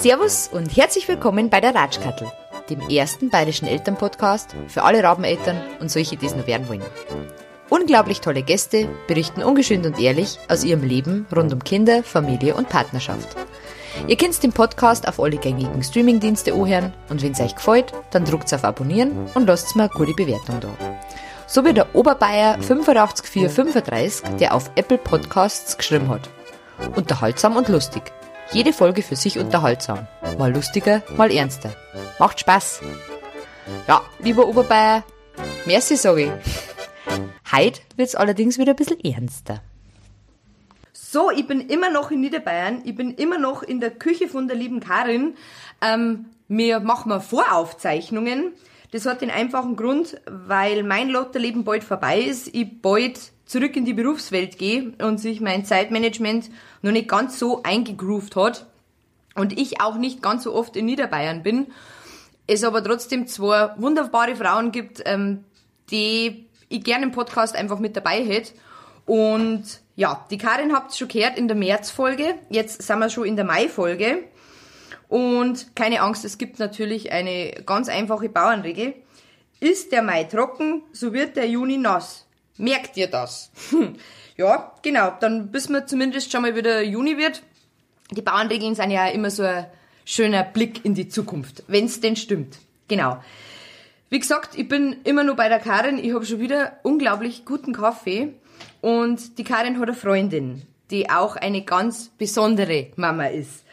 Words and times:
Servus 0.00 0.48
und 0.50 0.74
herzlich 0.74 1.06
willkommen 1.06 1.50
bei 1.50 1.60
der 1.60 1.74
Ratschkattel, 1.74 2.32
dem 2.70 2.80
ersten 2.88 3.28
bayerischen 3.28 3.68
Elternpodcast 3.68 4.56
für 4.68 4.84
alle 4.84 5.02
Rabeneltern 5.02 5.60
und 5.80 5.90
solche, 5.90 6.16
die 6.16 6.24
es 6.24 6.34
noch 6.34 6.46
werden 6.46 6.66
wollen. 6.68 6.82
Unglaublich 7.68 8.22
tolle 8.22 8.42
Gäste 8.42 8.88
berichten 9.06 9.42
ungeschönt 9.42 9.84
und 9.84 10.00
ehrlich 10.00 10.38
aus 10.48 10.64
ihrem 10.64 10.82
Leben 10.82 11.26
rund 11.34 11.52
um 11.52 11.62
Kinder, 11.62 12.02
Familie 12.02 12.54
und 12.54 12.70
Partnerschaft. 12.70 13.36
Ihr 14.06 14.16
könnt 14.16 14.42
den 14.42 14.52
Podcast 14.52 15.08
auf 15.08 15.20
alle 15.20 15.36
gängigen 15.36 15.82
Streamingdienste 15.82 16.52
anhören 16.54 16.94
und 17.08 17.22
wenn 17.22 17.32
es 17.32 17.40
euch 17.40 17.54
gefällt, 17.54 17.92
dann 18.10 18.24
druckt 18.24 18.52
auf 18.54 18.64
Abonnieren 18.64 19.28
und 19.34 19.46
lasst 19.46 19.76
mir 19.76 19.84
eine 19.84 19.92
gute 19.92 20.14
Bewertung 20.14 20.60
da. 20.60 20.68
So 21.46 21.64
wie 21.64 21.72
der 21.72 21.94
Oberbayer 21.94 22.58
85435, 22.60 24.36
der 24.38 24.54
auf 24.54 24.70
Apple 24.76 24.98
Podcasts 24.98 25.76
geschrieben 25.76 26.08
hat. 26.08 26.28
Unterhaltsam 26.94 27.56
und 27.56 27.68
lustig. 27.68 28.02
Jede 28.52 28.72
Folge 28.72 29.02
für 29.02 29.16
sich 29.16 29.38
unterhaltsam. 29.38 30.06
Mal 30.38 30.54
lustiger, 30.54 31.02
mal 31.16 31.30
ernster. 31.30 31.74
Macht 32.18 32.40
Spaß. 32.40 32.80
Ja, 33.86 34.02
lieber 34.20 34.46
Oberbayer, 34.46 35.04
merci 35.66 35.96
sage 35.96 36.24
ich. 36.24 36.30
Heute 37.52 37.80
wird's 37.96 38.14
allerdings 38.14 38.58
wieder 38.58 38.72
ein 38.72 38.76
bisschen 38.76 39.00
ernster. 39.00 39.62
So, 41.10 41.30
ich 41.30 41.46
bin 41.46 41.62
immer 41.62 41.88
noch 41.88 42.10
in 42.10 42.20
Niederbayern. 42.20 42.82
Ich 42.84 42.94
bin 42.94 43.14
immer 43.14 43.38
noch 43.38 43.62
in 43.62 43.80
der 43.80 43.90
Küche 43.90 44.28
von 44.28 44.46
der 44.46 44.58
lieben 44.58 44.78
Karin. 44.78 45.36
Ähm, 45.80 46.26
wir 46.48 46.80
machen 46.80 47.08
mal 47.08 47.20
Voraufzeichnungen. 47.20 48.52
Das 48.90 49.06
hat 49.06 49.22
den 49.22 49.30
einfachen 49.30 49.74
Grund, 49.74 50.20
weil 50.26 50.82
mein 50.82 51.08
Lotterleben 51.08 51.64
bald 51.64 51.82
vorbei 51.82 52.20
ist. 52.20 52.54
Ich 52.54 52.82
bald 52.82 53.18
zurück 53.46 53.74
in 53.74 53.86
die 53.86 53.94
Berufswelt 53.94 54.58
gehe 54.58 54.92
und 55.00 55.16
sich 55.16 55.40
mein 55.40 55.64
Zeitmanagement 55.64 56.50
noch 56.82 56.92
nicht 56.92 57.08
ganz 57.08 57.38
so 57.38 57.62
eingegroovt 57.62 58.36
hat 58.36 58.66
und 59.34 59.58
ich 59.58 59.80
auch 59.80 59.96
nicht 59.96 60.20
ganz 60.20 60.44
so 60.44 60.54
oft 60.54 60.76
in 60.76 60.84
Niederbayern 60.84 61.42
bin. 61.42 61.68
Es 62.46 62.64
aber 62.64 62.84
trotzdem 62.84 63.26
zwei 63.26 63.70
wunderbare 63.78 64.36
Frauen 64.36 64.72
gibt, 64.72 65.00
ähm, 65.06 65.44
die 65.90 66.44
ich 66.68 66.84
gerne 66.84 67.06
im 67.06 67.12
Podcast 67.12 67.56
einfach 67.56 67.78
mit 67.78 67.96
dabei 67.96 68.22
hätte. 68.22 68.52
Und 69.06 69.80
ja, 69.98 70.24
die 70.30 70.38
Karin 70.38 70.72
habt 70.72 70.94
schon 70.94 71.08
gehört 71.08 71.36
in 71.36 71.48
der 71.48 71.56
Märzfolge. 71.56 72.36
Jetzt 72.50 72.82
sind 72.82 73.00
wir 73.00 73.10
schon 73.10 73.24
in 73.24 73.34
der 73.34 73.44
Mai-Folge. 73.44 74.22
Und 75.08 75.74
keine 75.74 76.02
Angst, 76.02 76.24
es 76.24 76.38
gibt 76.38 76.60
natürlich 76.60 77.10
eine 77.10 77.50
ganz 77.66 77.88
einfache 77.88 78.28
Bauernregel. 78.28 78.94
Ist 79.58 79.90
der 79.90 80.02
Mai 80.02 80.22
trocken, 80.22 80.84
so 80.92 81.12
wird 81.12 81.36
der 81.36 81.48
Juni 81.48 81.78
nass. 81.78 82.28
Merkt 82.58 82.96
ihr 82.96 83.08
das? 83.08 83.50
ja, 84.36 84.72
genau. 84.82 85.14
Dann 85.18 85.50
bis 85.50 85.68
wir 85.68 85.84
zumindest 85.84 86.30
schon 86.30 86.42
mal 86.42 86.54
wieder 86.54 86.80
Juni 86.80 87.18
wird. 87.18 87.42
Die 88.12 88.22
Bauernregeln 88.22 88.76
sind 88.76 88.92
ja 88.92 89.08
immer 89.08 89.32
so 89.32 89.42
ein 89.42 89.66
schöner 90.04 90.44
Blick 90.44 90.84
in 90.84 90.94
die 90.94 91.08
Zukunft, 91.08 91.64
wenn 91.66 91.86
es 91.86 92.00
denn 92.00 92.14
stimmt. 92.14 92.58
Genau. 92.86 93.20
Wie 94.10 94.20
gesagt, 94.20 94.56
ich 94.56 94.68
bin 94.68 94.98
immer 95.02 95.24
nur 95.24 95.34
bei 95.34 95.48
der 95.48 95.58
Karin. 95.58 95.98
Ich 95.98 96.14
habe 96.14 96.24
schon 96.24 96.38
wieder 96.38 96.78
unglaublich 96.84 97.44
guten 97.44 97.72
Kaffee. 97.72 98.34
Und 98.80 99.38
die 99.38 99.44
Karin 99.44 99.78
hat 99.78 99.88
eine 99.88 99.94
Freundin, 99.94 100.62
die 100.90 101.10
auch 101.10 101.36
eine 101.36 101.62
ganz 101.62 102.10
besondere 102.18 102.88
Mama 102.96 103.26
ist. 103.26 103.64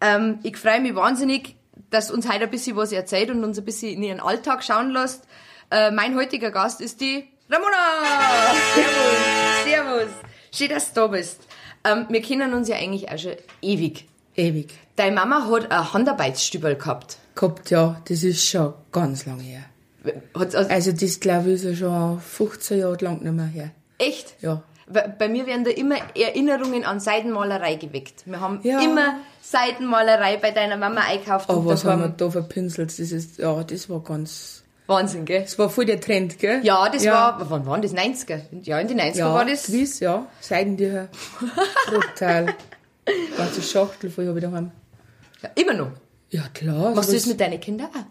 Ähm, 0.00 0.38
ich 0.42 0.56
freue 0.56 0.80
mich 0.80 0.94
wahnsinnig, 0.94 1.56
dass 1.90 2.10
uns 2.10 2.28
heute 2.28 2.44
ein 2.44 2.50
bisschen 2.50 2.76
was 2.76 2.92
erzählt 2.92 3.30
und 3.30 3.44
uns 3.44 3.58
ein 3.58 3.64
bisschen 3.64 3.90
in 3.90 4.02
ihren 4.02 4.20
Alltag 4.20 4.64
schauen 4.64 4.90
lässt. 4.90 5.26
Äh, 5.70 5.90
mein 5.90 6.16
heutiger 6.16 6.50
Gast 6.50 6.80
ist 6.80 7.00
die 7.00 7.24
Ramona! 7.50 8.54
Servus! 8.74 9.64
Servus! 9.64 10.10
Schön, 10.52 10.68
dass 10.68 10.92
du 10.92 11.00
da 11.00 11.06
bist. 11.08 11.40
Ähm, 11.84 12.06
wir 12.08 12.22
kennen 12.22 12.54
uns 12.54 12.68
ja 12.68 12.76
eigentlich 12.76 13.10
auch 13.10 13.18
schon 13.18 13.32
ewig. 13.60 14.06
Ewig. 14.36 14.72
Deine 14.96 15.14
Mama 15.14 15.48
hat 15.50 15.70
ein 15.70 15.92
Handarbeitsstübel 15.92 16.76
gehabt. 16.76 17.18
Gehabt, 17.34 17.70
ja. 17.70 18.00
Das 18.06 18.22
ist 18.22 18.46
schon 18.46 18.74
ganz 18.90 19.26
lange 19.26 19.42
her. 19.42 19.64
Also 20.34 20.58
Also 20.58 20.92
das, 20.92 21.20
glaube 21.20 21.50
ich, 21.50 21.54
ist 21.56 21.64
ja 21.64 21.74
schon 21.74 22.20
15 22.20 22.78
Jahre 22.78 22.96
lang 23.00 23.22
nicht 23.22 23.32
mehr 23.32 23.46
her. 23.46 23.70
Echt? 24.02 24.34
Ja. 24.42 24.62
Bei 25.18 25.28
mir 25.28 25.46
werden 25.46 25.64
da 25.64 25.70
immer 25.70 25.96
Erinnerungen 26.14 26.84
an 26.84 27.00
Seidenmalerei 27.00 27.76
geweckt. 27.76 28.24
Wir 28.26 28.40
haben 28.40 28.60
Ja. 28.62 28.80
immer 28.80 29.16
Seidenmalerei 29.40 30.36
bei 30.36 30.50
deiner 30.50 30.76
Mama 30.76 31.00
einkauft. 31.02 31.48
Und 31.48 31.64
was 31.66 31.84
haben 31.84 32.02
wir 32.02 32.08
da 32.08 32.28
für 32.30 32.42
Pinsel? 32.42 32.86
Das 32.86 32.98
ist, 32.98 33.38
ja, 33.38 33.62
das 33.64 33.88
war 33.88 34.00
ganz, 34.00 34.62
Wahnsinn, 34.86 35.24
gell? 35.24 35.42
das 35.42 35.58
war 35.58 35.70
voll 35.70 35.86
der 35.86 36.00
Trend, 36.00 36.38
gell? 36.38 36.60
Ja, 36.62 36.88
das 36.88 37.06
war, 37.06 37.38
wann 37.48 37.64
waren 37.64 37.80
das? 37.80 37.94
90er? 37.94 38.40
Ja, 38.62 38.78
in 38.80 38.88
den 38.88 39.00
90er 39.00 39.16
ja, 39.18 39.32
war 39.32 39.44
das. 39.44 39.66
Gewiss, 39.66 40.00
ja. 40.00 40.26
Seidentücher. 40.40 41.08
Brutal. 41.86 42.54
Ganze 43.36 43.62
Schachtel 43.62 44.10
voll 44.10 44.26
habe 44.28 44.38
ich 44.38 44.44
daheim. 44.44 44.70
Ja, 45.42 45.50
immer 45.54 45.74
noch. 45.74 45.90
Ja, 46.30 46.42
klar. 46.54 46.94
Machst 46.94 47.10
du 47.10 47.14
das 47.14 47.26
mit 47.26 47.40
deinen 47.40 47.60
Kindern 47.60 47.88
auch? 47.88 48.04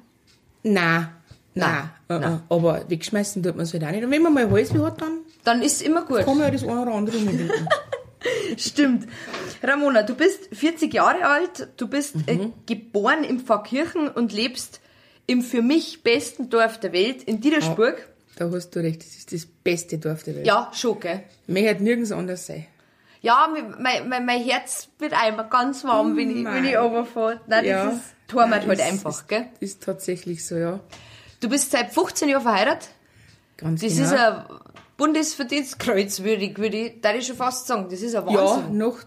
Nein. 0.63 1.07
Nein, 1.53 1.69
Nein. 1.69 1.89
nein. 2.07 2.21
Nein. 2.21 2.41
Aber 2.49 2.81
wegschmeißen 2.89 3.41
tut 3.43 3.55
man 3.55 3.63
es 3.65 3.73
halt 3.73 3.83
auch 3.83 3.91
nicht. 3.91 4.03
Und 4.03 4.11
wenn 4.11 4.21
man 4.21 4.33
mal 4.33 4.49
Hals 4.49 4.73
wie 4.73 4.79
hat, 4.79 5.01
dann 5.01 5.20
Dann 5.43 5.61
ist 5.61 5.77
es 5.77 5.81
immer 5.81 6.03
gut. 6.05 6.19
kann 6.25 6.37
man 6.37 6.45
ja 6.47 6.51
das 6.51 6.63
eine 6.63 6.81
oder 6.81 6.93
andere 6.93 7.17
umwenden. 7.17 7.49
Stimmt. 8.57 9.07
Ramona, 9.63 10.03
du 10.03 10.15
bist 10.15 10.49
40 10.53 10.93
Jahre 10.93 11.25
alt, 11.25 11.67
du 11.77 11.87
bist 11.87 12.15
Mhm. 12.15 12.23
äh, 12.27 12.49
geboren 12.67 13.23
im 13.23 13.39
Pfarrkirchen 13.39 14.07
und 14.09 14.31
lebst 14.33 14.79
im 15.27 15.41
für 15.41 15.61
mich 15.61 16.03
besten 16.03 16.49
Dorf 16.49 16.79
der 16.79 16.93
Welt, 16.93 17.23
in 17.23 17.41
Dietersburg. 17.41 18.07
da 18.35 18.49
hast 18.51 18.71
du 18.71 18.79
recht. 18.79 19.01
Das 19.01 19.15
ist 19.15 19.31
das 19.33 19.45
beste 19.45 19.97
Dorf 19.97 20.23
der 20.23 20.35
Welt. 20.35 20.45
Ja, 20.47 20.69
schon, 20.73 20.99
gell? 20.99 21.23
Mehr 21.47 21.63
hätte 21.69 21.83
nirgends 21.83 22.11
anders 22.11 22.45
sein. 22.47 22.65
Ja, 23.21 23.47
mein, 23.51 24.07
mein, 24.09 24.25
mein 24.25 24.43
Herz 24.43 24.89
wird 24.97 25.13
einmal 25.13 25.47
ganz 25.47 25.83
warm, 25.83 26.15
wenn 26.17 26.35
ich, 26.35 26.43
wenn 26.45 26.65
ich 26.65 26.75
runterfahre. 26.77 27.39
Nein, 27.47 27.65
Ja. 27.65 27.85
das 27.85 27.95
ist 27.95 28.03
Tormat 28.27 28.65
halt 28.65 28.79
ist- 28.79 28.85
einfach, 28.85 29.11
ist, 29.11 29.27
gell? 29.27 29.45
Ist 29.59 29.83
tatsächlich 29.83 30.45
so, 30.45 30.55
ja. 30.55 30.79
Du 31.39 31.49
bist 31.49 31.69
seit 31.71 31.93
15 31.93 32.29
Jahren 32.29 32.41
verheiratet. 32.43 32.89
Ganz 33.57 33.81
Das 33.81 33.93
genau. 33.93 34.05
ist 34.05 34.13
ein 34.13 34.43
Bundesverdienstkreuz, 35.01 36.21
würde 36.21 36.43
ich, 36.45 36.57
würde 36.57 36.77
ich, 36.77 37.01
darf 37.01 37.15
ich 37.15 37.25
schon 37.25 37.35
fast 37.35 37.67
sagen. 37.67 37.87
Das 37.89 38.01
ist 38.01 38.15
ein 38.15 38.27
ja, 38.27 38.33
Wahnsinn. 38.35 38.77
noch 38.77 38.99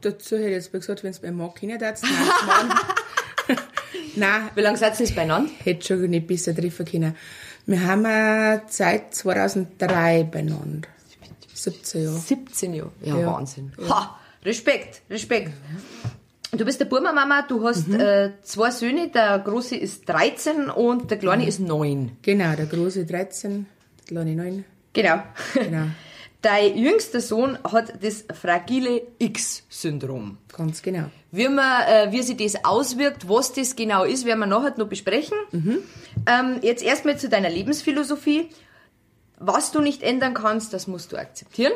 dazu 0.00 0.36
hätte 0.36 0.48
ich 0.48 0.54
jetzt 0.54 0.72
gesagt, 0.72 1.04
wenn 1.04 1.10
es 1.12 1.22
Mann 1.22 1.54
kennen 1.54 1.78
darfst. 1.78 2.04
Nein, 4.16 4.50
Wie 4.54 4.60
lange 4.60 4.76
seid 4.76 4.94
ihr 4.98 5.06
jetzt 5.06 5.14
beieinander? 5.14 5.50
hätte 5.62 5.86
schon 5.86 6.10
nicht 6.10 6.26
besser 6.26 6.54
treffen 6.54 6.84
können. 6.86 7.16
Wir 7.66 7.86
haben 7.86 8.60
seit 8.68 9.14
2003 9.14 10.24
beieinander. 10.24 10.88
17 11.54 12.02
Jahre. 12.04 12.18
17 12.18 12.74
Jahre. 12.74 12.90
Ja, 13.02 13.18
Ja. 13.18 13.26
Wahnsinn. 13.32 13.72
Ha, 13.88 14.18
Respekt, 14.44 15.02
Respekt. 15.08 15.52
Du 16.50 16.64
bist 16.64 16.80
der 16.80 16.86
Burma-Mama, 16.86 17.42
du 17.42 17.64
hast 17.66 17.86
Mhm. 17.88 18.00
äh, 18.00 18.30
zwei 18.42 18.70
Söhne, 18.72 19.08
der 19.10 19.38
große 19.38 19.76
ist 19.76 20.06
13 20.08 20.68
und 20.68 21.10
der 21.10 21.18
kleine 21.18 21.46
ist 21.46 21.60
9. 21.60 22.16
Genau, 22.22 22.54
der 22.56 22.66
große 22.66 23.06
13, 23.06 23.66
der 24.00 24.06
kleine 24.06 24.34
9. 24.34 24.64
Genau. 24.92 25.22
Genau. 25.54 25.86
Dein 26.42 26.76
jüngster 26.76 27.20
Sohn 27.20 27.56
hat 27.62 28.02
das 28.02 28.24
fragile 28.34 29.02
X-Syndrom. 29.20 30.38
Ganz 30.52 30.82
genau. 30.82 31.04
Wie, 31.30 31.48
man, 31.48 31.82
äh, 31.86 32.10
wie 32.10 32.20
sich 32.22 32.36
das 32.36 32.64
auswirkt, 32.64 33.28
was 33.28 33.52
das 33.52 33.76
genau 33.76 34.02
ist, 34.02 34.26
werden 34.26 34.40
wir 34.40 34.46
nachher 34.46 34.74
noch 34.76 34.88
besprechen. 34.88 35.38
Ähm, 36.26 36.58
jetzt 36.62 36.82
erstmal 36.82 37.16
zu 37.16 37.28
deiner 37.28 37.48
Lebensphilosophie. 37.48 38.48
Was 39.38 39.70
du 39.70 39.80
nicht 39.80 40.02
ändern 40.02 40.34
kannst, 40.34 40.72
das 40.72 40.88
musst 40.88 41.12
du 41.12 41.16
akzeptieren. 41.16 41.72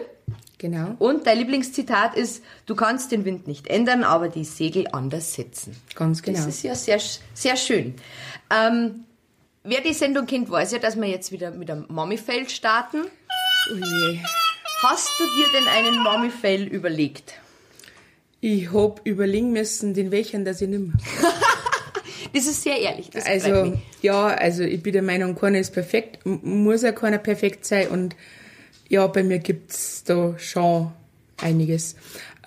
Genau. 0.59 0.95
Und 0.99 1.27
dein 1.27 1.39
Lieblingszitat 1.39 2.17
ist, 2.17 2.43
du 2.67 2.75
kannst 2.75 3.13
den 3.13 3.25
Wind 3.25 3.47
nicht 3.47 3.69
ändern, 3.69 4.03
aber 4.03 4.29
die 4.29 4.45
Segel 4.45 4.89
anders 4.91 5.35
setzen. 5.35 5.77
Ganz 5.95 6.23
genau. 6.23 6.39
Das 6.39 6.47
ist 6.47 6.63
ja 6.65 6.75
sehr, 6.75 6.99
sehr 7.35 7.57
schön. 7.57 7.95
Ähm, 8.51 9.06
wer 9.67 9.81
die 9.81 9.93
Sendung 9.93 10.27
kennt, 10.27 10.51
weiß 10.51 10.73
ja, 10.73 10.79
dass 10.79 10.97
wir 10.97 11.07
jetzt 11.07 11.33
wieder 11.33 11.51
mit 11.51 11.71
einem 11.71 11.87
Mami-Fail 11.89 12.49
starten. 12.49 13.03
Oh 13.73 13.77
je. 13.77 14.19
Hast 14.83 15.09
du 15.19 15.25
dir 15.25 15.47
denn 15.53 15.69
einen 15.69 16.03
Mami-Fail 16.03 16.65
überlegt? 16.65 17.35
Ich 18.41 18.73
hab 18.73 19.01
überlegen 19.05 19.53
müssen, 19.53 19.95
den 19.95 20.11
welchen, 20.11 20.45
dass 20.45 20.61
ich 20.61 20.69
nimm. 20.69 20.95
Das 22.33 22.47
ist 22.47 22.65
sehr 22.65 22.79
ehrlich. 22.79 23.09
Also, 23.25 23.79
ja, 24.03 24.27
also 24.27 24.63
ich 24.63 24.83
bin 24.83 24.93
der 24.93 25.03
Meinung, 25.03 25.37
keiner 25.37 25.59
ist 25.59 25.73
perfekt, 25.73 26.19
muss 26.25 26.83
ja 26.83 26.93
keiner 26.93 27.17
perfekt 27.17 27.65
sein 27.65 27.89
und 27.89 28.17
ja, 28.89 29.07
bei 29.07 29.23
mir 29.23 29.39
gibt's 29.39 30.05
da 30.05 30.35
schon 30.39 30.93
einiges. 31.39 31.97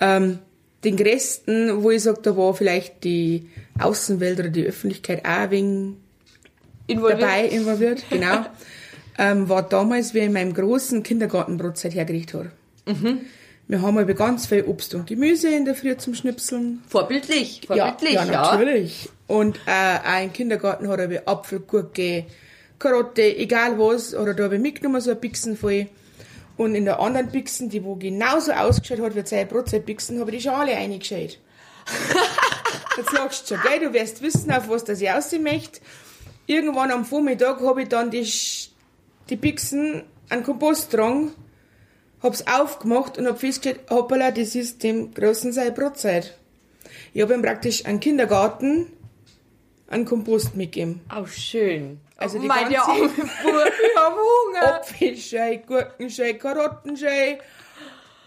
Ähm, 0.00 0.38
den 0.84 0.96
größten, 0.96 1.82
wo 1.82 1.90
ich 1.90 2.02
sag, 2.02 2.22
da 2.22 2.36
war 2.36 2.54
vielleicht 2.54 3.02
die 3.02 3.50
Außenwelt 3.80 4.38
oder 4.38 4.48
die 4.50 4.64
Öffentlichkeit 4.64 5.24
auch 5.24 5.50
wenig 5.50 5.96
Involviert? 6.90 7.22
dabei 7.22 7.44
involviert, 7.46 8.04
genau, 8.10 8.46
ähm, 9.18 9.48
war 9.48 9.62
damals, 9.62 10.14
wie 10.14 10.18
ich 10.18 10.24
in 10.24 10.32
meinem 10.32 10.54
großen 10.54 11.02
Kindergartenbrotzeit 11.02 11.94
hergerichtet 11.94 12.34
habe. 12.34 12.50
Mhm. 12.86 13.20
Wir 13.68 13.82
haben 13.82 13.98
aber 13.98 14.14
ganz 14.14 14.46
viel 14.46 14.64
Obst 14.64 14.94
und 14.96 15.06
Gemüse 15.06 15.48
in 15.48 15.64
der 15.64 15.76
Früh 15.76 15.96
zum 15.96 16.14
Schnipseln. 16.14 16.82
Vorbildlich, 16.88 17.62
vorbildlich, 17.66 18.14
ja. 18.14 18.24
ja, 18.24 18.52
natürlich. 18.52 19.08
Und 19.28 19.60
äh, 19.66 19.98
auch 20.04 20.24
im 20.24 20.32
Kindergarten 20.32 20.88
hat 20.88 20.98
er 20.98 21.28
Apfel, 21.28 21.60
Gurke, 21.60 22.26
Karotte, 22.80 23.22
egal 23.36 23.78
was, 23.78 24.12
hat 24.12 24.26
er 24.26 24.34
da 24.34 24.44
hab 24.44 24.52
ich 24.52 24.60
mitgenommen, 24.60 25.00
so 25.00 25.12
ein 25.12 25.20
Bixen 25.20 25.56
voll. 25.56 25.86
Und 26.56 26.74
in 26.74 26.84
der 26.84 26.98
anderen 26.98 27.28
Bixen, 27.28 27.68
die 27.68 27.84
wo 27.84 27.94
genauso 27.94 28.52
ausgeschaut 28.52 29.00
hat 29.00 29.14
wie 29.14 29.24
seine 29.24 29.46
Brotzeit-Bixen, 29.46 30.18
habe 30.18 30.30
ich 30.32 30.38
die 30.38 30.42
Schale 30.42 30.74
eingescheit. 30.74 31.38
Jetzt 32.96 33.12
lachst 33.12 33.50
du 33.50 33.54
schon, 33.54 33.62
gell? 33.62 33.88
Du 33.88 33.94
wirst 33.94 34.20
wissen, 34.20 34.50
auf 34.50 34.68
was 34.68 34.84
das 34.84 35.00
ich 35.00 35.10
aussehen 35.10 35.44
möchte. 35.44 35.80
Irgendwann 36.50 36.90
am 36.90 37.04
Vormittag 37.04 37.60
habe 37.60 37.82
ich 37.82 37.88
dann 37.88 38.10
die, 38.10 38.28
die 39.28 39.36
Bixen 39.36 40.02
an 40.30 40.42
Kompost 40.42 40.90
getragen, 40.90 41.30
hab's 42.24 42.44
aufgemacht 42.48 43.16
und 43.18 43.28
hab 43.28 43.38
festgestellt, 43.38 43.88
hoppala, 43.88 44.32
das 44.32 44.56
ist 44.56 44.82
dem 44.82 45.14
Großen 45.14 45.52
seine 45.52 45.70
Brotzeit. 45.70 46.36
Ich 47.14 47.22
habe 47.22 47.34
ihm 47.34 47.42
praktisch 47.42 47.86
einen 47.86 48.00
Kindergarten 48.00 48.88
an 49.86 50.04
Kompost 50.04 50.56
mitgegeben. 50.56 51.02
Oh, 51.16 51.24
schön. 51.24 52.00
Also 52.16 52.38
oh, 52.38 52.40
die 52.42 52.48
mein, 52.48 52.64
ganze- 52.64 52.80
arme 52.80 53.06
ich 53.06 53.96
hab 53.96 54.16
Hunger. 54.16 54.74
Apfelschei, 54.80 55.62
Gurkenschei, 55.64 56.32
Karottenschei, 56.32 57.38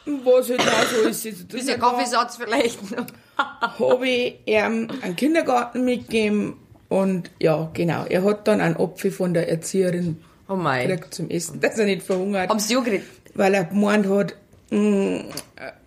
was 0.05 0.49
halt 0.49 0.61
auch 0.61 0.83
so 0.85 1.09
ist. 1.09 1.25
jetzt 1.25 1.39
drin 1.51 1.59
Bisschen 1.59 1.81
war. 1.81 1.91
Kaffeesatz 1.97 2.37
vielleicht 2.37 2.89
noch. 2.95 3.05
habe 3.37 4.07
ich 4.07 4.39
ihm 4.45 4.87
einen 5.01 5.15
Kindergarten 5.17 5.83
mitgegeben 5.83 6.57
und 7.01 7.31
ja, 7.39 7.69
genau. 7.73 8.05
Er 8.05 8.23
hat 8.23 8.47
dann 8.47 8.61
einen 8.61 8.77
Apfel 8.77 9.11
von 9.11 9.33
der 9.33 9.49
Erzieherin 9.49 10.17
Oh 10.47 10.55
mein. 10.55 10.87
gekriegt 10.87 11.13
zum 11.13 11.29
Essen, 11.29 11.59
dass 11.61 11.77
er 11.79 11.85
nicht 11.85 12.03
verhungert, 12.03 12.49
Haben 12.49 12.59
sie 12.59 12.75
geredet? 12.75 13.03
weil 13.35 13.53
er 13.53 13.63
gemeint 13.63 14.07
hat, 14.07 14.35
mh, 14.69 15.23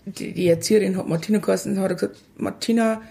die, 0.06 0.32
die 0.32 0.48
Erzieherin 0.48 0.96
hat 0.96 1.08
Martina 1.08 1.38
geheißen, 1.38 1.78
hat 1.80 1.90
er 1.90 1.94
gesagt, 1.94 2.16
Martina, 2.36 3.02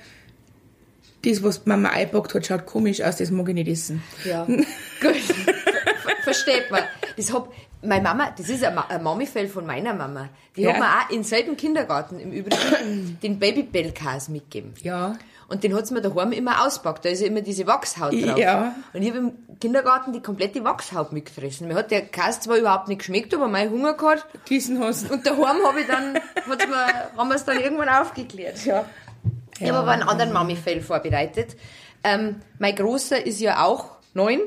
das, 1.23 1.41
was 1.43 1.65
Mama 1.65 1.89
eingepackt 1.89 2.33
hat, 2.35 2.45
schaut 2.45 2.65
komisch 2.65 3.01
aus, 3.01 3.15
das 3.17 3.31
mag 3.31 3.47
ich 3.49 3.55
nicht 3.55 3.67
essen. 3.69 4.03
Ja. 4.25 4.43
Gut. 4.45 4.65
Ver- 5.01 6.15
Versteht 6.23 6.69
man. 6.71 6.81
Das 7.17 7.31
hab, 7.33 7.51
meine 7.81 8.03
Mama, 8.03 8.31
das 8.37 8.49
ist 8.49 8.63
ein, 8.63 8.77
ein 8.77 9.03
Mami-Fell 9.03 9.47
von 9.47 9.65
meiner 9.65 9.93
Mama. 9.93 10.29
Die 10.55 10.61
Ja. 10.63 10.73
hat 10.73 10.79
mir 10.79 10.85
auch 10.87 11.09
im 11.15 11.23
selben 11.23 11.55
Kindergarten 11.57 12.19
im 12.19 12.31
Übrigen 12.31 13.17
den 13.23 13.39
Babybellkäse 13.39 14.31
mitgegeben. 14.31 14.73
Ja, 14.81 15.17
Und 15.47 15.63
den 15.63 15.75
hat's 15.75 15.91
mir 15.91 16.01
daheim 16.01 16.31
immer 16.31 16.65
auspackt. 16.65 17.05
Da 17.05 17.09
ist 17.09 17.21
ja 17.21 17.27
immer 17.27 17.41
diese 17.41 17.67
Wachshaut 17.67 18.13
drauf. 18.13 18.37
Ja. 18.37 18.75
Und 18.93 19.01
ich 19.01 19.09
habe 19.09 19.19
im 19.19 19.59
Kindergarten 19.59 20.11
die 20.11 20.21
komplette 20.21 20.63
Wachshaut 20.63 21.11
mitgefressen. 21.13 21.67
Mir 21.67 21.75
hat 21.75 21.91
der 21.91 22.01
Käse 22.01 22.41
zwar 22.41 22.57
überhaupt 22.57 22.87
nicht 22.87 22.99
geschmeckt, 22.99 23.33
aber 23.33 23.47
mein 23.47 23.69
Hunger 23.69 23.93
gehabt. 23.93 24.25
Kissen 24.45 24.79
hast 24.79 25.11
Und 25.11 25.25
daheim 25.25 25.57
habe 25.65 25.81
ich 25.81 25.87
dann, 25.87 26.15
hat's 26.15 26.67
mir, 26.67 27.17
haben 27.17 27.29
wir 27.29 27.35
es 27.35 27.45
dann 27.45 27.59
irgendwann 27.59 27.89
aufgeklärt, 27.89 28.65
ja. 28.65 28.85
Ich 29.59 29.67
habe 29.67 29.79
aber 29.79 29.91
einen 29.91 30.03
anderen 30.03 30.33
Mami-Fell 30.33 30.81
vorbereitet. 30.81 31.55
Ähm, 32.03 32.37
mein 32.59 32.75
Großer 32.75 33.25
ist 33.25 33.39
ja 33.39 33.63
auch 33.63 33.91
neun. 34.13 34.41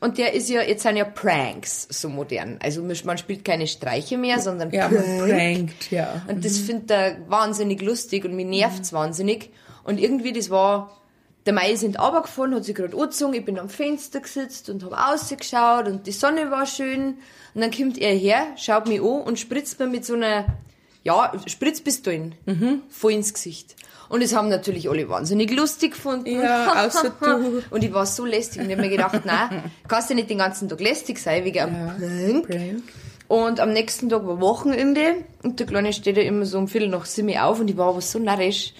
Und 0.00 0.18
der 0.18 0.32
ist 0.34 0.48
ja, 0.48 0.62
jetzt 0.62 0.82
sind 0.82 0.96
ja 0.96 1.04
Pranks 1.04 1.86
so 1.88 2.08
modern. 2.08 2.58
Also 2.60 2.82
man 2.82 3.18
spielt 3.18 3.44
keine 3.44 3.68
Streiche 3.68 4.18
mehr, 4.18 4.40
sondern 4.40 4.72
ja, 4.72 4.88
man 4.88 4.96
Prank. 4.96 5.28
prankt, 5.28 5.90
ja. 5.92 6.22
Und 6.26 6.44
das 6.44 6.58
findet 6.58 6.90
er 6.90 7.30
wahnsinnig 7.30 7.80
lustig 7.82 8.24
und 8.24 8.34
mich 8.34 8.46
nervt's 8.46 8.92
wahnsinnig. 8.92 9.50
Und 9.84 9.98
irgendwie, 9.98 10.32
das 10.32 10.50
war, 10.50 10.96
der 11.46 11.52
Mai 11.52 11.72
ist 11.72 11.82
in 11.82 11.92
die 11.92 11.98
Arbeit 11.98 12.24
gefahren, 12.24 12.54
hat 12.54 12.64
sich 12.64 12.74
gerade 12.74 12.96
angezogen, 12.96 13.34
ich 13.34 13.44
bin 13.44 13.58
am 13.58 13.68
Fenster 13.68 14.20
gesetzt 14.20 14.70
und 14.70 14.84
habe 14.84 14.94
rausgeschaut 14.94 15.86
und 15.86 16.06
die 16.06 16.12
Sonne 16.12 16.50
war 16.50 16.66
schön. 16.66 17.18
Und 17.54 17.60
dann 17.60 17.70
kommt 17.70 17.98
er 17.98 18.14
her, 18.14 18.46
schaut 18.56 18.86
mich 18.88 19.00
an 19.00 19.22
und 19.22 19.38
spritzt 19.38 19.78
mir 19.78 19.86
mit 19.86 20.04
so 20.04 20.14
einer, 20.14 20.46
ja, 21.04 21.32
Spritzpistolen 21.46 22.34
voll 22.88 23.12
ins 23.12 23.34
Gesicht. 23.34 23.76
Und 24.08 24.22
das 24.22 24.34
haben 24.34 24.50
natürlich 24.50 24.90
alle 24.90 25.08
wahnsinnig 25.08 25.50
lustig 25.52 25.92
gefunden. 25.92 26.30
Ja, 26.30 26.84
außer 26.84 27.14
du. 27.20 27.62
Und 27.70 27.82
ich 27.82 27.94
war 27.94 28.04
so 28.04 28.26
lästig 28.26 28.60
und 28.60 28.68
ich 28.68 28.72
habe 28.72 28.82
mir 28.82 28.90
gedacht, 28.90 29.24
nein, 29.24 29.70
kannst 29.88 30.10
ja 30.10 30.14
nicht 30.14 30.28
den 30.28 30.36
ganzen 30.36 30.68
Tag 30.68 30.80
lästig 30.80 31.18
sein 31.18 31.44
wegen 31.46 31.60
einem 31.60 31.96
Prank. 31.96 32.46
Prank. 32.46 32.82
Und 33.28 33.60
am 33.60 33.72
nächsten 33.72 34.10
Tag 34.10 34.26
war 34.26 34.38
Wochenende 34.42 35.24
und 35.42 35.58
der 35.58 35.66
Kleine 35.66 35.94
steht 35.94 36.18
ja 36.18 36.22
immer 36.24 36.44
so 36.44 36.58
um 36.58 36.68
Viertel 36.68 36.90
nach 36.90 37.06
sieben 37.06 37.34
auf 37.38 37.60
und 37.60 37.70
ich 37.70 37.76
war 37.78 37.88
aber 37.88 38.02
so 38.02 38.18
narrisch. 38.18 38.74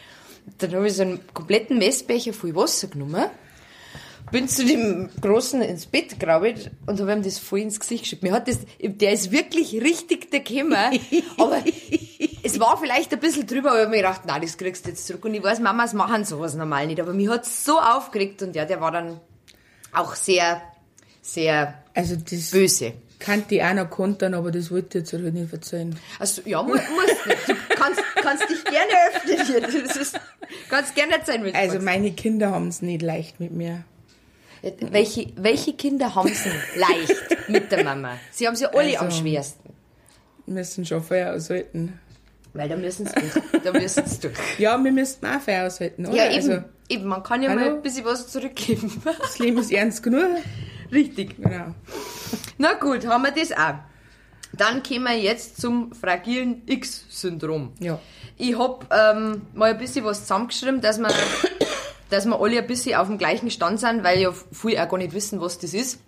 Dann 0.59 0.75
habe 0.75 0.87
ich 0.87 0.95
so 0.95 1.03
einen 1.03 1.21
kompletten 1.33 1.79
Messbecher 1.79 2.33
voll 2.33 2.55
Wasser 2.55 2.89
genommen, 2.89 3.27
bin 4.31 4.49
zu 4.49 4.65
dem 4.65 5.11
Großen 5.21 5.61
ins 5.63 5.87
Bett 5.87 6.11
gekrabbelt 6.11 6.71
und 6.87 7.01
habe 7.01 7.13
ihm 7.13 7.23
das 7.23 7.39
voll 7.39 7.61
ins 7.61 7.79
Gesicht 7.79 8.05
geschüttet. 8.05 8.23
Mir 8.23 8.33
hat 8.33 8.49
das, 8.49 8.59
der 8.81 9.13
ist 9.13 9.31
wirklich 9.31 9.75
richtig 9.75 10.31
der 10.31 10.41
gekommen, 10.41 10.75
aber 11.39 11.63
es 12.43 12.59
war 12.59 12.79
vielleicht 12.79 13.13
ein 13.13 13.21
bisschen 13.21 13.47
drüber, 13.47 13.71
aber 13.71 13.79
ich 13.79 13.85
habe 13.85 13.91
mir 13.91 14.03
gedacht, 14.03 14.23
nein, 14.25 14.43
das 14.43 14.57
kriegst 14.57 14.87
du 14.87 14.91
jetzt 14.91 15.07
zurück. 15.07 15.25
Und 15.25 15.35
ich 15.35 15.43
weiß, 15.43 15.61
Mamas 15.61 15.93
machen 15.93 16.25
sowas 16.25 16.55
normal 16.55 16.87
nicht, 16.87 17.01
aber 17.01 17.13
mich 17.13 17.29
hat 17.29 17.45
so 17.45 17.79
aufgeregt 17.79 18.43
und 18.43 18.57
ja, 18.57 18.65
der 18.65 18.81
war 18.81 18.91
dann 18.91 19.21
auch 19.93 20.15
sehr, 20.15 20.63
sehr 21.21 21.83
Also 21.95 22.17
das 22.17 22.51
böse. 22.51 22.95
Kannte 23.23 23.55
ich 23.55 23.63
auch 23.63 23.75
noch 23.75 23.89
kontern, 23.89 24.35
aber 24.35 24.51
das 24.51 24.71
wollte 24.71 24.99
ich 24.99 25.05
jetzt 25.05 25.13
halt 25.13 25.33
nicht 25.33 25.53
erzählen. 25.53 25.97
Also, 26.19 26.43
ja, 26.45 26.63
mu 26.63 26.71
musst 26.75 27.27
nicht. 27.27 27.49
Du 27.49 27.55
kannst, 27.77 28.01
kannst 28.17 28.49
dich 28.51 28.65
gerne 28.65 28.93
öffnen 29.09 29.47
hier. 29.47 29.61
Das 29.61 29.97
ist, 29.97 30.21
kannst 30.69 30.95
gerne 30.95 31.15
erzählen, 31.15 31.45
wenn 31.45 31.55
Also 31.55 31.79
meine 31.81 32.13
Kinder 32.13 32.51
haben 32.51 32.69
es 32.69 32.83
nicht 32.83 33.03
leicht 33.03 33.41
mit 33.41 33.53
mir. 33.53 33.85
welche, 34.91 35.33
welche 35.37 35.73
Kinder 35.75 36.15
haben 36.15 36.29
es 36.31 36.45
leicht 36.77 37.49
mit 37.49 37.73
der 37.73 37.85
Mama? 37.85 38.19
Sie 38.31 38.47
haben 38.47 38.55
es 38.55 38.61
ja 38.61 38.69
alle 38.75 38.99
am 38.99 39.07
Also- 39.07 39.21
schwersten. 39.21 39.71
müssen 40.47 40.85
schon 40.85 41.03
Feuer 41.03 41.35
aushalten. 41.35 41.99
Weil 42.55 42.69
da 42.69 42.77
müssen 42.77 43.07
sie 43.07 43.13
durch. 43.15 43.63
Da 43.65 43.73
müssen 43.73 44.07
sie 44.07 44.21
durch. 44.21 44.35
Ja, 44.59 44.77
wir 44.83 44.93
müssten 44.93 45.25
auch 45.27 45.41
Feuer 45.41 45.67
aushalten, 45.67 46.05
oder? 46.07 46.15
Ja, 46.17 46.25
eben. 46.31 46.51
Also, 46.51 46.65
eben, 46.91 47.05
man 47.07 47.23
kann 47.23 47.43
ja 47.43 47.55
mal 47.55 47.65
Hallo? 47.65 47.77
ein 47.77 47.83
bisschen 47.83 48.05
was 48.05 48.29
zurückgeben. 48.29 49.01
das 49.21 49.39
Leben 49.39 49.59
ist 49.59 49.73
ernst 49.73 50.03
genug. 50.03 50.27
Richtig. 50.93 51.37
Genau. 51.37 51.75
Na 52.59 52.75
gut, 52.75 53.07
haben 53.07 53.23
wir 53.23 53.31
das 53.33 53.53
auch. 53.53 53.75
Dann 54.53 54.83
kommen 54.83 55.05
wir 55.05 55.19
jetzt 55.19 55.61
zum 55.61 55.93
fragilen 55.95 56.63
X-Syndrom. 56.67 57.73
Ja. 57.81 57.99
Ich 58.37 58.59
hab 58.59 58.93
ähm, 58.93 59.43
mal 59.55 59.71
ein 59.73 59.79
bisschen 59.79 60.05
was 60.05 60.21
zusammengeschrieben, 60.23 60.81
dass 60.83 60.99
wir, 60.99 61.09
dass 62.11 62.27
wir 62.27 62.39
alle 62.39 62.59
ein 62.59 62.67
bisschen 62.67 62.95
auf 62.97 63.07
dem 63.09 63.17
gleichen 63.17 63.51
Stand 63.51 63.81
sind, 63.81 64.05
weil 64.05 64.21
ja 64.21 64.31
viele 64.53 64.85
auch 64.85 64.89
gar 64.89 64.99
nicht 64.99 65.15
wissen, 65.15 65.41
was 65.41 65.59
das 65.59 65.73
ist. 65.73 66.01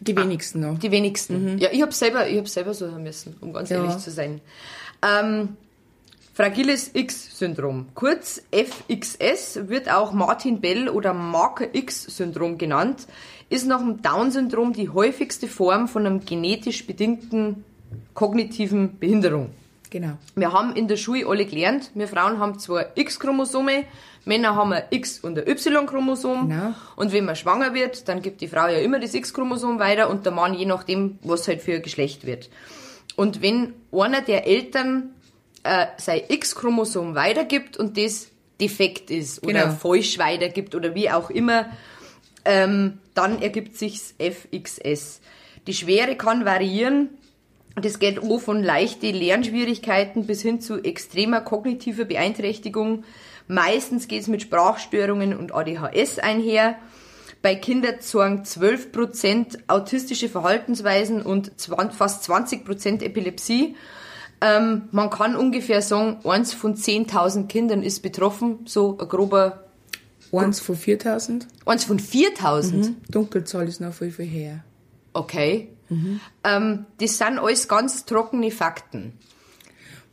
Die 0.00 0.14
wenigsten 0.16 0.60
noch. 0.60 0.78
Die 0.78 0.90
wenigsten. 0.90 1.56
Ja, 1.58 1.70
ich 1.72 1.80
habe 1.80 1.92
selber, 1.92 2.28
ich 2.28 2.36
hab 2.36 2.48
selber 2.48 2.74
so 2.74 2.90
haben 2.90 3.04
müssen, 3.04 3.36
um 3.40 3.52
ganz 3.52 3.70
Ja. 3.70 3.76
ehrlich 3.78 3.96
zu 3.98 4.10
sein. 4.10 4.40
Ähm, 5.02 5.56
Fragiles 6.34 6.90
X-Syndrom. 6.94 7.86
Kurz 7.94 8.42
FXS 8.50 9.68
wird 9.68 9.88
auch 9.88 10.12
Martin 10.12 10.60
Bell 10.60 10.88
oder 10.88 11.14
Marker 11.14 11.72
X-Syndrom 11.72 12.58
genannt, 12.58 13.06
ist 13.48 13.66
nach 13.66 13.78
dem 13.80 14.02
Down-Syndrom 14.02 14.72
die 14.72 14.88
häufigste 14.88 15.46
Form 15.48 15.88
von 15.88 16.06
einem 16.06 16.24
genetisch 16.24 16.86
bedingten 16.86 17.64
kognitiven 18.14 18.98
Behinderung. 18.98 19.50
Genau. 19.90 20.18
Wir 20.34 20.52
haben 20.52 20.74
in 20.74 20.88
der 20.88 20.96
Schule 20.96 21.26
alle 21.26 21.44
gelernt, 21.46 21.90
wir 21.94 22.08
Frauen 22.08 22.38
haben 22.38 22.58
zwei 22.58 22.86
X-Chromosome, 22.96 23.84
Männer 24.24 24.56
haben 24.56 24.72
ein 24.72 24.82
X- 24.90 25.20
und 25.20 25.38
ein 25.38 25.46
Y-Chromosom. 25.46 26.48
Genau. 26.48 26.74
Und 26.96 27.12
wenn 27.12 27.24
man 27.26 27.36
schwanger 27.36 27.74
wird, 27.74 28.08
dann 28.08 28.22
gibt 28.22 28.40
die 28.40 28.48
Frau 28.48 28.66
ja 28.66 28.78
immer 28.78 28.98
das 28.98 29.14
X-Chromosom 29.14 29.78
weiter 29.78 30.08
und 30.10 30.24
der 30.24 30.32
Mann 30.32 30.54
je 30.54 30.64
nachdem, 30.64 31.18
was 31.22 31.46
halt 31.46 31.60
für 31.62 31.74
ein 31.74 31.82
Geschlecht 31.82 32.26
wird. 32.26 32.48
Und 33.16 33.42
wenn 33.42 33.74
einer 33.92 34.22
der 34.22 34.46
Eltern 34.46 35.10
äh, 35.62 35.86
sein 35.98 36.22
X-Chromosom 36.28 37.14
weitergibt 37.14 37.76
und 37.76 37.96
das 37.96 38.28
defekt 38.60 39.10
ist 39.10 39.42
oder 39.44 39.64
Genau. 39.64 39.74
falsch 39.74 40.18
weitergibt 40.18 40.74
oder 40.74 40.94
wie 40.94 41.10
auch 41.10 41.30
immer, 41.30 41.66
ähm, 42.44 42.98
dann 43.14 43.40
ergibt 43.40 43.76
sich's 43.76 44.14
FXS. 44.18 45.20
Die 45.66 45.74
Schwere 45.74 46.16
kann 46.16 46.44
variieren. 46.44 47.10
Das 47.76 47.98
geht 47.98 48.22
auch 48.22 48.38
von 48.38 48.62
leichte 48.62 49.10
Lernschwierigkeiten 49.10 50.26
bis 50.26 50.42
hin 50.42 50.60
zu 50.60 50.82
extremer 50.82 51.40
kognitiver 51.40 52.04
Beeinträchtigung. 52.04 53.04
Meistens 53.48 54.08
geht's 54.08 54.28
mit 54.28 54.42
Sprachstörungen 54.42 55.36
und 55.36 55.54
ADHS 55.54 56.18
einher. 56.18 56.76
Bei 57.42 57.54
Kindern 57.56 58.00
zeigen 58.00 58.42
12% 58.42 59.58
autistische 59.66 60.28
Verhaltensweisen 60.28 61.20
und 61.20 61.58
20, 61.60 61.94
fast 61.94 62.30
20% 62.30 63.02
Epilepsie. 63.02 63.76
Ähm, 64.40 64.88
man 64.92 65.10
kann 65.10 65.36
ungefähr 65.36 65.82
sagen, 65.82 66.18
eins 66.24 66.54
von 66.54 66.74
10.000 66.74 67.46
Kindern 67.46 67.82
ist 67.82 68.00
betroffen, 68.00 68.60
so 68.64 68.96
ein 68.98 69.08
grober, 69.08 69.63
Eins 70.42 70.60
von 70.60 70.76
4000. 70.76 71.46
eins 71.66 71.84
von 71.84 71.98
4.000. 71.98 72.92
Dunkelzahl 73.10 73.68
ist 73.68 73.80
noch 73.80 73.92
viel, 73.92 74.10
viel 74.10 74.26
her. 74.26 74.64
Okay. 75.12 75.68
Ähm, 76.42 76.86
das 76.98 77.18
sind 77.18 77.38
alles 77.38 77.68
ganz 77.68 78.04
trockene 78.04 78.50
Fakten. 78.50 79.12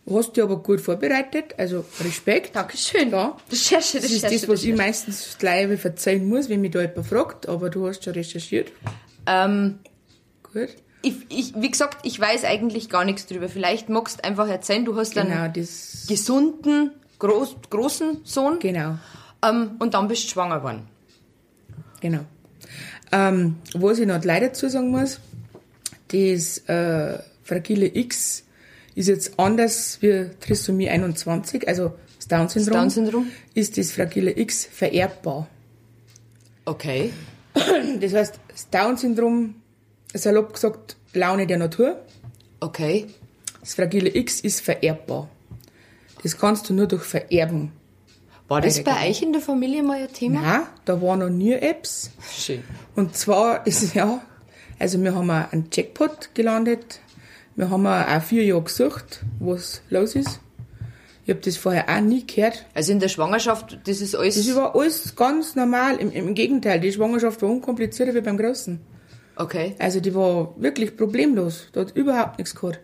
Du 0.06 0.18
hast 0.18 0.34
dich 0.36 0.44
aber 0.44 0.58
gut 0.58 0.82
vorbereitet, 0.82 1.56
also 1.58 1.86
Respekt. 2.04 2.56
Dankeschön. 2.56 3.12
Ja. 3.12 3.38
Recherche, 3.52 4.00
Das 4.02 4.12
ist 4.12 4.24
das, 4.24 4.48
was 4.48 4.64
ich 4.64 4.76
meistens 4.76 5.38
gleich 5.38 5.80
verzeihen 5.80 6.28
muss, 6.28 6.50
wenn 6.50 6.62
mich 6.62 6.72
da 6.72 6.82
jemand 6.82 7.06
fragt, 7.08 7.48
aber 7.48 7.70
du 7.70 7.88
hast 7.88 8.04
schon 8.04 8.14
recherchiert. 8.14 8.72
Ähm, 9.28 9.80
Gut. 10.52 10.70
ich, 11.04 11.14
ich, 11.30 11.54
wie 11.56 11.70
gesagt, 11.70 12.00
ich 12.06 12.20
weiß 12.20 12.44
eigentlich 12.46 12.90
gar 12.90 13.06
nichts 13.06 13.28
drüber. 13.28 13.48
Vielleicht 13.48 13.90
magst 13.90 14.20
du 14.20 14.24
einfach 14.24 14.50
erzählen, 14.50 14.86
du 14.86 14.96
hast 14.96 15.14
Genau, 15.14 15.44
einen 15.44 15.54
gesunden, 15.54 16.92
groß, 17.20 17.56
großen 17.70 18.22
Sohn 18.24 18.60
Genau. 18.60 18.98
Ähm, 19.44 19.72
und 19.80 19.94
dann 19.94 20.08
bist 20.08 20.24
du 20.26 20.28
schwanger 20.30 20.58
geworden. 20.60 20.88
Genau. 22.00 22.26
Ähm, 23.12 23.58
was 23.74 24.00
ich 24.00 24.08
noch 24.08 24.24
leider 24.24 24.48
dazu 24.48 24.70
sagen 24.70 24.90
muss, 24.90 25.20
das 26.08 26.60
äh, 26.70 27.20
Fragile 27.44 27.96
X 27.96 28.44
ist 28.96 29.08
jetzt 29.08 29.40
anders 29.40 30.02
wie 30.02 30.30
Trisomie 30.40 30.90
21, 30.90 31.68
also 31.68 31.94
das 32.18 32.28
Down-Syndrom. 32.28 32.74
Down-Syndrom? 32.74 33.28
Ist 33.54 33.78
das 33.78 33.92
Fragile 33.92 34.38
X 34.38 34.66
vererbbar. 34.66 35.48
Okay. 36.66 37.12
Das 38.00 38.14
heißt, 38.14 38.40
das 38.48 38.70
Down-Syndrom, 38.70 39.56
salopp 40.14 40.54
gesagt, 40.54 40.96
Laune 41.14 41.48
der 41.48 41.58
Natur. 41.58 42.00
Okay. 42.60 43.08
Das 43.60 43.74
Fragile 43.74 44.16
X 44.16 44.40
ist 44.42 44.62
vererbbar. 44.62 45.30
Das 46.24 46.38
kannst 46.38 46.70
du 46.70 46.74
nur 46.74 46.88
durch 46.88 47.04
Vererben. 47.04 47.72
War 48.52 48.60
das 48.60 48.84
bei 48.84 49.10
euch 49.10 49.22
in 49.22 49.32
der 49.32 49.42
Familie 49.42 49.82
mal 49.82 49.98
ein 49.98 50.12
Thema? 50.12 50.42
Nein, 50.42 50.62
da 50.84 51.02
waren 51.02 51.20
noch 51.20 51.30
nie 51.30 51.54
Apps. 51.54 52.12
Schön. 52.38 52.62
Und 52.98 53.16
zwar 53.16 53.66
ist 53.66 53.82
es 53.82 53.94
ja, 53.94 54.22
also 54.78 55.02
wir 55.02 55.16
haben 55.16 55.30
einen 55.30 55.70
Jackpot 55.72 56.32
gelandet. 56.34 57.00
Wir 57.56 57.70
haben 57.70 57.88
auch 57.88 58.22
vier 58.22 58.44
Jahre 58.44 58.64
gesucht, 58.64 59.22
was 59.40 59.82
los 59.90 60.16
ist. 60.16 60.42
Ich 61.24 61.30
habe 61.30 61.40
das 61.40 61.56
vorher 61.56 61.88
auch 61.88 62.02
nie 62.02 62.28
gehört. 62.28 62.66
Also 62.74 62.92
in 62.92 63.00
der 63.00 63.08
Schwangerschaft, 63.08 63.80
das 63.86 64.02
ist 64.02 64.16
alles. 64.16 64.36
Das 64.36 64.54
war 64.54 64.76
alles 64.76 65.16
ganz 65.16 65.56
normal. 65.56 65.96
Im, 65.96 66.12
Im 66.12 66.34
Gegenteil, 66.34 66.82
die 66.82 66.92
Schwangerschaft 66.92 67.42
war 67.42 67.50
unkomplizierter 67.50 68.14
wie 68.14 68.20
beim 68.20 68.38
Großen. 68.38 68.82
okay. 69.38 69.76
Also 69.80 70.02
die 70.02 70.14
war 70.14 70.62
wirklich 70.62 70.98
problemlos. 70.98 71.68
Da 71.72 71.80
hat 71.80 71.96
überhaupt 71.96 72.38
nichts 72.38 72.54
gehabt. 72.54 72.82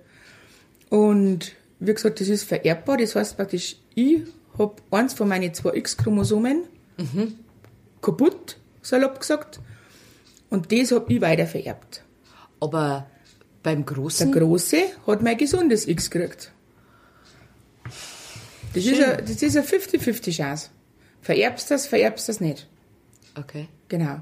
Und 0.87 1.51
wie 1.79 1.93
gesagt, 1.93 2.21
das 2.21 2.29
ist 2.29 2.45
vererbbar. 2.45 2.95
Das 2.95 3.17
heißt 3.17 3.35
praktisch, 3.35 3.75
ich 3.95 4.21
hab 4.57 4.81
eins 4.91 5.13
von 5.13 5.27
meinen 5.27 5.53
zwei 5.53 5.75
X-Chromosomen 5.75 6.63
kaputt, 8.01 8.57
salopp 8.81 9.19
gesagt. 9.19 9.59
Und 10.49 10.71
das 10.71 10.91
hab 10.91 11.09
ich 11.09 11.21
weiter 11.21 11.45
vererbt. 11.45 12.03
Aber 12.59 13.07
beim 13.63 13.85
Der 13.85 13.95
Großen. 13.95 14.31
Große 14.31 14.77
hat 15.05 15.21
mein 15.21 15.37
gesundes 15.37 15.87
X 15.87 16.09
gekriegt. 16.09 16.51
Das 18.73 18.85
ist, 18.85 18.95
Schön. 18.95 19.03
eine, 19.03 19.23
das 19.23 19.41
ist 19.41 19.57
eine 19.57 19.65
50-50 19.65 20.31
Chance. 20.31 20.69
Vererbst 21.21 21.71
das, 21.71 21.87
vererbst 21.87 22.29
das 22.29 22.39
nicht. 22.39 22.67
okay. 23.37 23.67
Genau. 23.89 24.21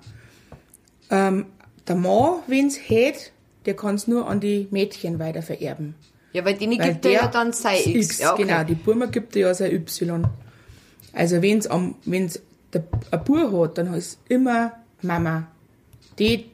Ähm, 1.10 1.48
der 1.88 1.96
Mann, 1.96 2.40
wenn's 2.48 2.78
hat, 2.90 3.32
der 3.66 3.76
kann's 3.76 4.08
nur 4.08 4.28
an 4.28 4.40
die 4.40 4.68
Mädchen 4.72 5.20
weiter 5.20 5.42
vererben. 5.42 5.96
Ja, 6.36 6.44
weil 6.44 6.56
denen 6.56 6.78
Weil 6.78 6.92
gibt 6.92 7.06
er 7.06 7.12
ja 7.12 7.28
dann 7.28 7.54
sein 7.54 7.78
das 7.78 7.86
X. 7.88 8.20
Ja, 8.20 8.34
okay. 8.34 8.44
Genau, 8.44 8.66
die 8.66 8.76
Burma 8.76 9.06
gibt 9.06 9.38
er 9.38 9.48
ja 9.48 9.54
sein 9.54 9.72
Y. 9.72 10.28
Also 11.14 11.42
wenn's 11.42 11.66
am, 11.66 11.96
wenn's 12.04 12.42
der, 12.74 12.84
ein 13.12 13.24
Bub 13.24 13.54
hat, 13.54 13.78
dann 13.78 13.94
ist 13.94 14.20
immer 14.28 14.74
Mama. 15.02 15.48
Die, 16.20 16.48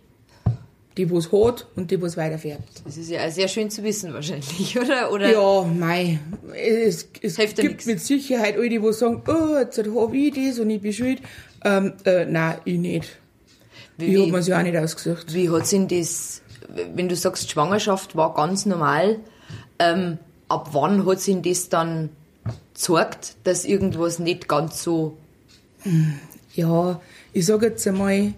die 0.97 1.09
wo's 1.09 1.31
hat 1.31 1.65
und 1.75 1.89
die 1.89 1.99
wo's 1.99 2.15
weiter 2.15 2.37
vererbt. 2.37 2.83
Das 2.85 2.95
ist 2.95 3.09
ja 3.09 3.27
sehr 3.31 3.47
schön 3.47 3.71
zu 3.71 3.81
wissen 3.81 4.13
wahrscheinlich, 4.13 4.79
oder? 4.79 5.11
oder? 5.11 5.31
Ja, 5.31 5.63
mei. 5.63 6.19
Es, 6.53 7.07
es 7.19 7.37
gibt 7.37 7.57
nix. 7.57 7.87
mit 7.87 8.01
Sicherheit 8.01 8.57
alle, 8.57 8.69
die 8.69 8.83
wo 8.83 8.91
sagen, 8.91 9.23
oh, 9.27 9.57
jetzt 9.57 9.79
hab 9.79 10.13
ich 10.13 10.33
das 10.35 10.59
und 10.59 10.69
ich 10.69 10.79
bin 10.79 10.93
schuld. 10.93 11.23
Ähm, 11.65 11.93
äh, 12.05 12.25
nein, 12.25 12.59
ich 12.65 12.77
nicht. 12.77 13.17
Wie, 13.97 14.13
Ich 14.13 14.19
hab 14.19 14.27
wie, 14.27 14.31
mir's 14.31 14.47
ja 14.47 14.59
auch 14.59 14.63
nicht 14.63 14.77
ausgesucht. 14.77 15.33
wie 15.33 15.49
hat's 15.49 15.73
in 15.73 15.87
das, 15.87 16.43
wenn 16.93 17.09
du 17.09 17.15
sagst, 17.15 17.49
Schwangerschaft 17.49 18.15
war 18.15 18.35
ganz 18.35 18.67
normal, 18.67 19.21
ähm, 19.81 20.17
ab 20.47 20.69
wann 20.73 21.05
hat's 21.05 21.27
in 21.27 21.41
das 21.41 21.69
dann 21.69 22.09
gezeigt, 22.73 23.35
dass 23.43 23.65
irgendwas 23.65 24.19
nicht 24.19 24.47
ganz 24.47 24.83
so 24.83 25.17
Ja, 26.53 27.01
ich 27.33 27.45
sag 27.45 27.63
jetzt 27.63 27.87
einmal, 27.87 28.33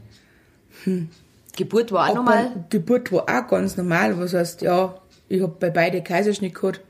Geburt 1.55 1.91
war 1.91 2.09
auch 2.09 2.15
normal? 2.15 2.65
Geburt 2.69 3.11
war 3.11 3.23
auch 3.23 3.47
ganz 3.47 3.77
normal. 3.77 4.17
Was 4.19 4.33
heißt, 4.33 4.61
ja, 4.61 4.95
ich 5.29 5.41
hab 5.41 5.59
bei 5.59 5.69
beide 5.69 6.01
Kaiserschnitt 6.01 6.55
gehabt. 6.55 6.81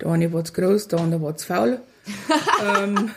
Der 0.00 0.08
eine 0.08 0.32
war 0.32 0.44
zu 0.44 0.52
groß, 0.52 0.88
der 0.88 1.00
andere 1.00 1.22
war 1.22 1.36
zu 1.36 1.46
faul. 1.46 1.80
ähm, 2.82 3.10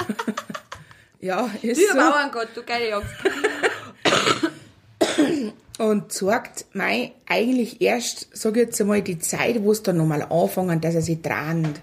ja, 1.22 1.50
ist 1.62 1.82
so. 1.90 1.98
Bauerngott, 1.98 2.50
du 2.56 2.64
geile 2.64 2.90
Jagd. 2.90 3.06
Und 5.78 6.12
sagt, 6.12 6.66
mei, 6.74 7.12
eigentlich 7.28 7.82
erst, 7.82 8.30
sag 8.34 8.58
ich 8.58 8.64
jetzt 8.64 8.82
einmal, 8.82 9.02
die 9.02 9.20
Zeit, 9.20 9.62
wo 9.62 9.72
es 9.72 9.84
dann 9.84 9.98
nochmal 9.98 10.24
anfangen, 10.24 10.82
dass 10.82 10.96
er 10.96 11.02
sich 11.02 11.22
drannt, 11.22 11.82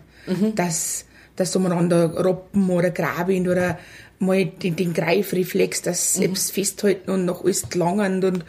dass, 0.57 1.05
dass 1.37 1.53
so 1.53 1.61
miteinander 1.61 2.25
roppen 2.25 2.69
oder 2.71 2.91
graben 2.91 3.49
oder 3.49 3.79
mal 4.19 4.45
den, 4.47 4.75
den 4.75 4.95
Greifreflex, 4.95 5.83
das 5.83 6.15
selbst 6.15 6.53
festhalten 6.53 7.11
und 7.11 7.25
noch 7.25 7.45
alles 7.45 7.73
langend 7.75 8.25
und 8.25 8.45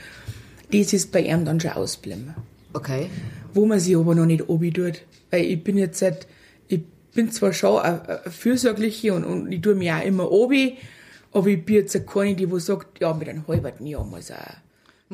das 0.72 0.94
ist 0.94 1.12
bei 1.12 1.22
ihm 1.22 1.46
dann 1.46 1.60
schon 1.60 1.72
ausgeblieben. 1.72 2.34
Okay. 2.74 3.10
wo 3.54 3.66
man 3.66 3.80
sich 3.80 3.96
aber 3.96 4.14
noch 4.14 4.25
nicht 4.25 4.50
obi 4.50 4.72
tut. 4.72 5.02
Weil 5.32 5.46
ich 5.46 5.64
bin 5.64 5.78
jetzt 5.78 6.00
seit, 6.00 6.28
ich 6.68 6.82
bin 7.14 7.32
zwar 7.32 7.54
schon 7.54 7.80
eine 7.80 8.08
eine 8.08 8.32
fürsorgliche 8.32 9.14
und, 9.14 9.24
und 9.24 9.52
ich 9.52 9.62
tue 9.62 9.75
mich 9.75 9.92
auch 9.92 10.04
immer 10.04 10.32
obi, 10.32 10.78
aber 11.32 11.48
ich 11.48 11.66
bin 11.66 11.75
jetzt 11.75 12.06
keine, 12.06 12.36
die 12.36 12.52
wo 12.52 12.60
sagt, 12.60 13.00
ja, 13.00 13.14
mit 13.14 13.30
einem 13.30 13.48
halben 13.48 13.88
Jahr 13.88 14.04
muss 14.04 14.30
er. 14.30 14.58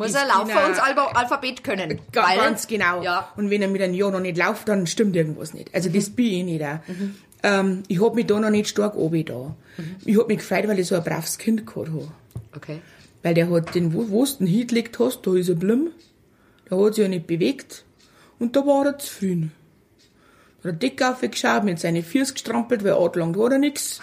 Muss 0.08 0.15
er 0.15 0.27
laufen 0.27 0.51
und 0.51 1.15
Alphabet 1.15 1.63
können. 1.63 2.00
Ga- 2.12 2.24
weil- 2.27 2.38
Ganz 2.38 2.67
genau. 2.67 3.01
Ja. 3.01 3.31
Und 3.38 3.50
wenn 3.50 3.62
er 3.62 3.67
mit 3.67 3.81
einem 3.81 3.93
Jahr 3.93 4.12
noch 4.12 4.20
nicht 4.20 4.38
läuft, 4.38 4.67
dann 4.67 4.88
stimmt 4.88 5.15
irgendwas 5.15 5.53
nicht. 5.53 5.74
Also 5.74 5.89
das 5.89 6.10
bin 6.10 6.25
ich 6.25 6.43
nicht 6.43 6.63
auch. 6.63 6.79
Ähm, 7.43 7.84
ich 7.88 8.01
hab 8.01 8.13
mich 8.15 8.27
da 8.27 8.39
noch 8.39 8.50
nicht 8.51 8.67
stark 8.70 8.96
obi 8.96 9.24
da. 9.24 9.55
Ich 10.05 10.17
hab 10.17 10.27
mich 10.27 10.38
gefreut, 10.39 10.67
weil 10.67 10.77
ich 10.79 10.88
so 10.88 10.96
ein 10.96 11.03
braves 11.03 11.38
Kind 11.38 11.65
gehabt 11.65 11.88
habe. 11.89 12.08
Okay. 12.55 12.81
Weil 13.24 13.34
der 13.34 13.50
hat 13.50 13.74
den, 13.75 13.93
wo, 13.93 14.10
wo 14.10 14.25
du 14.25 14.31
den 14.39 14.48
hingelegt 14.48 15.00
hast, 15.00 15.22
da 15.25 15.34
ist 15.36 15.50
er 15.50 15.55
blimm. 15.55 15.89
Der 16.70 16.77
hat 16.79 16.96
sich 16.96 17.01
ja 17.03 17.08
nicht 17.10 17.27
bewegt. 17.27 17.84
Und 18.39 18.55
da 18.55 18.65
war 18.65 18.86
er 18.86 18.98
zu 19.00 19.12
viel. 19.12 19.50
Da 20.62 20.70
hat 20.70 20.75
er 20.75 20.79
dick 20.79 21.01
aufgeschaut, 21.03 21.63
mit 21.63 21.79
seinen 21.79 22.03
Füßen 22.03 22.36
gestrampelt, 22.36 22.84
weil 22.84 22.93
angelangt 22.93 23.38
hat 23.38 23.51
er 23.51 23.58
nix. 23.58 24.00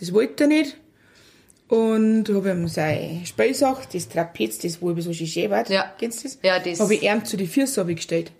Das 0.00 0.12
wollte 0.12 0.44
er 0.44 0.48
nicht. 0.48 0.76
Und 1.68 2.24
hab 2.30 2.46
ihm 2.46 2.66
sein 2.68 3.22
Speisach, 3.26 3.84
das 3.86 4.08
Trapez, 4.08 4.58
das 4.58 4.80
wo 4.80 4.90
ich 4.92 5.04
so 5.04 5.12
schön 5.12 5.50
wird. 5.50 5.68
Ja. 5.68 5.92
Kennst 5.98 6.20
du 6.24 6.28
das? 6.28 6.38
Ja, 6.42 6.58
das- 6.58 6.80
Hab 6.80 6.90
ich 6.90 7.02
ihm 7.02 7.24
zu 7.24 7.36
den 7.36 7.46
Füßen 7.48 7.86
gestellt. 7.94 8.32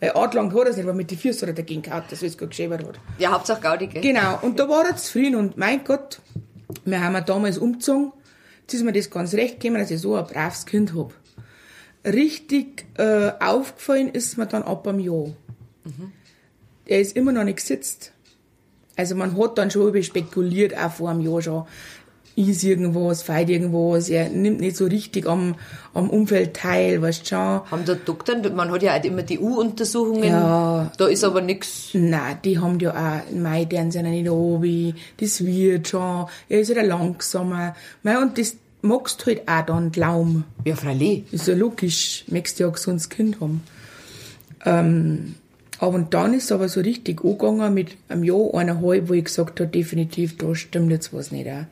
Weil 0.00 0.12
angelangt 0.12 0.52
hat 0.54 0.60
er 0.60 0.66
es 0.68 0.76
nicht, 0.76 0.84
aber 0.84 0.94
mit 0.94 1.10
den 1.10 1.18
Füßen 1.18 1.42
hat 1.42 1.48
er 1.48 1.54
dagegen 1.54 1.82
gehauen, 1.82 2.04
dass 2.08 2.22
er 2.22 2.28
es 2.28 2.38
gut 2.38 2.50
geschäbert 2.50 2.86
hat. 2.86 3.00
Ja, 3.18 3.32
Hauptsache 3.32 3.60
Gaudi, 3.60 3.88
gell? 3.88 4.00
Genau, 4.00 4.38
und 4.42 4.60
da 4.60 4.68
war 4.68 4.86
er 4.86 4.94
zufrieden 4.96 5.34
und 5.34 5.56
mein 5.56 5.82
Gott, 5.82 6.20
wir 6.84 7.02
haben 7.02 7.16
ihn 7.16 7.24
damals 7.26 7.58
umgezogen. 7.58 8.12
Jetzt 8.60 8.74
ist 8.74 8.84
mir 8.84 8.92
das 8.92 9.10
ganz 9.10 9.34
recht 9.34 9.58
gekommen, 9.58 9.80
dass 9.80 9.90
ich 9.90 10.00
so 10.00 10.14
ein 10.14 10.24
braves 10.24 10.66
Kind 10.66 10.94
hab. 10.94 11.12
Richtig 12.04 12.84
äh, 12.96 13.32
aufgefallen 13.40 14.08
ist 14.10 14.38
mir 14.38 14.46
dann 14.46 14.62
ab 14.62 14.86
einem 14.86 15.00
Jahr. 15.00 15.30
Er 16.86 17.00
ist 17.00 17.16
immer 17.16 17.32
noch 17.32 17.44
nicht 17.44 17.56
gesetzt. 17.58 18.12
Also 18.94 19.14
man 19.16 19.36
hat 19.36 19.58
dann 19.58 19.70
schon 19.70 19.88
über 19.88 20.02
spekuliert, 20.02 20.76
auch 20.76 20.92
vor 20.92 21.10
einem 21.10 21.20
Jahr 21.22 21.42
schon, 21.42 21.66
ist 22.46 22.62
irgendwas, 22.62 23.22
feit 23.22 23.50
irgendwas, 23.50 24.08
er 24.08 24.28
nimmt 24.28 24.60
nicht 24.60 24.76
so 24.76 24.84
richtig 24.84 25.26
am, 25.26 25.56
am 25.92 26.08
Umfeld 26.08 26.54
teil, 26.54 27.02
weißt 27.02 27.22
du 27.22 27.26
schon. 27.26 27.38
Haben 27.38 27.84
der 27.84 27.96
Doktor, 27.96 28.36
man 28.50 28.70
hat 28.70 28.82
ja 28.82 28.96
auch 28.96 29.02
immer 29.02 29.22
die 29.22 29.40
U-Untersuchungen. 29.40 30.22
Ja. 30.22 30.92
Da 30.96 31.06
ist 31.08 31.24
aber 31.24 31.40
nix. 31.40 31.90
Nein, 31.94 32.38
die 32.44 32.58
haben 32.58 32.78
ja 32.78 32.92
auch, 32.92 33.34
mei, 33.34 33.64
deren 33.64 33.90
sind 33.90 34.04
ja 34.04 34.12
nicht 34.12 34.30
obi, 34.30 34.94
das 35.16 35.44
wird 35.44 35.88
schon, 35.88 36.26
er 36.48 36.60
ist 36.60 36.68
ja 36.68 36.74
der 36.74 36.84
langsamer. 36.84 37.74
Mei, 38.04 38.18
und 38.18 38.38
das 38.38 38.56
magst 38.82 39.26
halt 39.26 39.48
auch 39.48 39.66
dann 39.66 39.90
glauben. 39.90 40.44
Ja, 40.64 40.76
freilich. 40.76 41.24
Ist 41.32 41.48
ja 41.48 41.54
logisch, 41.54 42.24
möchtest 42.28 42.60
du 42.60 42.64
ja 42.64 42.68
ein 42.68 42.74
gesundes 42.74 43.08
Kind 43.08 43.40
haben. 43.40 43.62
Ähm, 44.64 45.34
aber 45.80 45.94
und 45.94 46.14
dann 46.14 46.34
ist 46.34 46.50
aber 46.50 46.68
so 46.68 46.80
richtig 46.80 47.24
angegangen 47.24 47.72
mit 47.72 47.96
einem 48.08 48.24
Jahr, 48.24 48.54
eineinhalb, 48.54 49.08
wo 49.08 49.12
ich 49.12 49.24
gesagt 49.24 49.60
habe, 49.60 49.70
definitiv, 49.70 50.36
da 50.36 50.54
stimmt 50.54 50.90
jetzt 50.90 51.12
was 51.12 51.32
nicht. 51.32 51.48
Auch. 51.48 51.64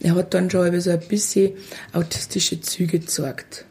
Er 0.00 0.14
hat 0.14 0.34
dann 0.34 0.50
schon 0.50 0.80
so 0.80 0.90
ein 0.90 1.00
bisschen 1.00 1.52
autistische 1.92 2.60
Züge 2.60 2.98
gezeigt. 2.98 3.64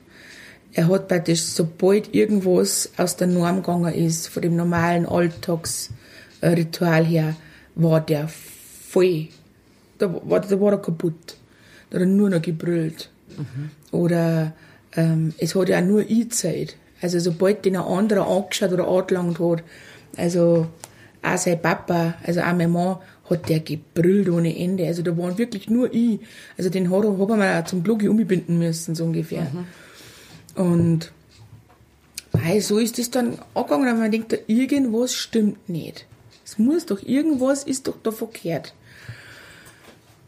Er 0.74 0.88
hat 0.88 1.08
praktisch, 1.08 1.44
sobald 1.44 2.16
irgendwas 2.16 2.90
aus 2.98 3.16
der 3.16 3.28
Norm 3.28 3.58
gegangen 3.58 3.94
ist, 3.94 4.28
von 4.28 4.42
dem 4.42 4.56
normalen 4.56 5.06
Alltagsritual 5.06 7.06
her, 7.06 7.36
war 7.76 8.02
der 8.02 8.28
voll, 8.28 9.28
da 10.00 10.12
war, 10.14 10.40
da 10.40 10.60
war 10.60 10.74
er 10.74 10.82
kaputt. 10.82 11.38
Da 11.90 11.98
hat 11.98 12.02
er 12.02 12.08
nur 12.08 12.30
noch 12.30 12.42
gebrüllt. 12.42 13.10
Oder 13.92 14.54
ähm, 14.96 15.34
es 15.38 15.56
hat 15.56 15.70
ja 15.70 15.80
auch 15.80 15.86
nur 15.86 16.10
ich 16.10 16.32
Zeit. 16.32 16.76
Also 17.02 17.20
sobald 17.20 17.66
den 17.66 17.76
ein 17.76 17.84
anderer 17.84 18.28
angeschaut 18.28 18.72
oder 18.72 18.88
angelangt 18.88 19.40
hat, 19.40 19.64
also 20.18 20.68
auch 21.22 21.38
sein 21.38 21.62
Papa, 21.62 22.16
also 22.24 22.42
auch 22.42 22.54
mein 22.54 22.72
Mann, 22.72 22.98
hat 23.30 23.50
der 23.50 23.60
gebrüllt 23.60 24.30
ohne 24.30 24.58
Ende. 24.58 24.86
Also 24.86 25.02
da 25.02 25.18
waren 25.18 25.38
wirklich 25.38 25.70
nur 25.70 25.94
ich. 25.94 26.20
Also 26.58 26.70
den 26.70 26.92
hat 26.92 27.30
man 27.30 27.42
auch 27.42 27.66
zum 27.66 27.84
Glück 27.84 28.04
umbinden 28.04 28.58
müssen, 28.58 28.96
so 28.96 29.06
ungefähr. 29.06 29.48
Und 30.56 31.12
weil 32.32 32.62
so 32.62 32.80
ist 32.80 32.98
das 32.98 33.12
dann 33.12 33.38
angegangen, 33.54 33.90
und 33.90 34.00
man 34.00 34.12
denkt, 34.12 34.38
irgendwas 34.48 35.14
stimmt 35.14 35.70
nicht. 35.70 36.06
Es 36.46 36.58
muss 36.58 36.86
doch, 36.86 37.02
irgendwas 37.02 37.64
ist 37.64 37.88
doch 37.88 37.96
da 38.04 38.12
verkehrt. 38.12 38.74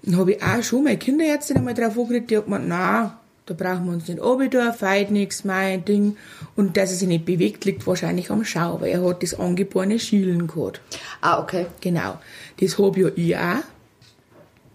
Dann 0.03 0.17
habe 0.17 0.33
ich 0.33 0.43
auch 0.43 0.63
schon 0.63 0.83
meine 0.83 0.97
Kinderärztin 0.97 1.57
einmal 1.57 1.73
drauf 1.73 1.97
angeredet, 1.97 2.29
die 2.29 2.37
hat 2.37 2.45
gemeint, 2.45 2.65
na, 2.67 3.19
Da 3.45 3.53
brauchen 3.53 3.85
wir 3.85 3.93
uns 3.93 4.07
nicht 4.07 4.19
runter, 4.19 4.73
feit 4.73 5.11
nichts, 5.11 5.43
mein 5.43 5.85
Ding. 5.85 6.17
Und 6.55 6.77
dass 6.77 6.89
er 6.89 6.97
sich 6.97 7.07
nicht 7.07 7.25
bewegt, 7.25 7.65
liegt 7.65 7.85
wahrscheinlich 7.85 8.31
am 8.31 8.43
Schau, 8.43 8.81
weil 8.81 8.89
er 8.89 9.05
hat 9.07 9.21
das 9.21 9.39
angeborene 9.39 9.99
Schielen 9.99 10.47
gehabt. 10.47 10.81
Ah, 11.21 11.39
okay. 11.39 11.67
Genau. 11.81 12.19
Das 12.59 12.79
hab 12.79 12.97
ja 12.97 13.09
ich 13.15 13.37
auch. 13.37 13.63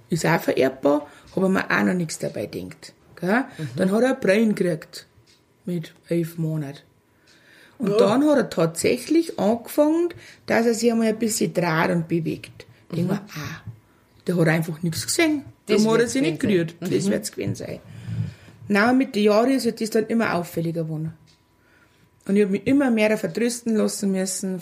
Ist 0.08 0.24
auch 0.24 0.40
vererbbar, 0.40 1.06
aber 1.34 1.48
mir 1.48 1.68
auch 1.70 1.82
noch 1.82 1.94
nichts 1.94 2.18
dabei 2.18 2.46
denkt. 2.46 2.92
Gell? 3.20 3.44
Dann 3.76 3.90
hat 3.90 4.02
er 4.02 4.14
Brain 4.14 4.54
gekriegt. 4.54 5.06
Mit 5.64 5.92
elf 6.08 6.38
Monaten. 6.38 6.78
Und 7.78 7.98
dann 7.98 8.28
hat 8.28 8.36
er 8.36 8.50
tatsächlich 8.50 9.38
angefangen, 9.38 10.10
dass 10.46 10.66
er 10.66 10.74
sich 10.74 10.90
einmal 10.90 11.08
ein 11.08 11.18
bisschen 11.18 11.54
dreht 11.54 11.90
und 11.90 12.08
bewegt. 12.08 12.66
Ich 12.90 12.96
denk 12.96 13.08
mir, 13.08 13.20
ah, 13.34 13.62
der 14.26 14.36
hat 14.36 14.48
einfach 14.48 14.82
nichts 14.82 15.06
gesehen. 15.06 15.44
Das 15.66 15.82
Darum 15.82 15.94
hat 15.94 16.02
er 16.02 16.08
sich 16.08 16.22
nicht 16.22 16.40
gerührt. 16.40 16.74
Das 16.80 17.06
wird's 17.06 17.32
gewesen 17.32 17.54
sein. 17.54 17.80
Na, 18.72 18.92
mit 18.92 19.16
den 19.16 19.24
Jahren 19.24 19.50
ist 19.50 19.66
halt 19.66 19.80
das 19.80 19.90
dann 19.90 20.06
immer 20.06 20.32
auffälliger 20.36 20.84
geworden. 20.84 21.12
Und 22.28 22.36
ich 22.36 22.42
habe 22.42 22.52
mich 22.52 22.68
immer 22.68 22.88
mehr 22.92 23.18
vertrösten 23.18 23.74
lassen 23.74 24.12
müssen, 24.12 24.60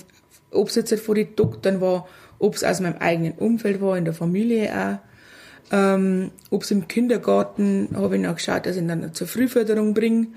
ob 0.51 0.69
es 0.69 0.77
jetzt 0.77 0.93
halt 0.93 1.03
von 1.03 1.15
den 1.15 1.37
Doktoren 1.37 1.83
war, 1.83 2.09
ob 2.39 2.55
es 2.55 2.65
aus 2.65 2.81
meinem 2.81 2.97
eigenen 3.01 3.33
Umfeld 3.33 3.83
war, 3.83 3.99
in 3.99 4.07
der 4.07 4.15
Familie 4.15 4.73
auch. 4.73 5.75
Ähm, 5.77 6.31
ob 6.49 6.63
es 6.63 6.71
im 6.71 6.89
Kindergarten, 6.89 7.91
habe 7.95 8.17
ich 8.17 8.23
noch 8.23 8.37
geschaut, 8.37 8.65
dass 8.65 8.77
ich 8.77 8.83
ihn 8.83 8.89
dann 8.89 9.13
zur 9.13 9.27
Frühförderung 9.27 9.93
bringe. 9.93 10.29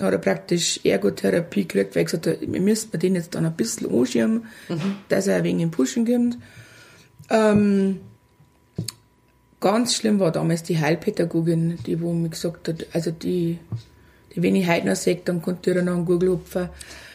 Hat 0.00 0.12
er 0.12 0.18
praktisch 0.18 0.78
Ergotherapie 0.84 1.66
gekriegt, 1.66 1.96
weil 1.96 2.02
ich 2.04 2.12
gesagt 2.12 2.28
habe, 2.28 2.38
wir 2.40 2.60
müssen 2.60 2.96
den 3.00 3.16
jetzt 3.16 3.34
dann 3.34 3.46
ein 3.46 3.56
bisschen 3.56 3.92
anschirmen, 3.92 4.46
dass 5.08 5.26
er 5.26 5.42
wenig 5.42 5.64
in 5.64 5.70
Pushen 5.72 6.06
kommt. 6.06 6.38
Ähm, 7.30 7.98
ganz 9.60 9.94
schlimm 9.94 10.20
war 10.20 10.32
damals 10.32 10.62
die 10.62 10.78
Heilpädagogin, 10.78 11.78
die 11.86 12.00
wo 12.00 12.12
mir 12.12 12.28
gesagt 12.28 12.68
hat, 12.68 12.86
also 12.92 13.10
die, 13.10 13.58
die 14.34 14.42
wenn 14.42 14.56
ich 14.56 14.68
heute 14.68 14.86
noch 14.86 14.96
sehe, 14.96 15.20
dann 15.24 15.42
konnte 15.42 15.70
ich 15.70 15.82
noch 15.82 15.94
einen 15.94 16.04
Gurgel 16.04 16.30
hupfen. 16.30 16.68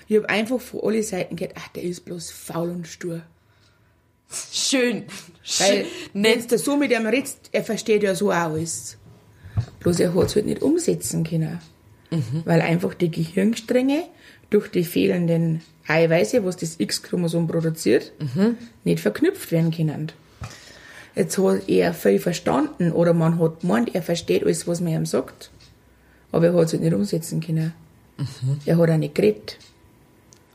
Ich 0.07 0.17
habe 0.17 0.29
einfach 0.29 0.59
von 0.59 0.81
allen 0.81 1.03
Seiten 1.03 1.35
gehört, 1.35 1.55
ach, 1.57 1.69
der 1.69 1.83
ist 1.83 2.05
bloß 2.05 2.31
faul 2.31 2.69
und 2.69 2.87
stur. 2.87 3.21
Schön. 4.51 5.03
Weil, 5.59 5.83
Schön. 5.83 5.85
wenn 6.13 6.21
Nett. 6.21 6.51
du 6.51 6.57
so 6.57 6.75
mit 6.77 6.91
ihm 6.91 7.05
redest, 7.05 7.49
er 7.51 7.63
versteht 7.63 8.03
ja 8.03 8.15
so 8.15 8.31
auch 8.31 8.35
alles. 8.35 8.97
Bloß 9.79 9.99
er 9.99 10.13
hat 10.13 10.25
es 10.25 10.35
halt 10.35 10.45
nicht 10.45 10.61
umsetzen 10.61 11.23
können. 11.23 11.59
Weil 12.45 12.61
einfach 12.61 12.93
die 12.93 13.09
Gehirnstränge 13.09 14.03
durch 14.51 14.69
die 14.69 14.83
fehlenden 14.83 15.61
Eiweiße, 15.87 16.45
was 16.45 16.57
das 16.57 16.75
X-Chromosom 16.79 17.47
produziert, 17.47 18.13
nicht 18.83 18.99
verknüpft 18.99 19.51
werden 19.51 19.71
können. 19.71 20.11
Jetzt 21.15 21.37
hat 21.37 21.69
er 21.69 21.93
viel 21.93 22.19
verstanden 22.19 22.91
oder 22.91 23.13
man 23.13 23.39
hat 23.39 23.61
gemeint, 23.61 23.93
er 23.93 24.01
versteht 24.01 24.43
alles, 24.43 24.67
was 24.67 24.81
man 24.81 24.93
ihm 24.93 25.05
sagt. 25.05 25.51
Aber 26.31 26.47
er 26.47 26.53
hat 26.53 26.65
es 26.65 26.73
halt 26.73 26.81
nicht 26.81 26.93
umsetzen 26.93 27.39
können. 27.39 27.73
Er 28.65 28.77
hat 28.77 28.89
auch 28.89 28.97
nicht 28.97 29.15
geredet. 29.15 29.57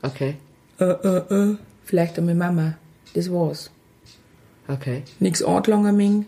Okay. 0.01 0.35
Äh, 0.79 0.85
äh, 0.85 1.33
äh. 1.33 1.57
Vielleicht 1.85 2.19
auch 2.19 2.23
mit 2.23 2.37
Mama. 2.37 2.75
Das 3.13 3.31
war's. 3.31 3.71
Okay. 4.67 5.01
nichts 5.19 5.41
angelangen 5.41 5.97
mögen. 5.97 6.25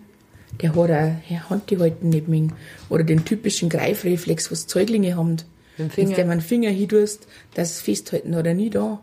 Der 0.62 0.76
hat 0.76 0.90
auch 0.90 1.50
Hand 1.50 1.70
die 1.70 1.78
halten 1.78 2.10
nicht 2.10 2.28
mögen. 2.28 2.54
Oder 2.90 3.04
den 3.04 3.24
typischen 3.24 3.70
Greifreflex, 3.70 4.52
was 4.52 4.64
Säuglinge 4.68 5.16
haben. 5.16 5.38
Mit 5.78 5.96
Wenn 5.96 6.10
du 6.10 6.18
einen 6.18 6.42
Finger 6.42 6.72
hintust, 6.72 7.28
dass 7.54 7.72
es 7.72 7.82
festhalten 7.82 8.36
hat 8.36 8.48
er 8.48 8.54
nie 8.54 8.70
da. 8.70 9.00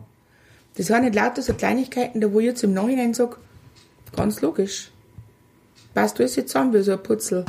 Das 0.76 0.90
waren 0.90 1.02
nicht 1.04 1.14
lauter 1.14 1.42
so 1.42 1.54
Kleinigkeiten, 1.54 2.20
da 2.20 2.32
wo 2.32 2.40
ich 2.40 2.46
jetzt 2.46 2.64
im 2.64 2.74
Nachhinein 2.74 3.14
sag, 3.14 3.38
ganz 4.14 4.40
logisch. 4.40 4.90
Passt 5.98 6.20
alles 6.20 6.36
jetzt 6.36 6.52
zusammen 6.52 6.72
wie 6.74 6.82
so 6.82 6.92
ein 6.92 7.02
Putzel. 7.02 7.44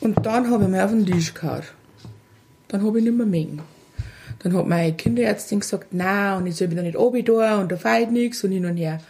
Und 0.00 0.26
dann 0.26 0.50
habe 0.50 0.64
ich 0.64 0.68
mir 0.68 0.84
auf 0.84 0.90
den 0.90 1.06
Tisch 1.06 1.32
gehauen. 1.32 1.62
Dann 2.68 2.84
habe 2.84 2.98
ich 2.98 3.04
nicht 3.04 3.16
mehr 3.16 3.24
mögen. 3.24 3.62
Dann 4.40 4.54
hat 4.54 4.66
meine 4.66 4.92
Kinderärztin 4.92 5.60
gesagt, 5.60 5.86
na 5.92 6.36
und 6.36 6.46
ich 6.46 6.56
soll 6.56 6.70
wieder 6.70 6.82
nicht 6.82 6.98
oben 6.98 7.24
da 7.24 7.58
und 7.58 7.72
da 7.72 7.78
feit 7.78 8.12
nichts 8.12 8.44
und 8.44 8.52
hin 8.52 8.66
und 8.66 8.76
her. 8.76 9.00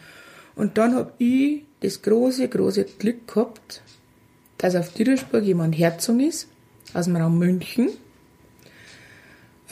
Und 0.55 0.79
dann 0.79 0.95
hab 0.95 1.15
ich 1.19 1.65
das 1.81 2.01
große, 2.01 2.47
große 2.47 2.85
Glück 2.85 3.27
gehabt, 3.27 3.83
dass 4.59 4.77
auf 4.77 4.93
Tirospurg 4.93 5.43
jemand 5.43 5.77
Herzog 5.77 6.21
ist, 6.21 6.47
aus 6.95 7.07
dem 7.07 7.17
Raum 7.17 7.39
München. 7.41 7.89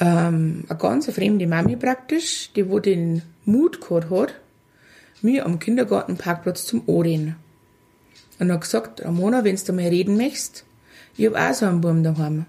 Ähm, 0.00 0.64
eine 0.68 0.78
ganz 0.78 1.08
fremde 1.08 1.46
Mami 1.46 1.76
praktisch, 1.76 2.50
die 2.56 2.68
wo 2.68 2.80
den 2.80 3.22
Mut 3.44 3.80
gehabt 3.80 4.10
hat, 4.10 4.34
mir 5.22 5.46
am 5.46 5.58
Kindergartenparkplatz 5.58 6.64
zum 6.66 6.82
Ohren. 6.86 7.36
Und 8.38 8.52
hat 8.52 8.60
gesagt, 8.60 9.04
Ramona, 9.04 9.44
wenn 9.44 9.56
du 9.56 9.72
mal 9.72 9.88
reden 9.88 10.16
möchtest, 10.16 10.64
ich 11.16 11.26
hab 11.26 11.34
auch 11.34 11.54
so 11.54 11.66
einen 11.66 11.80
Buben 11.80 12.04
daheim. 12.04 12.46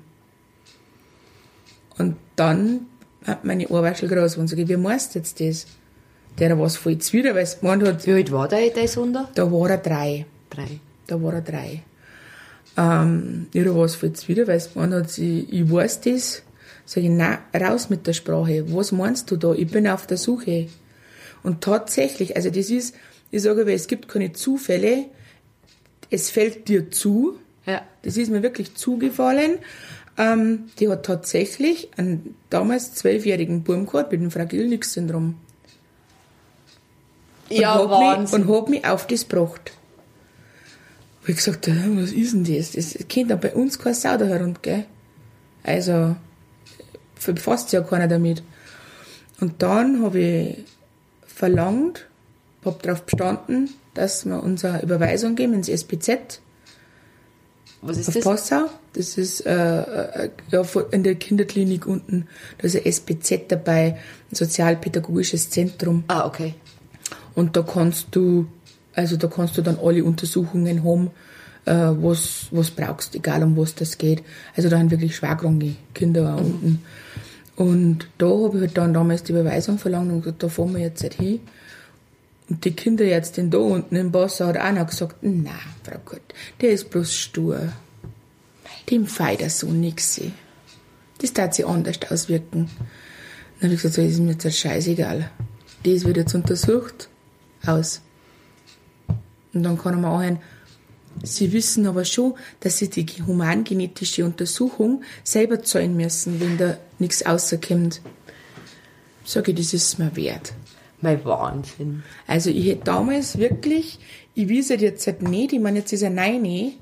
Und 1.97 2.15
dann 2.35 2.81
hat 3.25 3.43
meine 3.43 3.67
Ohrwaschel 3.67 4.07
groß 4.07 4.37
und 4.37 4.49
gesagt, 4.49 4.69
wie 4.69 4.77
meinst 4.77 5.15
du 5.15 5.19
jetzt 5.19 5.39
das? 5.39 5.65
Der 6.37 6.57
war 6.57 6.69
voll 6.69 6.97
zwider, 6.99 7.35
weil 7.35 7.43
es 7.43 7.59
gemeint 7.59 7.83
hat, 7.83 8.05
Wie 8.05 8.13
alt 8.13 8.31
war 8.31 8.47
der, 8.47 8.69
dein 8.69 8.87
Sohn 8.87 9.11
da? 9.11 9.29
da 9.35 9.51
war 9.51 9.69
er 9.69 9.77
drei. 9.77 10.25
Drei. 10.49 10.79
Da 11.07 11.21
war 11.21 11.33
er 11.33 11.41
drei. 11.41 11.83
Ähm, 12.77 13.47
war 13.53 13.85
es 13.85 13.95
voll 13.95 14.13
wieder, 14.27 14.47
weil 14.47 14.57
es 14.57 14.73
gemeint 14.73 14.93
hat, 14.93 15.17
ich, 15.17 15.51
ich 15.51 15.69
weiß 15.69 16.01
das. 16.01 16.43
Sag 16.85 17.03
ich, 17.03 17.09
nein, 17.09 17.39
raus 17.53 17.89
mit 17.89 18.07
der 18.07 18.13
Sprache. 18.13 18.63
Was 18.73 18.91
meinst 18.91 19.29
du 19.29 19.35
da? 19.35 19.53
Ich 19.53 19.69
bin 19.69 19.87
auf 19.87 20.07
der 20.07 20.17
Suche. 20.17 20.67
Und 21.43 21.61
tatsächlich, 21.61 22.35
also 22.35 22.49
das 22.49 22.69
ist, 22.69 22.95
ich 23.31 23.41
sage 23.41 23.61
aber, 23.61 23.73
es 23.73 23.87
gibt 23.87 24.07
keine 24.07 24.33
Zufälle. 24.33 25.05
Es 26.09 26.29
fällt 26.29 26.67
dir 26.67 26.91
zu. 26.91 27.37
Ja. 27.65 27.81
Das 28.01 28.17
ist 28.17 28.31
mir 28.31 28.41
wirklich 28.41 28.75
zugefallen. 28.75 29.59
Ähm, 30.17 30.69
die 30.79 30.89
hat 30.89 31.05
tatsächlich 31.05 31.89
einen 31.97 32.35
damals 32.49 32.93
zwölfjährigen 32.93 33.63
Buben 33.63 33.85
gehabt 33.85 34.11
mit 34.11 34.21
dem 34.21 34.31
Fragil-Nix-Syndrom. 34.31 35.35
Ja, 37.49 37.77
und 37.79 37.89
hab 37.89 38.21
Mich, 38.21 38.33
und 38.33 38.47
hab 38.49 38.69
mich 38.69 38.85
auf 38.85 39.07
das 39.07 39.27
gebracht. 39.27 39.71
Hab 41.21 41.29
ich 41.29 41.35
gesagt, 41.37 41.67
"Ja, 41.67 41.73
was 41.95 42.11
ist 42.11 42.33
denn 42.33 42.43
das? 42.43 42.71
Das 42.71 42.97
kennt 43.07 43.31
doch 43.31 43.39
bei 43.39 43.53
uns 43.53 43.79
kein 43.79 43.93
Sau 43.93 44.17
da 44.17 44.25
herum, 44.25 44.55
gell? 44.61 44.85
Also, 45.63 46.15
befasst 47.25 47.69
sich 47.69 47.79
ja 47.79 47.85
keiner 47.85 48.07
damit. 48.07 48.43
Und 49.39 49.61
dann 49.61 50.03
habe 50.03 50.19
ich 50.19 50.57
verlangt, 51.39 52.05
hab 52.65 52.83
darauf 52.83 53.03
bestanden, 53.03 53.69
dass 53.93 54.25
wir 54.25 54.43
unsere 54.43 54.81
Überweisung 54.81 55.35
geben 55.35 55.53
ins 55.53 55.69
SPZ 55.69 56.41
Was 57.81 57.97
ist 57.97 58.09
auf 58.09 58.13
das? 58.15 58.23
Passau. 58.25 58.65
Das 58.91 59.17
ist 59.17 59.45
äh, 59.45 59.81
äh, 59.81 60.29
ja, 60.51 60.63
in 60.91 61.03
der 61.03 61.15
Kinderklinik 61.15 61.85
unten. 61.87 62.27
Da 62.57 62.67
ist 62.67 62.75
ein 62.75 62.85
SPZ 62.85 63.43
dabei, 63.47 63.97
ein 64.29 64.35
sozialpädagogisches 64.35 65.49
Zentrum. 65.49 66.03
Ah, 66.09 66.25
okay. 66.25 66.55
Und 67.35 67.55
da 67.55 67.61
kannst 67.61 68.07
du, 68.11 68.47
also 68.93 69.15
da 69.15 69.27
kannst 69.27 69.57
du 69.57 69.61
dann 69.61 69.79
alle 69.81 70.03
Untersuchungen 70.03 70.83
haben, 70.83 71.11
äh, 71.63 71.71
was, 71.73 72.47
was 72.51 72.71
brauchst, 72.71 73.15
egal 73.15 73.43
um 73.43 73.55
was 73.55 73.75
das 73.75 73.97
geht. 73.97 74.23
Also 74.57 74.67
da 74.67 74.77
haben 74.77 74.91
wirklich 74.91 75.15
schwerkranke 75.15 75.75
Kinder 75.93 76.35
auch 76.35 76.41
unten. 76.41 76.83
Und 77.59 78.07
da 78.17 78.27
habe 78.27 78.55
ich 78.55 78.61
halt 78.61 78.77
dann 78.77 78.93
damals 78.93 79.23
die 79.23 79.33
Überweisung 79.33 79.77
verlangt 79.77 80.09
und 80.09 80.21
gesagt, 80.21 80.41
da 80.41 80.47
fahren 80.47 80.73
wir 80.73 80.79
jetzt 80.79 81.03
halt 81.03 81.15
hin. 81.15 81.41
Und 82.47 82.63
die 82.63 82.71
Kinderärztin 82.71 83.51
da 83.51 83.57
unten 83.57 83.97
im 83.97 84.13
Basser 84.13 84.47
hat 84.47 84.57
auch 84.57 84.71
noch 84.71 84.87
gesagt, 84.87 85.17
na, 85.23 85.51
Frau 85.83 85.97
Gott, 86.05 86.21
der 86.61 86.71
ist 86.71 86.89
bloß 86.89 87.13
stur. 87.13 87.73
Dem 88.89 89.05
feit 89.05 89.41
er 89.41 89.49
so 89.49 89.67
nix. 89.67 90.21
Das 91.17 91.33
tat 91.33 91.53
sich 91.53 91.67
anders 91.67 91.99
auswirken. 92.09 92.69
Dann 93.59 93.63
habe 93.63 93.73
ich 93.73 93.81
gesagt, 93.81 93.95
so, 93.95 94.01
ist 94.03 94.19
mir 94.19 94.31
jetzt 94.31 94.57
scheißegal. 94.57 95.29
Das 95.83 96.05
wird 96.05 96.15
jetzt 96.15 96.35
untersucht. 96.35 97.09
Aus. 97.65 97.99
Und 99.53 99.63
dann 99.63 99.77
kann 99.77 99.95
er 99.95 99.99
mir 99.99 100.07
anhören, 100.07 100.39
Sie 101.23 101.51
wissen 101.51 101.85
aber 101.85 102.05
schon, 102.05 102.35
dass 102.59 102.77
Sie 102.77 102.89
die 102.89 103.05
humangenetische 103.23 104.25
Untersuchung 104.25 105.03
selber 105.23 105.61
zahlen 105.63 105.95
müssen, 105.95 106.39
wenn 106.39 106.57
da 106.57 106.77
nichts 106.97 107.25
rauskommt. 107.25 108.01
Sag 109.25 109.47
ich, 109.47 109.55
das 109.55 109.73
ist 109.73 109.99
mir 109.99 110.15
wert. 110.15 110.53
Mein 111.01 111.23
Wahnsinn. 111.25 112.03
Also 112.27 112.49
ich 112.49 112.65
hätte 112.67 112.85
damals 112.85 113.37
wirklich, 113.37 113.99
ich 114.33 114.49
weiß 114.49 114.71
halt 114.71 114.81
jetzt 114.81 115.07
halt 115.07 115.21
nicht, 115.21 115.53
ich 115.53 115.59
meine, 115.59 115.79
jetzt 115.79 115.93
ist 115.93 116.01
er 116.01 116.09
Neine, 116.09 116.73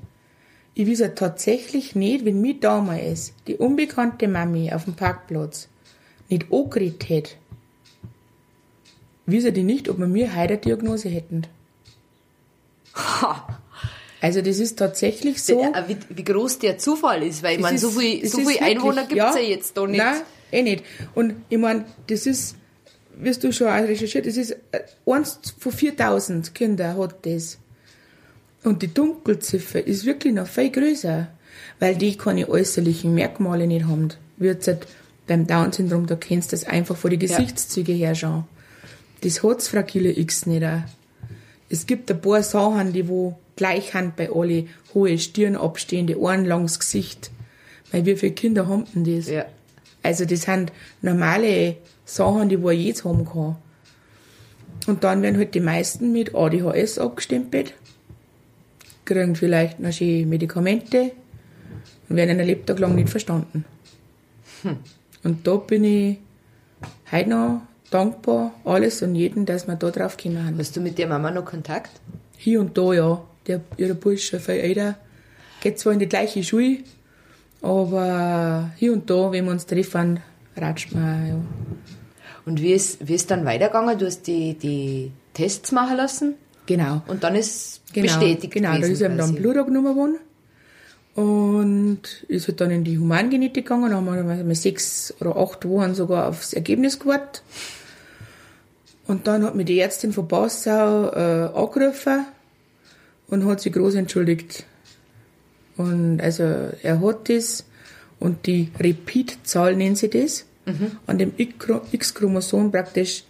ich 0.74 0.88
weiß 0.88 1.02
halt 1.02 1.18
tatsächlich 1.18 1.94
nicht, 1.94 2.24
wenn 2.24 2.40
mir 2.40 2.58
damals 2.58 3.32
die 3.46 3.56
unbekannte 3.56 4.28
Mami 4.28 4.72
auf 4.72 4.84
dem 4.84 4.94
Parkplatz 4.94 5.68
nicht 6.28 6.52
angeredet 6.52 7.08
hätte, 7.08 7.30
weiß 9.26 9.44
ich 9.44 9.64
nicht, 9.64 9.88
ob 9.88 9.98
wir 9.98 10.06
mir 10.06 10.30
heute 10.34 10.54
eine 10.54 10.58
Diagnose 10.58 11.08
hätten. 11.08 11.42
Also 14.20 14.42
das 14.42 14.58
ist 14.58 14.78
tatsächlich 14.78 15.42
so. 15.42 15.62
Äh, 15.62 15.84
Wie, 15.88 15.96
wie 16.10 16.24
groß 16.24 16.58
der 16.58 16.78
Zufall 16.78 17.22
ist, 17.22 17.42
weil 17.42 17.52
ich 17.52 17.56
Das 17.58 17.62
meine, 17.62 17.78
so 17.78 17.88
ist- 17.88 17.98
viel, 17.98 18.20
das 18.22 18.30
so 18.32 18.38
viel 18.38 18.58
Einwohner 18.62 18.96
wirklich- 19.02 19.18
gibt's 19.22 19.34
ja. 19.36 19.40
jetzt 19.42 19.76
da 19.76 19.86
nicht. 19.86 19.98
Nein, 19.98 20.20
eh 20.52 20.62
nicht. 20.62 20.84
Und 21.14 21.34
ich 21.48 21.58
meine, 21.58 21.84
das 22.08 22.26
ist, 22.26 22.56
wirst 23.16 23.44
du 23.44 23.52
schon 23.52 23.68
auch 23.68 23.74
recherchiert, 23.82 24.26
das 24.26 24.36
ist 24.36 24.52
äh, 24.72 24.80
eins 25.06 25.38
von 25.58 25.72
4000 25.72 26.54
Kinder 26.54 26.96
hat 26.96 27.24
das. 27.26 27.58
Und 28.64 28.82
die 28.82 28.92
Dunkelziffer 28.92 29.86
ist 29.86 30.04
wirklich 30.04 30.34
noch 30.34 30.48
viel 30.48 30.70
größer. 30.70 31.28
weil 31.80 31.94
die 31.96 32.16
keine 32.16 32.48
äußerlichen 32.48 33.14
Merkmale 33.14 33.66
nicht 33.68 33.86
haben. 33.86 34.08
Wird 34.36 34.66
halt 34.66 34.86
beim 35.28 35.46
Down-Syndrom, 35.46 36.06
da 36.06 36.16
kennst 36.16 36.50
du 36.50 36.56
das 36.56 36.64
einfach 36.66 36.96
vor 36.96 37.10
die 37.10 37.18
Gesichtszüge 37.18 37.92
her 37.92 38.14
schon. 38.16 38.44
Das 39.20 39.42
hat's 39.44 39.68
fragile 39.68 40.16
X 40.16 40.46
nicht 40.46 40.64
auch. 40.64 40.80
Es 41.68 41.86
gibt 41.86 42.10
ein 42.10 42.20
paar 42.20 42.42
Sachen, 42.42 42.92
die 42.92 43.08
wo 43.08 43.38
gleich 43.58 43.92
haben 43.92 44.12
bei 44.16 44.30
alle 44.30 44.66
hohe 44.94 45.18
Stirn 45.18 45.56
abstehende 45.56 46.18
Ohren 46.18 46.46
langs 46.46 46.78
Gesicht. 46.78 47.30
Weil 47.92 48.06
wie 48.06 48.16
viele 48.16 48.32
Kinder 48.32 48.68
haben 48.68 48.84
denn 48.94 49.04
das? 49.04 49.28
Ja. 49.28 49.44
Also 50.02 50.24
das 50.24 50.42
sind 50.42 50.72
normale 51.02 51.76
Sachen, 52.04 52.48
die 52.48 52.62
wo 52.62 52.70
jetzt 52.70 53.04
haben 53.04 53.26
kann. 53.26 53.56
Und 54.86 55.04
dann 55.04 55.20
werden 55.22 55.36
halt 55.36 55.54
die 55.54 55.60
meisten 55.60 56.12
mit 56.12 56.34
ADHS 56.34 56.98
abgestempelt, 56.98 57.74
kriegen 59.04 59.34
vielleicht 59.34 59.80
noch 59.80 59.92
schön 59.92 60.28
Medikamente 60.28 61.12
und 62.08 62.16
werden 62.16 62.30
einen 62.30 62.46
Lebtag 62.46 62.78
lang 62.78 62.94
nicht 62.94 63.10
verstanden. 63.10 63.64
Und 65.24 65.46
da 65.46 65.56
bin 65.56 65.84
ich 65.84 66.18
heute 67.10 67.28
noch 67.28 67.62
dankbar, 67.90 68.52
alles 68.64 69.02
und 69.02 69.14
jeden, 69.14 69.44
dass 69.46 69.66
wir 69.66 69.74
da 69.74 69.90
drauf 69.90 70.16
gekommen 70.16 70.46
haben. 70.46 70.58
Hast 70.58 70.76
du 70.76 70.80
mit 70.80 70.96
der 70.96 71.08
Mama 71.08 71.30
noch 71.30 71.44
Kontakt? 71.44 71.90
Hier 72.36 72.60
und 72.60 72.78
da, 72.78 72.92
ja. 72.92 73.27
Der, 73.48 73.60
ihre 73.76 73.94
Bursche 73.94 74.38
viel 74.40 74.54
älter. 74.56 74.96
Geht 75.60 75.78
zwar 75.78 75.92
in 75.94 75.98
die 75.98 76.08
gleiche 76.08 76.44
Schule, 76.44 76.78
aber 77.62 78.70
hier 78.76 78.92
und 78.92 79.08
da, 79.10 79.32
wenn 79.32 79.46
wir 79.46 79.50
uns 79.50 79.66
treffen, 79.66 80.20
ratscht 80.56 80.92
man, 80.94 81.26
ja. 81.28 81.34
Und 82.46 82.62
wie 82.62 82.72
ist, 82.72 83.06
wie 83.06 83.14
ist 83.14 83.30
dann 83.30 83.44
weitergegangen? 83.44 83.98
Du 83.98 84.06
hast 84.06 84.26
die, 84.26 84.54
die 84.54 85.10
Tests 85.34 85.72
machen 85.72 85.96
lassen 85.96 86.34
Genau. 86.66 87.02
und 87.08 87.24
dann 87.24 87.34
ist 87.34 87.80
Genau, 87.92 88.06
bestätigt 88.06 88.52
genau, 88.52 88.72
da 88.72 88.76
gewesen 88.76 88.92
ist 88.92 89.00
ihm 89.00 89.16
dann. 89.16 89.34
Blut 89.34 89.56
abgenommen 89.56 89.96
worden. 89.96 90.18
Und 91.14 92.00
ist 92.28 92.46
halt 92.46 92.60
dann 92.60 92.70
in 92.70 92.84
die 92.84 92.98
Humangenetik 92.98 93.64
gegangen, 93.64 93.90
da 93.90 93.96
haben 93.96 94.48
wir 94.48 94.54
sechs 94.54 95.12
oder 95.20 95.36
acht 95.36 95.66
Wochen 95.68 95.94
sogar 95.94 96.28
aufs 96.28 96.52
Ergebnis 96.52 97.00
gewartet. 97.00 97.42
Und 99.06 99.26
dann 99.26 99.42
hat 99.42 99.54
mir 99.54 99.64
die 99.64 99.80
Ärztin 99.80 100.12
von 100.12 100.28
Passau 100.28 101.10
äh, 101.10 101.50
angerufen 101.58 102.26
und 103.28 103.44
hat 103.46 103.60
sich 103.60 103.72
groß 103.72 103.94
entschuldigt. 103.94 104.64
Und 105.76 106.20
also 106.20 106.42
er 106.42 107.00
hat 107.00 107.28
das 107.28 107.64
und 108.18 108.46
die 108.46 108.70
Repeat-Zahl 108.78 109.76
nennen 109.76 109.96
sie 109.96 110.10
das. 110.10 110.44
An 111.06 111.18
dem 111.18 111.32
X-Chromosom 111.36 112.70
praktisch, 112.72 113.24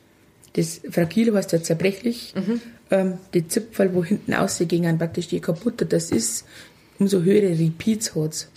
das 0.54 0.80
fragil 0.90 1.32
heißt 1.34 1.52
ja 1.52 1.62
zerbrechlich, 1.62 2.34
ähm, 2.90 3.18
die 3.34 3.46
Zipfel, 3.46 3.94
wo 3.94 4.02
hinten 4.02 4.34
ausgingen, 4.34 4.98
praktisch 4.98 5.28
die 5.28 5.40
kaputter 5.40 5.84
das 5.84 6.10
ist, 6.10 6.46
umso 6.98 7.22
höhere 7.22 7.56
Repeats 7.58 8.14
hat's. 8.14 8.48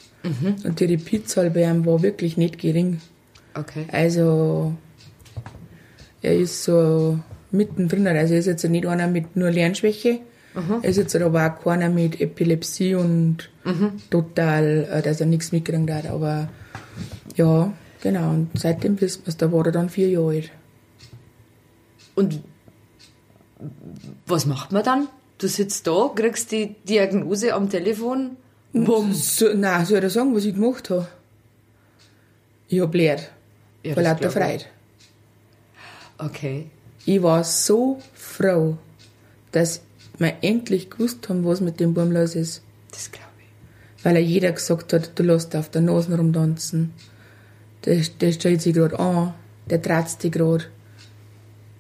Und 0.64 0.80
die 0.80 0.86
Repeatzahl 0.86 1.50
bei 1.50 1.64
ihm 1.64 1.86
war 1.86 2.02
wirklich 2.02 2.38
nicht 2.38 2.58
gering. 2.58 3.02
Okay. 3.54 3.86
Also, 3.92 4.74
er 6.22 6.38
ist 6.38 6.64
so 6.64 7.20
mittendrin. 7.52 8.08
Also, 8.08 8.34
er 8.34 8.40
ist 8.40 8.46
jetzt 8.46 8.64
nicht 8.64 8.86
einer 8.86 9.08
mit 9.08 9.36
nur 9.36 9.52
Lernschwäche. 9.52 10.20
Er 10.54 10.90
ist 10.90 10.98
jetzt 10.98 11.16
aber 11.16 11.48
auch 11.48 11.64
keiner 11.64 11.90
mit 11.90 12.20
Epilepsie 12.20 12.96
und 12.96 13.50
total, 14.10 14.88
äh, 14.92 15.02
dass 15.02 15.22
er 15.22 15.28
nichts 15.28 15.52
mitkriegt 15.52 15.90
hat. 15.90 16.08
Aber, 16.08 16.50
ja, 17.36 17.72
genau. 18.02 18.30
Und 18.32 18.50
seitdem 18.56 19.00
wissen 19.00 19.22
wir 19.24 19.30
es, 19.30 19.38
da 19.38 19.52
war 19.52 19.66
er 19.66 19.72
dann 19.72 19.90
vier 19.90 20.10
Jahre 20.10 20.28
alt. 20.28 20.52
Und 22.16 22.42
was 24.26 24.46
macht 24.46 24.72
man 24.72 24.84
dann? 24.84 25.08
Du 25.38 25.48
sitzt 25.48 25.88
da, 25.88 26.12
kriegst 26.14 26.52
die 26.52 26.76
Diagnose 26.88 27.54
am 27.54 27.70
Telefon. 27.70 28.38
Bumm. 28.74 29.14
So, 29.14 29.54
nein, 29.54 29.86
soll 29.86 30.04
ich 30.04 30.14
sagen, 30.14 30.36
was 30.36 30.46
ich 30.46 30.54
gemacht 30.54 30.90
habe? 30.90 31.08
Ich 32.68 32.80
hab 32.80 32.94
lehrt. 32.94 33.32
Ja, 33.84 33.94
Vor 33.94 34.04
lauter. 34.04 34.32
Freude. 34.32 34.66
Okay. 36.18 36.68
Ich 37.06 37.22
war 37.24 37.44
so 37.44 38.00
froh, 38.14 38.78
dass 39.52 39.82
wir 40.22 40.36
endlich 40.42 40.90
gewusst 40.90 41.28
haben, 41.30 41.46
was 41.46 41.62
mit 41.62 41.80
dem 41.80 41.94
Baum 41.94 42.12
los 42.12 42.36
ist. 42.36 42.62
Das 42.92 43.12
glaube 43.12 43.28
ich. 43.40 44.06
Weil 44.06 44.16
er 44.16 44.22
jeder 44.22 44.52
gesagt 44.52 44.94
hat, 44.94 45.12
du 45.16 45.24
lässt 45.24 45.56
auf 45.56 45.70
der 45.70 45.82
Nase 45.82 46.16
rumtanzen. 46.16 46.94
Der, 47.86 48.02
der 48.20 48.32
stellt 48.32 48.62
sich 48.62 48.74
gerade 48.74 49.00
an, 49.00 49.34
der 49.70 49.82
tratzt 49.82 50.24
dich 50.24 50.32
gerade. 50.32 50.66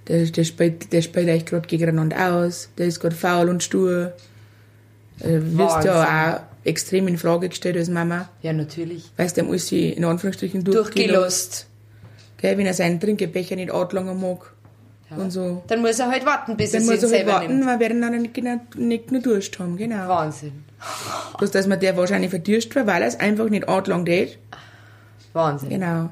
Der, 0.07 0.25
der, 0.25 0.43
spielt, 0.43 0.91
der 0.91 1.01
spielt 1.01 1.29
euch 1.29 1.45
gerade 1.45 1.67
gegeneinander 1.67 2.33
aus, 2.33 2.69
der 2.77 2.87
ist 2.87 2.99
gerade 2.99 3.15
faul 3.15 3.49
und 3.49 3.61
stur. 3.61 4.13
Äh, 5.19 5.39
wirst 5.41 5.83
ja 5.83 6.33
auch 6.35 6.41
extrem 6.63 7.07
in 7.07 7.17
Frage 7.17 7.49
gestellt 7.49 7.77
als 7.77 7.89
Mama, 7.89 8.29
Ja, 8.41 8.53
natürlich. 8.53 9.11
weil 9.17 9.27
es 9.27 9.33
dem 9.33 9.47
alles 9.49 9.71
in 9.71 10.03
Anführungsstrichen 10.03 10.63
durchgelost. 10.63 10.95
Durchgelost. 10.95 11.67
Gell, 12.37 12.57
wenn 12.57 12.65
er 12.65 12.73
seinen 12.73 12.99
Trinkebecher 12.99 13.55
nicht 13.55 13.71
anlangen 13.71 14.19
mag 14.19 14.51
und 15.17 15.31
so. 15.31 15.63
Dann 15.67 15.81
muss 15.81 15.99
er 15.99 16.09
halt 16.09 16.25
warten, 16.25 16.55
bis 16.57 16.71
Dann 16.71 16.81
er 16.83 16.85
muss 16.91 17.01
sich 17.01 17.03
er 17.11 17.17
halt 17.17 17.25
selber 17.27 17.31
warten, 17.39 17.53
nimmt. 17.59 17.65
weil 17.67 17.79
wir 17.79 17.89
dann 17.89 18.21
nicht, 18.21 18.33
genau- 18.33 18.61
nicht 18.75 19.11
nur 19.11 19.21
Durst 19.21 19.57
haben, 19.59 19.77
genau. 19.77 20.07
Wahnsinn. 20.07 20.63
Bloß, 21.37 21.51
dass 21.51 21.67
man 21.67 21.79
der 21.79 21.95
wahrscheinlich 21.97 22.29
verdürscht 22.31 22.75
war, 22.75 22.87
weil 22.87 23.01
er 23.01 23.07
es 23.07 23.19
einfach 23.19 23.49
nicht 23.49 23.67
angelangt 23.69 24.09
hat. 24.09 24.37
Wahnsinn. 25.33 25.69
Genau. 25.69 26.09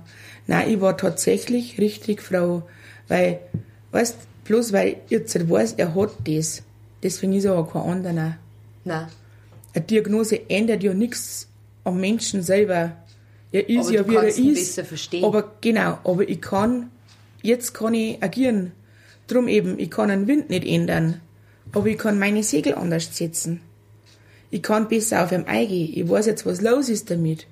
Nein, 0.48 0.70
ich 0.70 0.82
war 0.82 0.98
tatsächlich 0.98 1.78
richtig 1.80 2.22
froh, 2.22 2.64
weil, 3.08 3.40
weißt, 3.92 4.16
bloß 4.46 4.74
weil 4.74 4.88
ich 4.90 4.98
jetzt 5.12 5.50
weiß, 5.50 5.74
er 5.74 5.94
hat 5.96 6.12
das. 6.26 6.64
Deswegen 7.04 7.34
ist 7.34 7.46
er 7.46 7.56
auch 7.58 7.72
kein 7.72 7.82
anderer. 7.84 8.36
Nein. 8.86 9.08
Eine 9.74 9.86
Diagnose 9.86 10.50
ändert 10.50 10.84
ja 10.84 10.94
nichts 10.94 11.48
am 11.84 12.00
Menschen 12.00 12.42
selber. 12.42 12.94
Er 13.52 13.68
ist 13.70 13.88
Aber 13.88 13.92
ja 13.96 14.04
du 14.04 14.10
wie 14.12 14.16
er 14.16 14.24
ist. 14.28 14.44
besser 14.44 14.86
verstehen. 14.86 15.24
Aber 15.26 15.52
genau, 15.62 16.00
aber 16.04 16.28
ich 16.28 16.42
kann, 16.42 16.90
jetzt 17.42 17.74
kann 17.74 17.94
ich 17.94 18.22
agieren. 18.24 18.72
Drum 19.30 19.48
eben, 19.48 19.80
ich 19.80 19.90
kann 19.92 20.10
den 20.10 20.28
Wind 20.28 20.50
nicht 20.50 20.66
ändern. 20.66 21.22
Aber 21.72 21.88
ich 21.88 21.98
kann 21.98 22.20
meine 22.20 22.44
Segel 22.44 22.76
anders 22.76 23.16
setzen. 23.16 23.62
Ich 24.52 24.64
kann 24.64 24.88
besser 24.88 25.24
auf 25.24 25.32
ihm 25.32 25.46
eingehen. 25.46 25.92
Ich 25.94 26.10
weiß 26.10 26.26
jetzt, 26.26 26.46
was 26.46 26.62
los 26.62 26.90
ist 26.90 27.10
damit. 27.12 27.46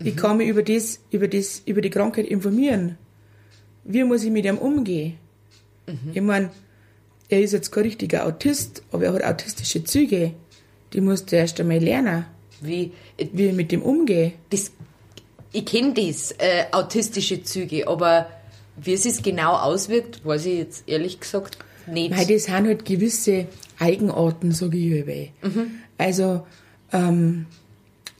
Ich 0.00 0.16
kann 0.16 0.38
mich 0.38 0.48
über 0.48 0.62
das, 0.64 0.98
über 1.10 1.28
das, 1.28 1.62
über 1.66 1.80
die 1.80 1.90
Krankheit 1.90 2.26
informieren. 2.26 2.98
Wie 3.84 4.02
muss 4.02 4.24
ich 4.24 4.30
mit 4.32 4.44
ihm 4.44 4.58
umgehen? 4.58 5.14
Ich 6.12 6.20
meine, 6.22 6.50
er 7.28 7.40
ist 7.42 7.52
jetzt 7.52 7.70
kein 7.70 7.84
richtiger 7.84 8.26
Autist, 8.26 8.82
aber 8.90 9.04
er 9.04 9.12
hat 9.12 9.22
autistische 9.24 9.84
Züge. 9.84 10.32
Die 10.92 11.00
musst 11.00 11.30
du 11.30 11.36
erst 11.36 11.60
einmal 11.60 11.78
lernen, 11.78 12.24
Wie, 12.60 12.92
äh, 13.18 13.26
wie 13.32 13.46
ich 13.48 13.54
mit 13.54 13.70
dem 13.70 13.82
umgehe. 13.82 14.32
das, 14.50 14.72
ich 15.52 15.66
kenne 15.66 15.92
das, 15.94 16.32
äh, 16.38 16.64
autistische 16.72 17.42
Züge, 17.42 17.86
aber 17.86 18.28
wie 18.76 18.92
es 18.94 19.02
sich 19.04 19.22
genau 19.22 19.52
auswirkt, 19.54 20.24
weiß 20.24 20.46
ich 20.46 20.58
jetzt 20.58 20.84
ehrlich 20.88 21.20
gesagt 21.20 21.58
nicht. 21.86 22.16
Weil 22.16 22.26
das 22.26 22.44
sind 22.44 22.54
halt 22.66 22.84
gewisse 22.84 23.46
Eigenarten, 23.78 24.52
sage 24.52 24.76
ich 24.78 24.92
halbe. 24.92 25.28
Also, 25.98 26.46
ähm, 26.92 27.46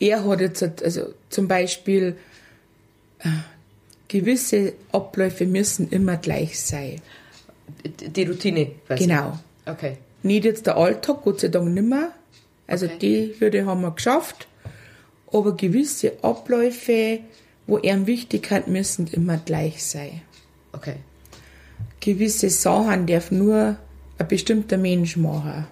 er 0.00 0.24
hat 0.26 0.40
jetzt, 0.40 0.62
halt- 0.62 0.82
also 0.82 1.12
zum 1.30 1.48
Beispiel, 1.48 2.16
äh, 3.20 3.28
gewisse 4.08 4.74
Abläufe 4.92 5.46
müssen 5.46 5.88
immer 5.90 6.16
gleich 6.16 6.60
sein. 6.60 7.00
Die 7.84 8.24
Routine. 8.24 8.70
quasi. 8.86 9.04
Genau. 9.06 9.38
Okay. 9.66 9.96
Nicht 10.22 10.44
jetzt 10.44 10.66
der 10.66 10.76
Alltag, 10.76 11.22
Gott 11.22 11.40
sei 11.40 11.48
Dank 11.48 11.72
nimmer. 11.72 12.10
Also 12.66 12.86
Okay. 12.86 12.98
die 13.00 13.34
Hürde 13.40 13.66
haben 13.66 13.80
wir 13.82 13.90
geschafft. 13.90 14.46
Aber 15.32 15.56
gewisse 15.56 16.12
Abläufe, 16.22 17.20
wo 17.66 17.78
er 17.78 18.06
wichtig 18.06 18.50
hat, 18.50 18.68
müssen 18.68 19.06
immer 19.08 19.38
gleich 19.38 19.82
sein. 19.84 20.22
Okay. 20.74 20.96
gewisse 22.00 22.50
Sachen 22.50 23.06
darf 23.06 23.30
nur 23.30 23.76
ein 24.18 24.28
bestimmter 24.28 24.76
Mensch 24.76 25.16
machen. 25.16 25.66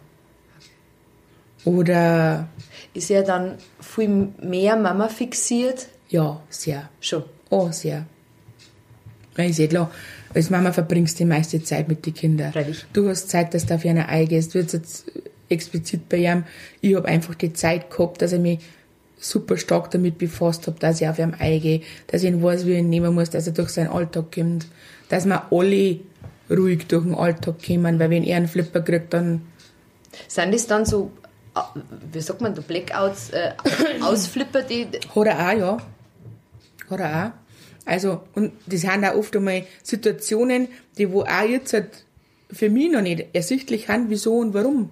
Oder, 1.64 2.48
Ist 2.94 3.10
er 3.10 3.22
dann 3.22 3.56
viel 3.80 4.28
mehr 4.42 4.76
Mama 4.76 5.08
fixiert? 5.08 5.86
ja, 6.08 6.42
sehr. 6.50 6.88
Schon. 7.00 7.24
Oh, 7.50 7.70
sehr. 7.70 8.04
Ja, 9.36 9.44
ist 9.44 9.60
eh 9.60 9.68
klar. 9.68 9.90
Als 10.34 10.50
Mama 10.50 10.72
verbringst 10.72 11.18
du 11.18 11.24
die 11.24 11.28
meiste 11.28 11.62
Zeit 11.62 11.88
mit 11.88 12.04
den 12.04 12.14
Kindern. 12.14 12.52
Freilich. 12.52 12.84
Du 12.92 13.08
hast 13.08 13.30
Zeit, 13.30 13.54
dass 13.54 13.64
du 13.66 13.74
auf 13.74 13.84
einer 13.84 14.08
eingehst. 14.08 14.54
Du 14.54 14.58
jetzt 14.58 14.72
jetzt 14.74 15.10
explizit 15.48 16.08
bei 16.08 16.18
ihm. 16.18 16.44
Ich 16.80 16.94
habe 16.96 17.06
einfach 17.08 17.34
die 17.34 17.52
Zeit 17.52 17.90
gehabt, 17.90 18.20
dass 18.22 18.32
ich 18.32 18.40
mich 18.40 18.58
super 19.22 19.56
stark 19.56 19.90
damit 19.90 20.18
befasst 20.18 20.66
habe, 20.66 20.78
dass 20.78 21.00
ich 21.00 21.08
auf 21.08 21.18
ihm 21.18 21.34
eingehe, 21.38 21.82
dass 22.08 22.22
ich 22.22 22.28
ihn 22.28 22.42
weiß, 22.42 22.66
wie 22.66 22.72
ich 22.72 22.78
ihn 22.78 22.90
nehmen 22.90 23.14
muss, 23.14 23.30
dass 23.30 23.46
er 23.46 23.52
durch 23.52 23.70
seinen 23.70 23.88
Alltag 23.88 24.32
kommt, 24.34 24.66
dass 25.08 25.26
wir 25.26 25.50
alle 25.52 26.00
ruhig 26.50 26.86
durch 26.88 27.04
den 27.04 27.14
Alltag 27.14 27.56
kommen, 27.64 27.98
weil 27.98 28.10
wenn 28.10 28.24
er 28.24 28.36
einen 28.36 28.48
Flipper 28.48 28.80
kriegt, 28.80 29.14
dann 29.14 29.42
Sind 30.26 30.52
das 30.52 30.66
dann 30.66 30.84
so, 30.84 31.12
äh, 31.54 31.60
wie 32.12 32.20
sagt 32.20 32.40
man, 32.40 32.54
Blackouts, 32.54 33.30
äh, 33.30 33.52
Ausflipper, 34.02 34.62
die. 34.62 34.88
Hat 35.14 35.26
er 35.26 35.48
auch, 35.48 35.58
ja. 35.58 35.76
Hat 36.90 37.00
er 37.00 37.26
auch. 37.26 37.30
Also, 37.84 38.22
und 38.34 38.52
das 38.66 38.82
sind 38.82 39.04
auch 39.04 39.14
oft 39.14 39.34
einmal 39.36 39.64
Situationen, 39.82 40.68
die 40.98 41.10
wo 41.10 41.22
auch 41.22 41.48
jetzt 41.48 41.72
halt 41.72 42.04
für 42.50 42.68
mich 42.68 42.92
noch 42.92 43.00
nicht 43.02 43.26
ersichtlich 43.32 43.86
sind, 43.86 44.10
wieso 44.10 44.36
und 44.38 44.54
warum. 44.54 44.90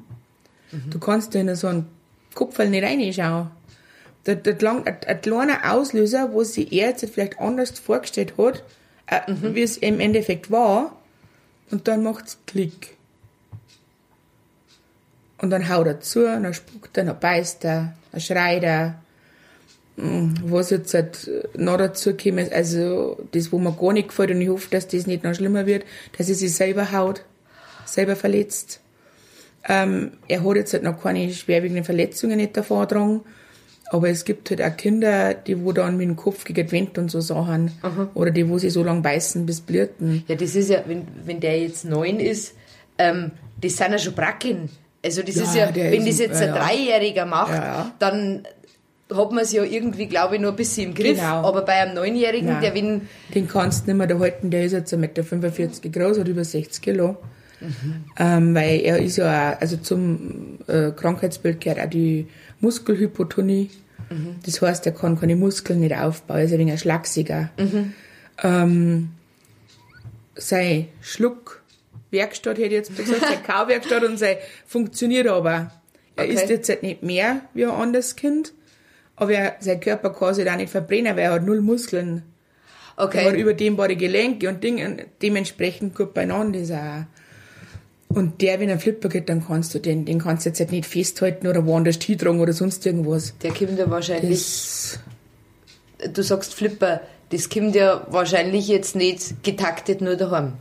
Du 0.89 1.01
kannst 1.01 1.35
in 1.35 1.55
so 1.57 1.67
einen 1.67 1.87
Kopf 2.35 2.59
nicht 2.59 2.85
reinschauen. 2.85 3.51
Der, 4.27 4.37
der, 4.37 4.59
lang- 4.61 4.87
ein, 4.87 4.97
ein 5.07 5.21
kleiner 5.21 5.73
Auslöser, 5.73 6.33
wo 6.33 6.45
sie 6.45 6.69
er 6.71 6.91
jetzt 6.91 7.05
vielleicht 7.11 7.39
anders 7.41 7.79
vorgestellt 7.79 8.35
hat, 8.39 8.63
äh, 9.07 9.21
wie 9.29 9.63
es 9.63 9.77
im 9.77 10.01
Endeffekt 10.01 10.51
war. 10.51 10.97
Und 11.71 11.89
dann 11.89 12.03
macht's 12.03 12.39
Klick. 12.47 12.97
Und 15.39 15.51
dann 15.51 15.69
haut 15.69 15.87
er 15.87 16.01
zu, 16.01 16.25
dann 16.25 16.53
spuckt 16.53 16.97
er, 16.99 17.05
dann 17.05 17.19
beißt 17.19 17.65
er, 17.65 17.95
dann 18.13 18.21
schreit 18.21 18.63
er. 18.63 19.01
Mm, 19.97 20.35
Was 20.43 20.71
jetzt 20.71 20.93
halt 20.95 21.31
noch 21.57 21.79
dazu 21.79 22.15
gekommen 22.15 22.39
ist, 22.39 22.53
also 22.53 23.19
das, 23.33 23.51
wo 23.51 23.59
mir 23.59 23.73
gar 23.73 23.93
nicht 23.93 24.09
gefällt 24.09 24.31
und 24.33 24.41
ich 24.41 24.49
hoffe, 24.49 24.69
dass 24.71 24.89
das 24.89 25.07
nicht 25.07 25.25
noch 25.25 25.35
schlimmer 25.35 25.65
wird, 25.67 25.85
dass 26.19 26.29
er 26.29 26.35
sich 26.35 26.55
selber 26.55 26.93
haut, 26.93 27.25
selber 27.87 28.17
verletzt. 28.17 28.81
Ähm, 29.69 30.13
er 30.29 30.45
hat 30.45 30.57
jetzt 30.57 30.73
halt 30.73 30.83
noch 30.83 31.03
keine 31.03 31.33
schwerwiegenden 31.33 31.85
Verletzungen 31.85 32.37
nicht 32.37 32.57
davon 32.57 32.87
dran, 32.89 33.21
aber 33.91 34.09
es 34.09 34.25
gibt 34.25 34.51
halt 34.51 34.63
auch 34.63 34.77
Kinder, 34.77 35.35
die 35.35 35.63
wo 35.65 35.73
dann 35.73 35.97
mit 35.97 36.09
dem 36.09 36.17
Kopf 36.17 36.45
gegen 36.45 36.67
die 36.67 36.73
Wand 36.73 36.97
und 36.99 37.11
so 37.11 37.21
Sachen, 37.21 37.71
oder 38.15 38.31
die, 38.31 38.49
wo 38.49 38.57
sie 38.59 38.71
so 38.71 38.83
lange 38.83 39.03
beißen 39.03 39.45
bis 39.47 39.61
blüten. 39.61 40.25
Ja, 40.29 40.37
das 40.37 40.55
ist 40.55 40.71
ja, 40.71 40.83
wenn, 40.87 41.07
wenn 41.27 41.41
der 41.41 41.61
jetzt 41.61 41.85
neun 41.85 42.21
ist, 42.21 42.55
ähm, 42.99 43.33
das 43.61 43.77
sind 43.77 43.93
ja 43.93 43.99
schon 43.99 44.15
Bracken. 44.15 44.69
Also 45.05 45.23
das 45.23 45.35
Ja, 45.37 45.43
ist 45.43 45.55
ja, 45.55 45.75
wenn 45.75 46.07
ist 46.07 46.21
das 46.21 46.27
ein- 46.27 46.31
jetzt 46.33 46.43
ein 46.43 46.49
ja. 46.49 46.57
Dreijähriger 46.59 47.27
macht, 47.27 47.53
Ja, 47.55 47.93
dann 47.99 48.43
hat 49.13 49.33
man 49.33 49.43
es 49.43 49.51
ja 49.53 49.65
irgendwie, 49.65 50.07
glaube 50.07 50.37
ich, 50.37 50.41
nur 50.41 50.51
ein 50.53 50.57
bisschen 50.57 50.91
im 50.91 50.95
Griff. 50.95 51.17
Genau. 51.19 51.43
Aber 51.49 51.63
bei 51.63 51.73
einem 51.73 51.95
Neunjährigen, 51.95 52.47
Nein. 52.49 52.63
der 52.63 52.75
wenn, 52.75 53.09
Den 53.35 53.49
kannst 53.49 53.83
du 53.87 53.91
nicht 53.91 53.99
mehr 53.99 54.07
da 54.07 54.19
halten, 54.21 54.51
der 54.51 54.65
ist 54.67 54.73
jetzt 54.73 54.93
1,45 54.95 54.99
Meter 54.99 55.89
groß, 55.89 56.19
hat 56.21 56.29
über 56.29 56.45
60 56.45 56.81
Kilo. 56.81 57.17
Ähm, 58.19 58.55
weil 58.55 58.81
er 58.81 58.99
ist 58.99 59.17
ja 59.17 59.53
auch, 59.55 59.61
also 59.61 59.77
zum 59.77 60.59
äh, 60.67 60.91
Krankheitsbild 60.93 61.61
gehört 61.61 61.81
auch 61.85 61.91
die 61.91 62.27
Muskelhypotonie. 62.61 63.71
Das 64.45 64.61
heißt, 64.61 64.87
er 64.87 64.93
kann 64.93 65.19
keine 65.21 65.37
Muskeln 65.37 65.81
nicht 65.81 65.95
aufbauen, 65.95 66.39
er 66.39 66.45
ist 66.45 66.53
ein 66.53 66.59
wenig 66.59 66.81
schlachsiger. 66.81 67.51
Ähm, 68.43 69.11
sein 70.35 70.89
Schluckwerkstatt 71.01 72.57
hätte 72.59 72.67
ich 72.69 72.73
jetzt 72.73 72.97
gesagt, 72.97 73.21
seine 73.29 73.43
Kauwerkstatt 73.43 74.03
und 74.05 74.19
sein 74.19 74.37
funktioniert 74.67 75.27
aber. 75.29 75.71
Er 76.17 76.25
Okay. 76.25 76.35
ist 76.35 76.49
jetzt 76.51 76.69
halt 76.69 76.83
nicht 76.83 77.03
mehr 77.03 77.43
wie 77.55 77.65
ein 77.65 77.71
anderes 77.71 78.17
Kind, 78.17 78.53
aber 79.17 79.33
er, 79.33 79.57
sein 79.61 79.81
Körper 79.81 80.11
kann 80.11 80.35
sich 80.35 80.45
da 80.45 80.57
nicht 80.57 80.71
verbrennen, 80.71 81.17
weil 81.17 81.25
er 81.25 81.33
hat 81.33 81.47
null 81.47 81.61
Muskeln. 81.61 82.23
Er 82.97 83.05
hat 83.05 83.15
okay, 83.15 83.41
überdehnbare 83.41 83.97
Gelenke 83.97 84.49
und 84.49 84.63
Dinge 84.63 85.07
dementsprechend 85.23 85.95
gut 85.95 86.13
beieinander 86.13 86.59
ist 86.59 86.71
er 86.71 87.07
auch. 87.09 87.20
Und 88.13 88.43
der, 88.43 88.59
wenn 88.59 88.69
er 88.69 88.81
Flipper 88.81 89.09
geht, 89.09 89.29
dann 89.29 89.47
kannst 89.47 89.73
du 89.73 89.79
den, 89.79 90.05
den 90.05 90.19
kannst 90.19 90.45
du 90.45 90.51
jetzt 90.51 90.59
halt 90.59 90.73
nicht 90.73 90.87
festhalten 90.87 91.47
oder 91.47 91.65
woanders 91.65 91.97
hintragen 92.03 92.41
oder 92.41 92.53
sonst 92.53 92.85
irgendwas. 92.85 93.35
der 93.39 93.53
kommt 93.53 93.79
ja 93.79 93.89
wahrscheinlich, 93.89 94.31
Das, 94.31 94.99
du 96.13 96.23
sagst 96.23 96.55
Flipper, 96.55 97.03
das 97.31 97.49
kommt 97.49 97.77
ja 97.77 98.05
wahrscheinlich 98.11 98.67
jetzt 98.67 98.97
nicht 98.97 99.45
getaktet 99.45 100.01
nur 100.01 100.17
daheim. 100.17 100.55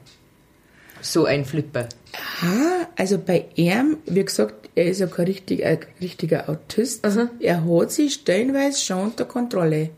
So 1.02 1.26
ein 1.26 1.44
Flipper. 1.44 1.90
ah, 2.42 2.86
also 2.96 3.18
bei 3.18 3.46
ihm, 3.56 3.98
wie 4.06 4.24
gesagt, 4.24 4.70
er 4.76 4.86
ist 4.86 5.00
ja 5.00 5.08
kein 5.08 5.26
richtig, 5.26 5.66
ein 5.66 5.80
richtiger 6.00 6.50
Autist. 6.50 7.04
Er 7.40 7.66
hat 7.66 7.92
sich 7.92 8.14
stellenweise 8.14 8.80
schon 8.80 9.00
unter 9.00 9.26
Kontrolle. 9.26 9.90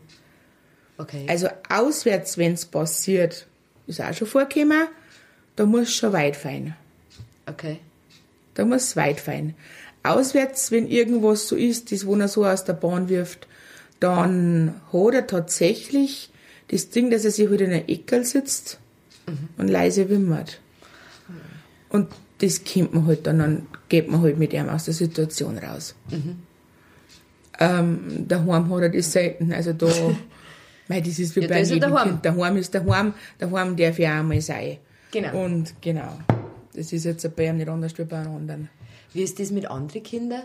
Okay. 0.96 1.26
Also 1.28 1.48
auswärts, 1.68 2.38
wenn's 2.38 2.64
passiert, 2.64 3.46
ist 3.86 4.00
auch 4.00 4.14
schon 4.14 4.28
vorgekommen, 4.28 4.86
da 5.56 5.66
muss 5.66 5.92
schon 5.92 6.12
weit 6.14 6.36
fein. 6.36 6.76
Okay. 7.52 7.78
Da 8.54 8.64
muss 8.64 8.82
es 8.82 8.96
weit 8.96 9.20
fein. 9.20 9.54
Auswärts, 10.02 10.70
wenn 10.72 10.88
irgendwas 10.88 11.48
so 11.48 11.56
ist, 11.56 11.92
das 11.92 12.06
wo 12.06 12.16
er 12.16 12.28
so 12.28 12.44
aus 12.44 12.64
der 12.64 12.72
Bahn 12.72 13.08
wirft, 13.08 13.46
dann 14.00 14.74
hat 14.92 15.14
er 15.14 15.26
tatsächlich 15.26 16.30
das 16.68 16.90
Ding, 16.90 17.10
dass 17.10 17.24
er 17.24 17.30
sich 17.30 17.48
halt 17.48 17.60
in 17.60 17.72
einer 17.72 17.88
Eckel 17.88 18.24
sitzt 18.24 18.78
und 19.58 19.68
leise 19.68 20.08
wimmert. 20.08 20.60
Und 21.88 22.08
das 22.38 22.64
kennt 22.64 22.94
man 22.94 23.06
halt 23.06 23.26
dann, 23.26 23.38
dann 23.38 23.66
geht 23.88 24.08
man 24.08 24.22
halt 24.22 24.38
mit 24.38 24.52
ihm 24.52 24.68
aus 24.68 24.86
der 24.86 24.94
Situation 24.94 25.58
raus. 25.58 25.94
Ähm, 27.60 28.26
daheim 28.26 28.70
hat 28.70 28.82
er 28.82 28.88
das 28.88 29.12
selten, 29.12 29.52
also 29.52 29.72
da, 29.72 29.86
mei, 30.88 31.00
das 31.00 31.18
ist 31.18 31.36
wie 31.36 31.42
Ja, 31.42 31.48
bei 31.48 31.62
jedem 31.62 31.92
daheim. 31.92 32.08
Kind. 32.08 32.24
Daheim 32.26 32.56
ist 32.56 32.74
daheim, 32.74 33.14
daheim 33.38 33.76
darf 33.76 33.98
ja 33.98 34.20
auch 34.20 34.24
mal 34.24 34.40
sein. 34.40 34.78
Genau. 35.12 35.44
Und 35.44 35.74
genau, 35.80 36.18
das 36.74 36.92
ist 36.92 37.04
jetzt 37.04 37.36
bei 37.36 37.46
ihm 37.46 37.58
nicht 37.58 37.68
anders 37.68 37.96
wie 37.98 38.04
bei 38.04 38.18
einem 38.18 38.36
anderen. 38.36 38.68
Wie 39.12 39.22
ist 39.22 39.38
das 39.38 39.50
mit 39.50 39.66
anderen 39.70 40.02
Kindern? 40.02 40.44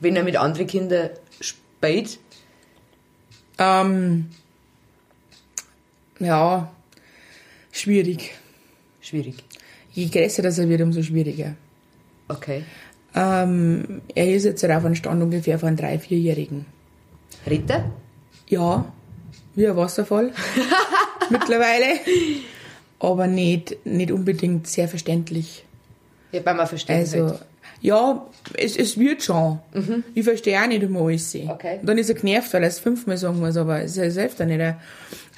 Wenn 0.00 0.16
er 0.16 0.22
mit 0.24 0.36
anderen 0.36 0.66
Kindern 0.66 1.10
spielt? 1.40 2.18
Ähm, 3.58 4.30
ja, 6.18 6.72
schwierig. 7.72 8.34
Schwierig. 9.00 9.36
Je 9.92 10.08
größer 10.08 10.42
das 10.42 10.58
er 10.58 10.68
wird, 10.68 10.80
umso 10.80 11.02
schwieriger. 11.02 11.54
Okay. 12.28 12.64
Ähm, 13.14 14.02
er 14.14 14.34
ist 14.34 14.44
jetzt 14.44 14.64
auf 14.64 14.84
einem 14.84 14.94
Stand 14.94 15.22
ungefähr 15.22 15.58
von 15.58 15.76
drei-, 15.76 15.98
vierjährigen. 15.98 16.66
Ritter? 17.46 17.90
Ja, 18.48 18.92
wie 19.54 19.68
ein 19.68 19.76
Wasserfall 19.76 20.32
mittlerweile, 21.30 22.00
aber 23.10 23.26
nicht, 23.26 23.84
nicht 23.86 24.10
unbedingt 24.12 24.66
sehr 24.66 24.88
verständlich. 24.88 25.64
Ja, 26.32 26.40
bei 26.40 26.54
mir 26.54 26.66
verstehen 26.66 26.96
Also, 26.96 27.26
halt. 27.28 27.40
ja, 27.80 28.26
es, 28.54 28.76
es 28.76 28.98
wird 28.98 29.22
schon. 29.22 29.58
Ich 30.14 30.24
verstehe 30.24 30.60
auch 30.60 30.66
nicht 30.66 30.82
immer 30.82 31.02
alles. 31.02 31.34
Okay. 31.34 31.80
Dann 31.82 31.98
ist 31.98 32.08
er 32.08 32.16
genervt, 32.16 32.52
weil 32.52 32.62
er 32.62 32.68
es 32.68 32.78
fünfmal 32.80 33.16
sagen 33.16 33.38
muss, 33.38 33.56
aber 33.56 33.82
es 33.82 33.96
ist 33.96 34.14
selbst 34.14 34.40
auch 34.42 34.46
nicht. 34.46 34.60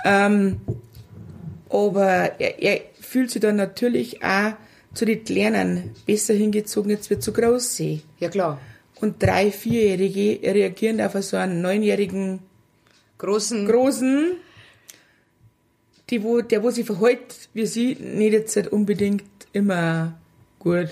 Ähm, 0.04 0.60
aber 1.68 2.40
er, 2.40 2.62
er 2.62 2.80
fühlt 3.00 3.30
sich 3.30 3.42
dann 3.42 3.56
natürlich 3.56 4.22
auch 4.24 4.52
zu 4.94 5.04
den 5.04 5.22
Kleinen 5.24 5.90
besser 6.06 6.32
hingezogen, 6.34 6.90
jetzt 6.90 7.10
wird 7.10 7.22
zu 7.22 7.32
groß 7.32 7.76
sein. 7.76 8.02
Ja, 8.18 8.28
klar. 8.30 8.58
Und 9.00 9.22
drei, 9.22 9.50
vierjährige 9.50 10.40
reagieren 10.54 11.00
auf 11.02 11.12
so 11.22 11.36
einen 11.36 11.60
neunjährigen 11.60 12.38
Großen. 13.18 13.66
Großen, 13.66 14.32
die 16.10 16.22
wo, 16.22 16.40
der 16.40 16.62
wo 16.62 16.70
sich 16.70 16.86
verhält 16.86 17.48
wie 17.54 17.66
sie, 17.66 17.96
nicht 18.00 18.32
jetzt 18.32 18.56
nicht 18.56 18.72
unbedingt 18.72 19.24
immer 19.52 20.14
gut. 20.58 20.90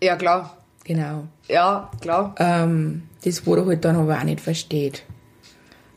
ja, 0.00 0.16
klar. 0.16 0.56
Genau. 0.84 1.26
Ja, 1.48 1.90
klar. 2.00 2.34
Ähm, 2.38 3.02
das, 3.24 3.44
wo 3.44 3.56
er 3.56 3.66
halt 3.66 3.84
dann 3.84 3.96
aber 3.96 4.18
auch 4.18 4.22
nicht 4.22 4.40
versteht. 4.40 5.02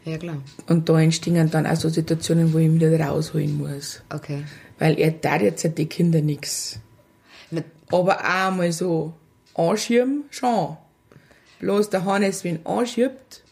Ja, 0.04 0.18
klar. 0.18 0.38
Und 0.68 0.90
da 0.90 1.00
entstehen 1.00 1.52
dann 1.52 1.68
auch 1.68 1.76
so 1.76 1.90
Situationen, 1.90 2.52
wo 2.54 2.58
ich 2.58 2.66
ihn 2.66 2.80
wieder 2.80 3.00
rausholen 3.00 3.56
muss. 3.56 4.02
Okay. 4.12 4.44
Weil 4.80 4.98
er 5.00 5.22
tat 5.22 5.42
jetzt 5.44 5.64
halt 5.64 5.78
die 5.78 5.86
Kinder. 5.86 6.22
Na, 7.52 7.62
Aber 7.92 8.18
auch 8.18 8.52
mal 8.56 8.72
so 8.72 9.14
anschieben, 9.54 10.24
schon. 10.32 10.78
Bloß 11.60 11.92
der 11.92 12.06
Hannes, 12.06 12.44
wenn 12.44 12.66
er 12.66 12.72
anschiebt, 12.80 13.44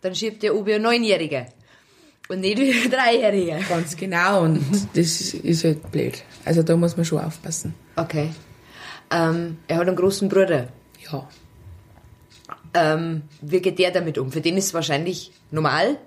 Dann 0.00 0.14
schiebt 0.14 0.42
der 0.42 0.54
Obi 0.56 0.74
ein 0.74 0.82
Neunjähriger. 0.82 1.46
Und 2.32 2.40
nicht 2.40 2.58
wie 2.58 2.72
ein 2.72 2.90
Dreijähriger. 2.90 3.58
ganz 3.68 3.94
genau, 3.94 4.44
und 4.44 4.64
das 4.94 5.34
ist 5.34 5.64
halt 5.64 5.92
blöd. 5.92 6.22
Also 6.46 6.62
da 6.62 6.74
muss 6.78 6.96
man 6.96 7.04
schon 7.04 7.18
aufpassen. 7.18 7.74
Okay. 7.96 8.30
Ähm, 9.10 9.58
er 9.68 9.76
hat 9.76 9.86
einen 9.86 9.96
großen 9.96 10.30
Bruder. 10.30 10.68
Ja. 11.12 11.28
Ähm, 12.72 13.22
wie 13.42 13.60
geht 13.60 13.78
der 13.78 13.90
damit 13.90 14.16
um? 14.16 14.32
Für 14.32 14.40
den 14.40 14.56
ist 14.56 14.68
es 14.68 14.74
wahrscheinlich 14.74 15.30
normal. 15.50 15.98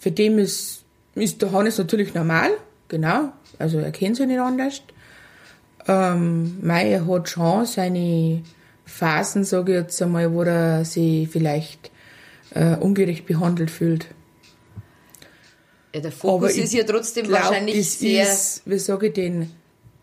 Für 0.00 0.10
den 0.10 0.40
ist, 0.40 0.82
ist 1.14 1.40
der 1.40 1.52
Hannes 1.52 1.78
natürlich 1.78 2.12
normal, 2.12 2.50
genau. 2.88 3.32
Also 3.60 3.78
er 3.78 3.92
kennt 3.92 4.16
sich 4.16 4.26
nicht 4.26 4.40
anders. 4.40 4.82
Ähm, 5.86 6.58
mei, 6.60 6.90
er 6.90 7.06
hat 7.06 7.28
schon 7.28 7.66
seine 7.66 8.42
Phasen, 8.84 9.44
sage 9.44 9.74
ich 9.74 9.78
jetzt 9.78 10.02
einmal, 10.02 10.32
wo 10.32 10.42
er 10.42 10.84
sich 10.84 11.28
vielleicht 11.28 11.92
äh, 12.50 12.74
ungerecht 12.74 13.26
behandelt 13.26 13.70
fühlt. 13.70 14.08
Ja, 15.94 16.00
der 16.00 16.12
Fokus 16.12 16.56
ich 16.56 16.64
ist 16.64 16.74
ja 16.74 16.84
trotzdem 16.84 17.26
glaub, 17.26 17.42
wahrscheinlich 17.44 17.76
das 17.76 17.98
sehr. 17.98 18.22
Ist, 18.24 18.62
wie 18.66 18.78
sage 18.78 19.06
ich 19.08 19.12
denn, 19.14 19.50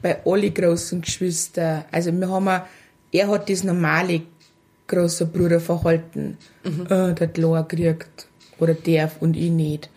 bei 0.02 0.26
allen 0.26 0.54
großen 0.54 1.02
Geschwistern. 1.02 1.86
Also 1.91 2.12
wir 2.12 2.30
haben, 2.30 2.48
a- 2.48 2.67
er 3.12 3.28
hat 3.28 3.50
das 3.50 3.63
normale 3.63 4.22
große 4.88 5.26
Bruderverhalten, 5.28 6.38
Mhm. 6.63 6.86
äh, 6.89 7.13
der 7.13 7.28
Klar 7.28 7.67
kriegt 7.67 8.28
oder 8.60 8.74
darf 8.74 9.22
und 9.22 9.36
ich 9.38 9.50
nicht. 9.52 9.89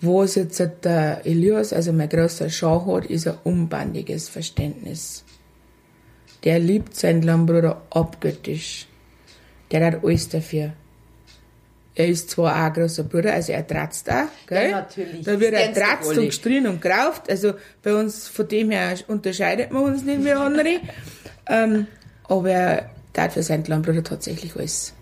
Was 0.00 0.34
jetzt 0.36 0.58
der 0.84 1.20
Elias, 1.26 1.72
also 1.74 1.92
mein 1.92 2.08
großer 2.08 2.48
Schau 2.48 2.86
hat, 2.86 3.04
ist 3.06 3.28
ein 3.28 3.36
unbandiges 3.44 4.28
Verständnis. 4.30 5.24
Der 6.42 6.58
liebt 6.58 6.96
seinen 6.96 7.20
kleinen 7.20 7.44
Bruder 7.44 7.82
abgöttisch. 7.90 8.86
Der 9.70 9.84
hat 9.86 10.02
alles 10.02 10.28
dafür. 10.30 10.72
Er 12.00 12.08
ist 12.08 12.30
zwar 12.30 12.52
auch 12.54 12.66
ein 12.66 12.72
großer 12.72 13.04
Bruder, 13.04 13.34
also 13.34 13.52
er 13.52 13.66
tratzt 13.66 14.08
auch, 14.10 14.28
gell? 14.46 14.70
Ja, 14.70 14.76
natürlich. 14.80 15.24
Da 15.24 15.38
wird 15.38 15.52
Das 15.52 15.60
er 15.60 15.72
tratzt 15.74 16.16
und 16.16 16.24
gestrien 16.26 16.66
und 16.66 16.80
gerauft. 16.80 17.28
Also 17.28 17.52
bei 17.82 17.94
uns, 17.94 18.26
von 18.26 18.48
dem 18.48 18.70
her 18.70 18.94
unterscheidet 19.08 19.70
man 19.70 19.82
uns 19.84 20.02
nicht 20.02 20.24
wie 20.24 20.32
andere. 20.32 20.80
ähm, 21.46 21.86
aber 22.24 22.50
er 22.50 22.90
tat 23.12 23.32
für 23.34 23.42
seinen 23.42 23.64
kleinen 23.64 23.82
Bruder 23.82 24.02
tatsächlich 24.02 24.56
alles. 24.56 24.94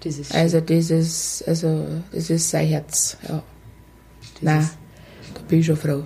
Das 0.00 0.18
ist 0.18 0.32
schön. 0.32 0.40
Also 0.40 0.60
das 0.60 0.90
ist, 0.90 1.44
also 1.46 1.86
das 2.12 2.28
ist 2.30 2.50
sein 2.50 2.66
Herz, 2.66 3.16
ja. 3.28 3.42
Nein, 4.40 4.60
ist- 4.60 4.76
da 5.34 5.40
bin 5.46 5.60
ich 5.60 5.66
schon 5.66 5.76
froh. 5.76 6.02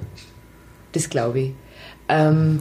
Das 0.93 1.09
glaube 1.09 1.41
ich. 1.41 1.53
Ähm, 2.11 2.61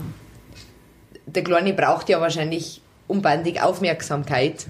der 1.25 1.43
Kleine 1.43 1.73
braucht 1.73 2.07
ja 2.09 2.21
wahrscheinlich 2.21 2.81
unbandig 3.07 3.61
Aufmerksamkeit. 3.61 4.65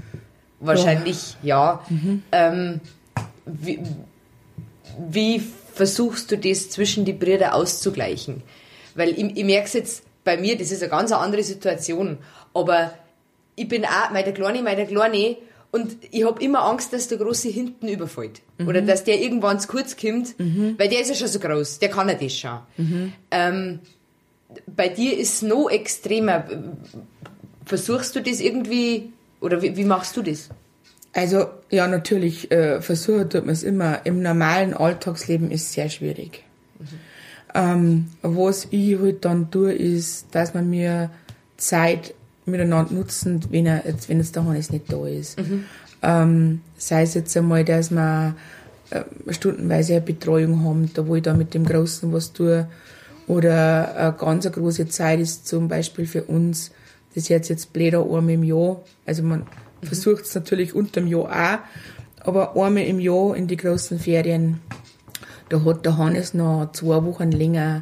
Wahrscheinlich, 0.60 1.38
ja. 1.44 1.86
Ähm, 2.32 2.82
wie, 3.46 3.80
wie 5.10 5.42
versuchst 5.74 6.32
du 6.32 6.38
das 6.38 6.70
zwischen 6.70 7.06
die 7.06 7.14
Brüder 7.14 7.54
auszugleichen? 7.54 8.42
Weil 8.96 9.10
ich, 9.10 9.38
ich 9.38 9.46
merke 9.46 9.66
es 9.66 9.74
jetzt 9.74 10.04
bei 10.24 10.38
mir, 10.38 10.58
das 10.58 10.72
ist 10.72 10.82
eine 10.82 10.90
ganz 10.90 11.12
andere 11.12 11.44
Situation. 11.44 12.18
Aber 12.54 12.94
ich 13.56 13.68
bin 13.68 13.86
auch, 13.86 14.12
mein 14.12 14.24
der 14.24 14.34
Kleine, 14.34 14.62
mein 14.62 14.78
der 14.78 14.88
Kleine, 14.88 15.38
und 15.70 15.98
ich 16.12 16.26
habe 16.26 16.42
immer 16.42 16.64
Angst, 16.64 16.94
dass 16.94 17.08
der 17.10 17.18
Große 17.18 17.50
hinten 17.50 17.88
überfällt. 17.90 18.42
Oder 18.66 18.82
dass 18.82 19.04
der 19.04 19.22
irgendwann 19.22 19.60
zu 19.60 19.68
kurz 19.68 19.98
kommt, 19.98 20.34
weil 20.78 20.88
der 20.90 21.02
ist 21.02 21.10
ja 21.10 21.16
schon 21.16 21.28
so 21.28 21.40
groß, 21.40 21.80
der 21.80 21.90
kann 21.90 22.08
ja 22.10 22.16
das 22.16 22.34
schon. 22.34 22.60
Ähm, 23.30 23.80
bei 24.66 24.88
dir 24.88 25.18
ist 25.18 25.34
es 25.36 25.42
noch 25.42 25.70
extremer. 25.70 26.46
Versuchst 27.66 28.16
du 28.16 28.22
das 28.22 28.40
irgendwie, 28.40 29.12
oder 29.42 29.62
wie, 29.62 29.76
wie 29.76 29.84
machst 29.84 30.18
du 30.18 30.22
das? 30.22 30.50
Also, 31.14 31.48
ja, 31.70 31.88
natürlich, 31.88 32.52
äh, 32.52 32.82
versuchen 32.82 33.30
tut 33.30 33.46
man 33.46 33.54
es 33.54 33.64
immer. 33.64 34.06
Im 34.06 34.22
normalen 34.22 34.74
Alltagsleben 34.74 35.50
ist 35.52 35.64
es 35.64 35.74
sehr 35.74 35.90
schwierig. 35.90 36.44
Ähm, 37.56 38.10
was 38.22 38.68
ich 38.72 39.00
halt 39.00 39.26
dann 39.26 39.50
tue, 39.50 39.74
ist, 39.74 40.28
dass 40.32 40.54
man 40.54 40.70
mir 40.70 41.10
Zeit 41.58 42.14
miteinander 42.46 42.94
nutzen, 42.94 43.42
wenn 43.50 43.66
er 43.66 43.86
jetzt, 43.86 44.10
wenn 44.10 44.20
jetzt 44.20 44.36
der 44.36 44.46
Hannes 44.46 44.72
nicht 44.72 44.92
da 44.92 45.08
ist. 45.08 45.38
Ähm, 46.04 46.62
sei 46.78 47.02
es 47.02 47.16
jetzt 47.16 47.36
einmal, 47.36 47.66
dass 47.66 47.90
wir 47.90 48.36
äh, 48.92 49.04
stundenweise 49.34 49.94
eine 49.94 50.02
Betreuung 50.02 50.64
haben, 50.64 50.92
da 50.94 51.08
wo 51.08 51.16
ich 51.16 51.24
da 51.24 51.34
mit 51.34 51.54
dem 51.54 51.66
Großen 51.66 52.12
was 52.14 52.34
tue. 52.34 52.68
Oder 53.28 53.98
eine 53.98 54.14
ganz 54.14 54.46
eine 54.46 54.56
große 54.56 54.88
Zeit 54.88 55.20
ist 55.20 55.48
zum 55.48 55.68
Beispiel 55.68 56.06
für 56.06 56.24
uns, 56.24 56.72
das 57.18 57.24
ist 57.24 57.30
jetzt, 57.30 57.50
jetzt 57.50 57.74
blöder 57.74 58.04
einmal 58.04 58.30
im 58.30 58.44
Jahr. 58.44 58.80
Also 59.08 59.24
man 59.24 59.48
versucht 59.82 60.26
es 60.26 60.36
natürlich 60.36 60.76
unter 60.76 61.02
dem 61.02 61.08
Jahr 61.08 61.24
auch, 61.26 62.26
aber 62.28 62.56
einmal 62.56 62.84
im 62.84 63.00
Jahr 63.00 63.36
in 63.36 63.48
die 63.48 63.58
großen 63.58 63.98
Ferien, 63.98 64.60
da 65.50 65.66
hat 65.66 65.84
der 65.84 65.98
Hannes 65.98 66.36
noch 66.36 66.72
zwei 66.74 67.04
Wochen 67.04 67.32
länger 67.32 67.82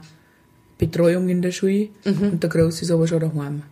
Betreuung 0.77 1.27
in 1.27 1.41
der 1.41 1.51
Schule 1.51 1.89
und 2.05 2.41
der 2.43 2.49
Große 2.49 2.83
ist 2.83 2.91
aber 2.91 3.07
schon 3.07 3.19
daheim. 3.19 3.63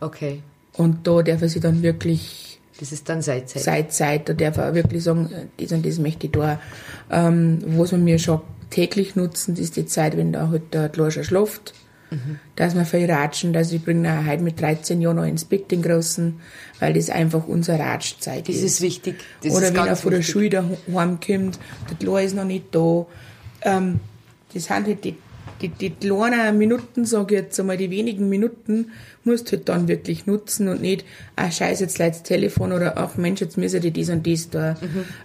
Okay, 0.00 0.42
Und 0.72 1.06
da 1.06 1.22
darf 1.22 1.40
er 1.40 1.48
sich 1.48 1.62
dann 1.62 1.82
wirklich 1.82 2.58
das 2.80 2.90
ist 2.90 3.08
dann 3.08 3.22
Seitzeit. 3.22 3.62
seit 3.62 3.92
Zeit, 3.92 4.28
da 4.28 4.32
darf 4.32 4.56
er 4.56 4.74
wirklich 4.74 5.04
sagen, 5.04 5.30
das 5.56 5.70
und 5.70 5.86
das 5.86 6.00
möchte 6.00 6.26
ich 6.26 6.32
da. 6.32 6.60
Ähm, 7.12 7.60
was 7.64 7.92
wir 7.92 7.98
mir 7.98 8.18
schon 8.18 8.40
täglich 8.70 9.14
nutzen, 9.14 9.56
ist 9.56 9.76
die 9.76 9.86
Zeit, 9.86 10.16
wenn 10.16 10.32
da 10.32 10.48
halt 10.48 10.74
der 10.74 10.88
Kleine 10.88 11.12
schon 11.12 11.24
schläft, 12.10 12.22
dass 12.56 12.74
wir 12.74 12.84
viel 12.84 13.10
ratschen, 13.10 13.52
dass 13.52 13.72
ich 13.72 13.84
bringe 13.84 14.08
ihn 14.08 14.26
heute 14.26 14.42
mit 14.42 14.60
13 14.60 15.00
Jahren 15.00 15.16
noch 15.16 15.24
ins 15.24 15.44
Bett, 15.44 15.70
den 15.70 15.82
Großen, 15.82 16.40
weil 16.80 16.92
das 16.94 17.10
einfach 17.10 17.46
unsere 17.46 17.78
Ratschzeit 17.78 18.48
Das 18.48 18.56
ist. 18.56 18.62
ist 18.62 18.80
wichtig. 18.82 19.16
Das 19.42 19.52
Oder 19.52 19.68
ist 19.68 19.74
wenn 19.76 19.86
er 19.86 19.96
von 19.96 20.10
der. 20.12 20.22
Schule 20.22 20.50
daheim 20.50 21.18
kommt, 21.20 21.58
der 21.90 21.96
Kleine 21.98 22.22
ist 22.22 22.34
noch 22.36 22.44
nicht 22.44 22.66
da. 22.74 23.06
Ähm, 23.62 24.00
das 24.52 24.64
sind 24.64 24.86
halt 24.86 25.04
die, 25.04 25.16
die, 25.60 25.68
die 25.68 25.90
kleinen 25.90 26.56
Minuten, 26.58 27.04
sage 27.04 27.34
ich 27.34 27.40
jetzt 27.42 27.60
einmal, 27.60 27.76
die 27.76 27.90
wenigen 27.90 28.28
Minuten, 28.28 28.90
musst 29.24 29.48
du 29.48 29.56
halt 29.56 29.68
dann 29.68 29.88
wirklich 29.88 30.26
nutzen 30.26 30.68
und 30.68 30.80
nicht, 30.80 31.04
ah, 31.34 31.50
scheiße, 31.50 31.84
jetzt 31.84 31.98
leitet 31.98 32.20
das 32.20 32.22
Telefon 32.24 32.72
oder, 32.72 32.96
ach 32.98 33.16
Mensch, 33.16 33.40
jetzt 33.40 33.56
müssen 33.56 33.80
die 33.80 33.92
das 33.92 34.08
und 34.10 34.26
das 34.26 34.50
da. 34.50 34.76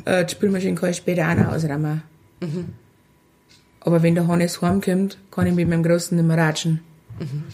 Äh, 0.05 0.25
die 0.25 0.31
Spülmaschine 0.31 0.75
kann 0.75 0.89
ich 0.89 0.97
später 0.97 1.29
auch 1.29 1.35
noch 1.35 1.53
ausräumen. 1.53 2.03
Aber 3.81 4.03
wenn 4.03 4.15
der 4.15 4.27
Hannes 4.27 4.61
heimkommt, 4.61 5.17
kann 5.31 5.47
ich 5.47 5.53
mit 5.53 5.67
meinem 5.67 5.83
Großen 5.83 6.15
nicht 6.17 6.25
mehr 6.27 6.37
ratschen. 6.37 6.81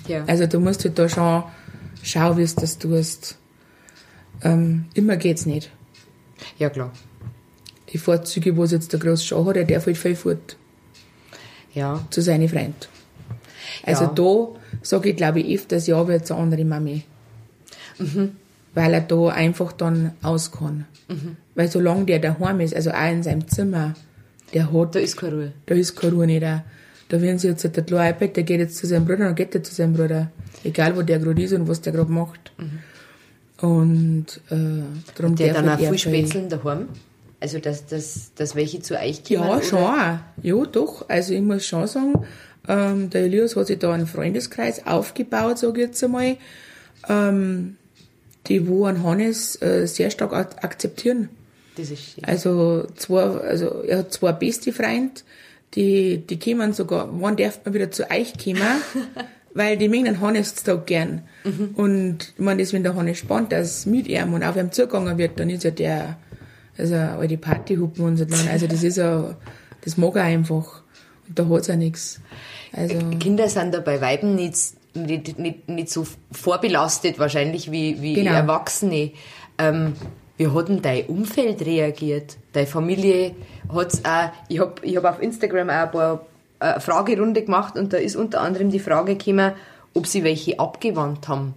Ja. 0.07 0.23
Also 0.27 0.45
du 0.45 0.59
musst 0.59 0.83
halt 0.85 0.97
da 0.99 1.09
schon 1.09 1.43
schauen, 2.03 2.37
wie 2.37 2.45
du 2.45 2.53
das 2.61 2.77
tust. 2.77 3.37
Ähm, 4.43 4.85
immer 4.93 5.17
geht's 5.17 5.45
nicht. 5.45 5.71
ja, 6.57 6.69
klar. 6.69 6.91
Die 7.91 7.97
Vorzüge, 7.97 8.57
was 8.57 8.71
jetzt 8.71 8.91
der 8.93 8.99
Groß 8.99 9.23
schon 9.25 9.45
hat, 9.45 9.55
er 9.55 9.63
darf 9.65 9.85
halt 9.85 9.97
viel 9.97 10.15
fort 10.15 10.57
Ja, 11.73 12.05
zu 12.09 12.21
seinen 12.21 12.49
Freunden. 12.49 12.75
Also 13.83 14.03
Ja. 14.05 14.11
da 14.13 14.59
sage 14.81 15.09
ich, 15.09 15.15
glaube 15.15 15.39
ich, 15.39 15.57
öfters 15.59 15.87
ja 15.87 16.05
wie 16.07 16.13
eine 16.13 16.31
andere 16.31 16.65
Mami. 16.65 17.03
Weil 18.73 18.93
er 18.93 19.01
da 19.01 19.27
einfach 19.29 19.71
dann 19.71 20.11
aus 20.21 20.51
kann. 20.51 20.85
Weil 21.55 21.69
solange 21.71 22.05
der 22.05 22.19
daheim 22.19 22.59
ist, 22.59 22.75
also 22.75 22.91
auch 22.91 23.11
in 23.11 23.23
seinem 23.23 23.47
Zimmer, 23.47 23.95
der 24.53 24.71
hat, 24.71 24.95
da 24.95 24.99
ist 24.99 25.17
keine 25.17 25.33
Ruhe. 25.36 25.53
da 25.65 25.75
ist 25.75 25.95
keine 25.95 26.13
Ruhe 26.13 26.27
nicht. 26.27 26.43
auch. 26.43 26.62
Da 27.10 27.21
wenn 27.21 27.39
sie 27.39 27.47
jetzt 27.47 27.63
der 27.63 27.83
kleine 27.83 28.10
iPad, 28.12 28.36
der 28.36 28.43
geht 28.43 28.60
jetzt 28.60 28.77
zu 28.77 28.88
seinem 28.88 29.05
Bruder, 29.05 29.25
dann 29.25 29.36
geht 29.36 29.55
er 29.55 29.63
zu 29.63 29.73
seinem 29.73 29.93
Bruder. 29.93 30.31
Egal 30.63 30.95
wo 30.97 31.01
der 31.01 31.19
gerade 31.19 31.41
ist 31.41 31.53
und 31.53 31.67
was 31.67 31.81
der 31.81 31.93
gerade 31.93 32.12
macht. 32.12 32.51
Und 33.62 34.25
äh, 34.49 34.55
darum 35.15 35.36
Der 35.36 35.53
darf 35.53 35.57
dann 35.57 35.65
auch 35.65 35.71
halt 35.71 35.81
er 35.81 35.89
viel 35.89 35.97
spätzeln 35.97 36.49
daheim. 36.49 36.89
Also, 37.39 37.60
dass, 37.60 37.86
dass, 37.86 38.33
dass 38.36 38.55
welche 38.55 38.81
zu 38.81 38.99
euch 38.99 39.23
kommen. 39.23 39.47
Ja, 39.47 39.62
schon. 39.62 39.79
auch. 39.79 40.19
Ja, 40.41 40.65
doch. 40.65 41.07
Also 41.07 41.33
ich 41.33 41.41
muss 41.41 41.65
schon 41.65 41.88
sagen, 41.88 42.25
ähm, 42.67 43.10
der 43.10 43.23
Elias 43.23 43.55
hat 43.55 43.67
sich 43.67 43.79
da 43.79 43.93
einen 43.93 44.07
Freundeskreis 44.07 44.86
aufgebaut, 44.86 45.60
sage 45.60 45.81
ich 45.81 45.88
jetzt 45.88 46.03
einmal, 46.03 46.38
ähm, 47.07 47.77
die 48.47 48.67
wo 48.67 48.86
an 48.86 49.03
Hannes 49.03 49.62
äh, 49.62 49.86
sehr 49.88 50.10
stark 50.10 50.33
ak 50.33 50.63
akzeptieren. 50.63 51.29
Das 51.77 51.91
ist 51.91 52.13
schön. 52.13 52.23
Also 52.25 52.85
zwei, 52.95 53.21
also 53.21 53.83
er 53.83 53.99
hat 53.99 54.11
zwei 54.13 54.31
beste 54.31 54.73
Freunde, 54.73 55.21
die, 55.75 56.17
die 56.25 56.39
kommen 56.39 56.73
sogar, 56.73 57.09
wann 57.11 57.35
darf 57.37 57.59
man 57.63 57.73
wieder 57.73 57.91
zu 57.91 58.09
euch 58.09 58.33
kommen, 58.43 58.81
weil 59.53 59.77
die 59.77 59.89
mögen 59.89 60.05
den 60.05 60.21
Hannes 60.21 60.55
da 60.63 60.75
gern. 60.75 61.23
Und 61.75 62.33
ich 62.37 62.43
meine, 62.43 62.61
das, 62.61 62.73
wenn 62.73 62.83
der 62.83 62.95
Hannes 62.95 63.17
spannt, 63.19 63.51
dass 63.51 63.85
mit 63.85 64.07
ihm 64.07 64.33
und 64.33 64.43
auf 64.43 64.55
ihm 64.55 64.71
zugegangen 64.71 65.17
wird, 65.17 65.39
dann 65.39 65.49
ist 65.49 65.63
ja 65.63 65.71
der, 65.71 66.17
also 66.77 66.95
alte 66.95 67.37
Partyhupen 67.37 68.03
und 68.05 68.17
so 68.17 68.25
dann. 68.25 68.47
Also 68.49 68.67
das 68.67 68.83
ist 68.83 68.97
ja, 68.97 69.35
das 69.81 69.97
mag 69.97 70.15
er 70.15 70.23
einfach. 70.23 70.83
Und 71.27 71.39
da 71.39 71.47
hat's 71.49 71.67
ja 71.67 71.75
nichts. 71.75 72.21
Also, 72.71 72.97
Kinder 73.19 73.49
sind 73.49 73.73
da 73.73 73.79
bei 73.79 73.99
Weiben 74.01 74.35
nicht, 74.35 74.55
nicht, 74.93 75.39
nicht, 75.39 75.67
nicht 75.69 75.89
so 75.89 76.05
vorbelastet 76.31 77.17
wahrscheinlich 77.19 77.71
wie, 77.71 78.01
wie 78.01 78.13
Genau. 78.13 78.31
Erwachsene. 78.33 79.11
Ähm, 79.57 79.93
wie 80.38 80.47
hat 80.47 80.69
denn 80.69 80.82
dein 80.82 81.06
Umfeld 81.08 81.65
reagiert? 81.65 82.38
Deine 82.54 82.67
Familie 82.67 83.36
hat's 83.73 84.06
auch, 84.06 84.32
ich 84.47 84.60
habe 84.60 84.76
ich 84.84 84.95
hab 84.95 85.06
auf 85.06 85.21
Instagram 85.21 85.69
auch 85.69 85.73
ein 85.73 85.91
paar 85.91 86.26
äh, 86.60 86.80
Fragerunde 86.80 87.43
gemacht 87.43 87.76
und 87.76 87.93
da 87.93 87.97
ist 87.97 88.15
unter 88.15 88.41
anderem 88.41 88.69
die 88.69 88.80
Frage 88.80 89.15
gekommen, 89.15 89.54
ob 89.93 90.08
sie 90.08 90.23
welche 90.23 90.60
abgewandt 90.60 91.28
haben. 91.28 91.54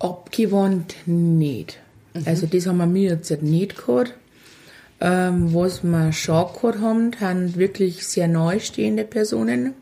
abgewandt 0.00 0.94
nicht. 1.06 1.78
Also 2.24 2.46
das 2.46 2.66
haben 2.66 2.78
wir 2.78 2.86
mir 2.86 3.10
jetzt 3.10 3.30
nicht 3.42 3.76
gehabt. 3.76 4.14
Ähm, 5.00 5.54
was 5.54 5.84
wir 5.84 6.12
schon 6.12 6.46
gehabt 6.52 6.80
haben, 6.80 7.12
sind 7.12 7.56
wirklich 7.56 8.06
sehr 8.06 8.26
nahestehende 8.26 9.04
Personen. 9.04 9.74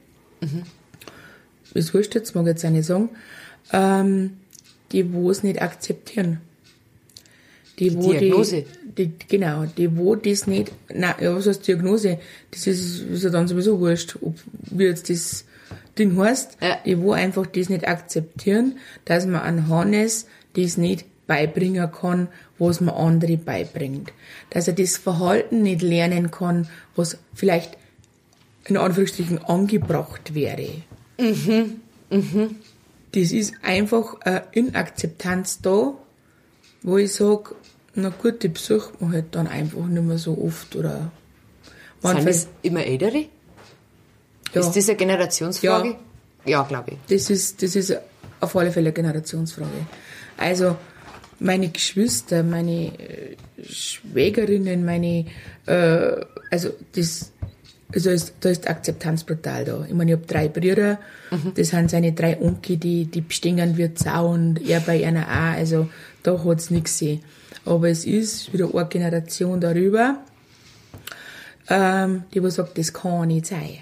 Ist 1.74 1.94
wurscht 1.94 2.14
jetzt, 2.14 2.34
mag 2.34 2.44
ich 2.44 2.48
jetzt 2.48 2.64
auch 2.64 2.70
nicht 2.70 2.84
sagen. 2.84 3.08
Ähm, 3.72 4.36
die, 4.92 5.12
wo 5.12 5.30
es 5.30 5.42
nicht 5.42 5.60
akzeptieren. 5.60 6.40
Die, 7.78 7.94
wo 7.94 8.12
Diagnose? 8.12 8.64
Die, 8.96 9.08
die, 9.08 9.26
genau, 9.28 9.64
die, 9.64 9.96
wo 9.96 10.14
das 10.14 10.46
nicht, 10.46 10.72
nein, 10.92 11.14
ja, 11.20 11.34
was 11.34 11.46
heißt 11.46 11.66
Diagnose? 11.66 12.18
Das 12.50 12.66
ist, 12.66 13.00
ist 13.02 13.24
ja 13.24 13.30
dann 13.30 13.48
sowieso 13.48 13.78
wurscht, 13.80 14.16
ob, 14.22 14.34
wie 14.70 14.84
jetzt 14.84 15.10
das 15.10 15.44
Ding 15.98 16.16
heißt. 16.18 16.58
Ja. 16.62 16.78
Die, 16.84 16.98
wo 16.98 17.12
einfach 17.12 17.46
das 17.46 17.68
nicht 17.68 17.86
akzeptieren, 17.86 18.78
dass 19.04 19.26
man 19.26 19.42
an 19.42 19.68
Hannes 19.68 20.26
das 20.54 20.78
nicht 20.78 21.04
beibringen 21.26 21.90
kann, 21.90 22.28
was 22.58 22.80
man 22.80 22.94
andere 22.94 23.36
beibringt. 23.36 24.12
Dass 24.50 24.68
er 24.68 24.74
das 24.74 24.96
Verhalten 24.96 25.62
nicht 25.62 25.82
lernen 25.82 26.30
kann, 26.30 26.68
was 26.94 27.18
vielleicht 27.34 27.76
in 28.64 28.76
Anführungsstrichen 28.76 29.44
angebracht 29.44 30.34
wäre. 30.34 30.68
Das 33.16 33.32
ist 33.32 33.54
einfach 33.62 34.20
eine 34.20 34.42
Inakzeptanz 34.52 35.62
da, 35.62 35.94
wo 36.82 36.98
ich 36.98 37.14
sage, 37.14 37.54
na 37.94 38.10
gut, 38.10 38.42
die 38.42 38.48
besucht 38.48 39.00
man 39.00 39.12
halt 39.12 39.34
dann 39.34 39.46
einfach 39.46 39.86
nicht 39.86 40.02
mehr 40.02 40.18
so 40.18 40.36
oft 40.36 40.76
oder 40.76 41.10
Sind 42.02 42.28
das 42.28 42.46
immer 42.60 42.84
Ältere? 42.84 43.24
ja, 44.52 44.60
Ist 44.60 44.76
das 44.76 44.88
eine 44.90 44.98
Generationsfrage? 44.98 45.96
Ja, 46.44 46.62
glaube 46.64 46.90
ich. 46.90 46.98
das 47.08 47.30
ist, 47.30 47.62
das 47.62 47.74
ist 47.74 47.96
auf 48.40 48.54
alle 48.54 48.70
Fälle 48.70 48.88
eine 48.88 48.92
Generationsfrage. 48.92 49.86
Also, 50.36 50.76
meine 51.38 51.70
Geschwister, 51.70 52.42
meine 52.42 52.88
äh, 52.98 53.36
Schwägerinnen, 53.66 54.84
meine, 54.84 55.24
äh, 55.64 56.20
also 56.50 56.68
das, 56.94 57.32
Also 57.94 58.10
ist, 58.10 58.34
da 58.40 58.48
ist 58.48 58.64
die 58.64 58.68
Akzeptanz 58.68 59.24
brutal 59.24 59.64
da. 59.64 59.84
Ich 59.86 59.94
meine, 59.94 60.10
ich 60.10 60.16
habe 60.16 60.26
drei 60.26 60.48
Brüder, 60.48 60.98
das 61.54 61.68
sind 61.68 61.90
seine 61.90 62.12
drei 62.12 62.40
Onkel, 62.40 62.78
die, 62.78 63.04
die 63.04 63.20
bestehen 63.20 63.76
wie 63.76 63.90
Sau 63.94 64.30
und 64.30 64.68
er 64.68 64.80
bei 64.80 65.06
einer 65.06 65.22
auch. 65.22 65.56
Also 65.56 65.88
da 66.24 66.42
hat's 66.44 66.70
nichts 66.70 66.98
gesehen. 66.98 67.22
Aber 67.64 67.88
es 67.88 68.04
ist 68.04 68.52
wieder 68.52 68.74
eine 68.74 68.86
Generation 68.88 69.60
darüber, 69.60 70.18
ähm, 71.68 72.24
die 72.34 72.42
wo 72.42 72.48
sagt, 72.48 72.76
das 72.76 72.92
kann 72.92 73.28
nicht 73.28 73.46
sein. 73.46 73.78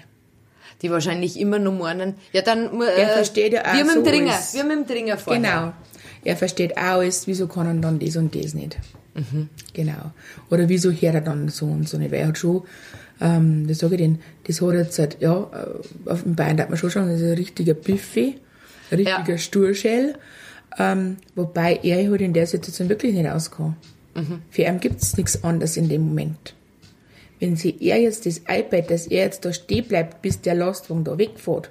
Die 0.81 0.91
wahrscheinlich 0.91 1.39
immer 1.39 1.57
nur 1.57 1.73
meinen, 1.73 2.15
ja 2.31 2.41
dann, 2.41 2.81
äh, 2.81 3.01
Er 3.01 3.09
versteht 3.09 3.53
ja 3.53 3.61
auch 3.65 3.73
wir 3.73 3.85
mit 3.85 3.95
dem 3.95 4.03
so 4.03 4.09
Dringer, 4.09 4.39
wir 4.53 4.63
mit 4.63 4.77
dem 4.77 4.85
Dringer 4.85 5.17
vorher. 5.17 5.41
Genau. 5.41 5.73
Er 6.23 6.35
versteht 6.35 6.77
auch 6.77 6.99
alles, 6.99 7.27
wieso 7.27 7.47
kann 7.47 7.67
er 7.67 7.73
dann 7.81 7.99
das 7.99 8.15
und 8.17 8.35
das 8.35 8.53
nicht. 8.53 8.77
Genau. 9.73 10.11
Oder 10.49 10.67
wieso 10.67 10.91
hört 10.91 11.15
er 11.15 11.21
dann 11.21 11.47
so 11.49 11.65
und 11.65 11.87
so 11.87 11.97
nicht? 11.97 12.11
Weil 12.11 12.21
er 12.21 12.27
hat 12.27 12.37
schon, 12.37 12.63
ähm, 13.21 13.67
das 13.67 13.79
sage 13.79 13.95
ich 13.95 14.01
denn, 14.01 14.19
das 14.45 14.61
hat 14.61 14.73
jetzt 14.73 14.95
seit, 14.95 15.21
ja, 15.21 15.49
äh, 15.53 16.09
auf 16.09 16.23
dem 16.23 16.35
Bein 16.35 16.57
darf 16.57 16.69
man 16.69 16.77
schon 16.77 16.89
sagen, 16.89 17.09
das 17.09 17.21
ist 17.21 17.27
ein 17.27 17.37
richtiger 17.37 17.73
Buffet, 17.73 18.35
ein 18.91 18.97
richtiger 18.97 19.33
Ja. 19.33 19.37
Sturschell. 19.37 20.15
Ähm, 20.77 21.17
wobei 21.35 21.79
er 21.83 22.09
halt 22.09 22.21
in 22.21 22.33
der 22.33 22.47
Situation 22.47 22.89
wirklich 22.89 23.13
nicht 23.13 23.29
auskann. 23.29 23.77
Für 24.49 24.61
ihn 24.61 24.79
gibt's 24.79 25.17
nichts 25.17 25.43
anderes 25.43 25.75
in 25.77 25.89
dem 25.89 26.01
Moment. 26.07 26.53
Wenn 27.39 27.57
sie 27.57 27.75
er 27.81 27.99
jetzt 27.99 28.25
das 28.25 28.39
iPad, 28.47 28.89
dass 28.89 29.07
er 29.07 29.25
jetzt 29.25 29.43
da 29.43 29.51
stehen 29.51 29.85
bleibt, 29.85 30.21
bis 30.21 30.39
der 30.39 30.55
Lastwagen 30.55 31.03
da 31.03 31.17
wegfährt, 31.17 31.69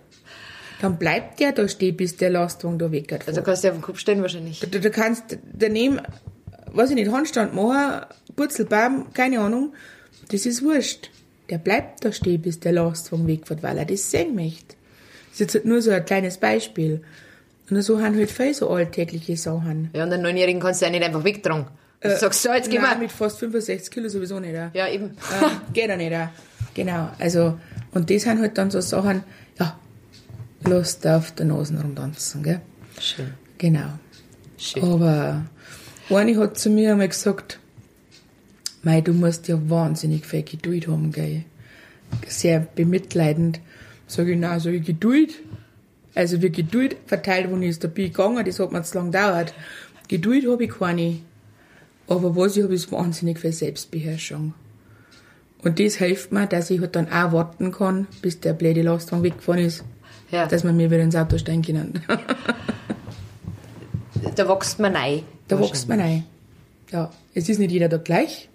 dann 0.83 0.99
bleibt 0.99 1.41
der 1.41 1.53
da 1.53 1.67
stehen, 1.69 1.97
bis 1.97 2.17
der 2.17 2.29
Lastwagen 2.31 2.79
da 2.79 2.93
weggeht. 2.93 3.27
Also 3.27 3.41
kannst 3.43 3.65
du 3.65 3.69
auf 3.69 3.75
den 3.75 3.83
Kopf 3.83 3.99
stellen 3.99 4.21
wahrscheinlich. 4.21 4.61
Du, 4.61 4.79
du 4.79 4.91
kannst 4.91 5.39
daneben, 5.53 6.01
weiß 6.73 6.91
ich 6.91 6.97
nicht, 6.97 7.11
Handstand 7.11 7.55
machen, 7.55 8.07
Purzelbaum, 8.37 9.07
keine 9.15 9.41
Ahnung. 9.41 9.73
Das 10.31 10.45
ist 10.45 10.63
wurscht. 10.63 11.11
Der 11.51 11.59
bleibt 11.59 12.05
da 12.05 12.13
stehen, 12.13 12.41
bis 12.43 12.61
der 12.61 12.73
Lastwagen 12.73 13.27
wegfährt, 13.27 13.63
weil 13.63 13.79
er 13.79 13.85
das 13.85 14.11
sehen 14.11 14.35
möchte. 14.35 14.77
Das 15.31 15.33
ist 15.35 15.41
jetzt 15.41 15.55
halt 15.55 15.65
nur 15.67 15.83
so 15.83 15.91
ein 15.91 16.05
kleines 16.05 16.39
Beispiel. 16.39 17.03
Und 17.71 17.83
so 17.83 18.01
haben 18.01 18.17
halt 18.17 18.31
viele 18.31 18.55
so 18.55 18.71
alltägliche 18.71 19.37
Sachen. 19.37 19.91
Ja, 19.95 20.05
und 20.05 20.11
den 20.11 20.23
Neunjährigen 20.23 20.61
kannst 20.61 20.81
du 20.81 20.87
ja 20.87 20.91
nicht 20.91 21.03
einfach 21.05 21.25
wegtragen. 21.25 21.67
Du 22.01 22.15
sagst, 22.17 22.43
so, 22.43 22.53
jetzt 22.53 22.69
geh 22.71 22.77
Äh, 22.77 22.81
Nein, 22.81 22.91
mal. 22.91 22.99
mit 22.99 23.13
fast 23.13 23.39
65 23.39 23.91
Kilo 23.91 24.09
sowieso 24.09 24.39
nicht. 24.39 24.55
Auch. 24.55 24.75
Ja, 24.75 24.89
eben. 24.89 25.07
äh, 25.07 25.73
geht 25.73 25.89
ja 25.89 25.97
nicht. 25.97 26.13
Auch. 26.15 26.29
Genau, 26.75 27.09
also, 27.19 27.59
und 27.93 28.11
das 28.11 28.23
sind 28.23 28.41
halt 28.41 28.59
dann 28.59 28.71
so 28.71 28.81
Sachen, 28.81 29.23
ja, 29.59 29.79
da 31.03 31.17
auf 31.17 31.31
der 31.33 31.47
Nase 31.47 31.75
rumtanzen, 31.81 32.43
gell? 32.43 32.61
Schön. 33.01 33.33
Genau. 33.59 33.99
Schön. 34.59 34.83
Aber 34.83 35.45
eine 36.11 36.37
hat 36.39 36.59
zu 36.59 36.69
mir 36.71 36.93
einmal 36.93 37.09
gesagt, 37.09 37.59
Mei, 38.85 39.01
du 39.01 39.13
musst 39.13 39.49
ja 39.49 39.59
wahnsinnig 39.69 40.27
viel 40.27 40.43
Geduld 40.43 40.89
haben, 40.89 41.11
gell? 41.11 41.45
Sehr 42.29 42.61
bemitleidend. 42.61 43.61
Sag 44.07 44.29
ich, 44.29 44.39
na, 44.39 44.61
so 44.61 44.69
ich 44.69 44.85
Geduld. 44.85 45.41
Also 46.15 46.43
wie 46.43 46.51
Geduld 46.51 46.97
verteilt, 47.07 47.51
wo 47.51 47.57
ich 47.57 47.71
ist 47.71 47.83
dabei 47.83 48.05
gegangen, 48.05 48.45
das 48.45 48.61
hat 48.61 48.73
mir 48.73 48.83
zu 48.83 48.99
lang 48.99 49.11
gedauert. 49.11 49.55
Geduld 50.09 50.47
habe 50.49 50.65
ich 50.65 50.71
keine. 50.71 51.19
Aber 52.07 52.37
was 52.37 52.57
ich 52.57 52.63
habe, 52.63 52.75
ist 52.75 52.93
wahnsinnig 52.93 53.41
viel 53.41 53.53
Selbstbeherrschung. 53.53 54.53
Und 55.63 55.81
das 55.81 55.97
hilft 55.97 56.31
mir, 56.31 56.47
dass 56.47 56.71
ich 56.71 56.81
halt 56.81 56.95
dann 56.95 57.11
auch 57.11 57.33
warten 57.33 57.73
kann, 57.73 58.07
bis 58.21 58.39
der 58.41 58.53
blöde 58.53 58.83
Lastwagen 58.83 59.25
weggefahren 59.25 59.65
ist. 59.65 59.83
Ja. 60.31 60.47
Dass 60.47 60.63
wir 60.63 60.73
mir 60.73 60.91
wieder 60.91 61.03
ins 61.03 61.17
Auto 61.17 61.39
steigen 61.39 61.63
können. 61.63 62.01
Da 64.37 64.49
wächst 64.49 64.79
man 64.79 64.95
rein. 64.95 65.23
Da 65.49 65.59
wächst 65.59 65.89
man 65.89 66.01
ein. 66.01 66.25
Ja, 66.91 67.11
es 67.35 67.49
ist 67.49 67.59
nicht 67.59 67.73
jeder 67.73 67.89
da 67.89 67.97
gleich. 67.99 68.49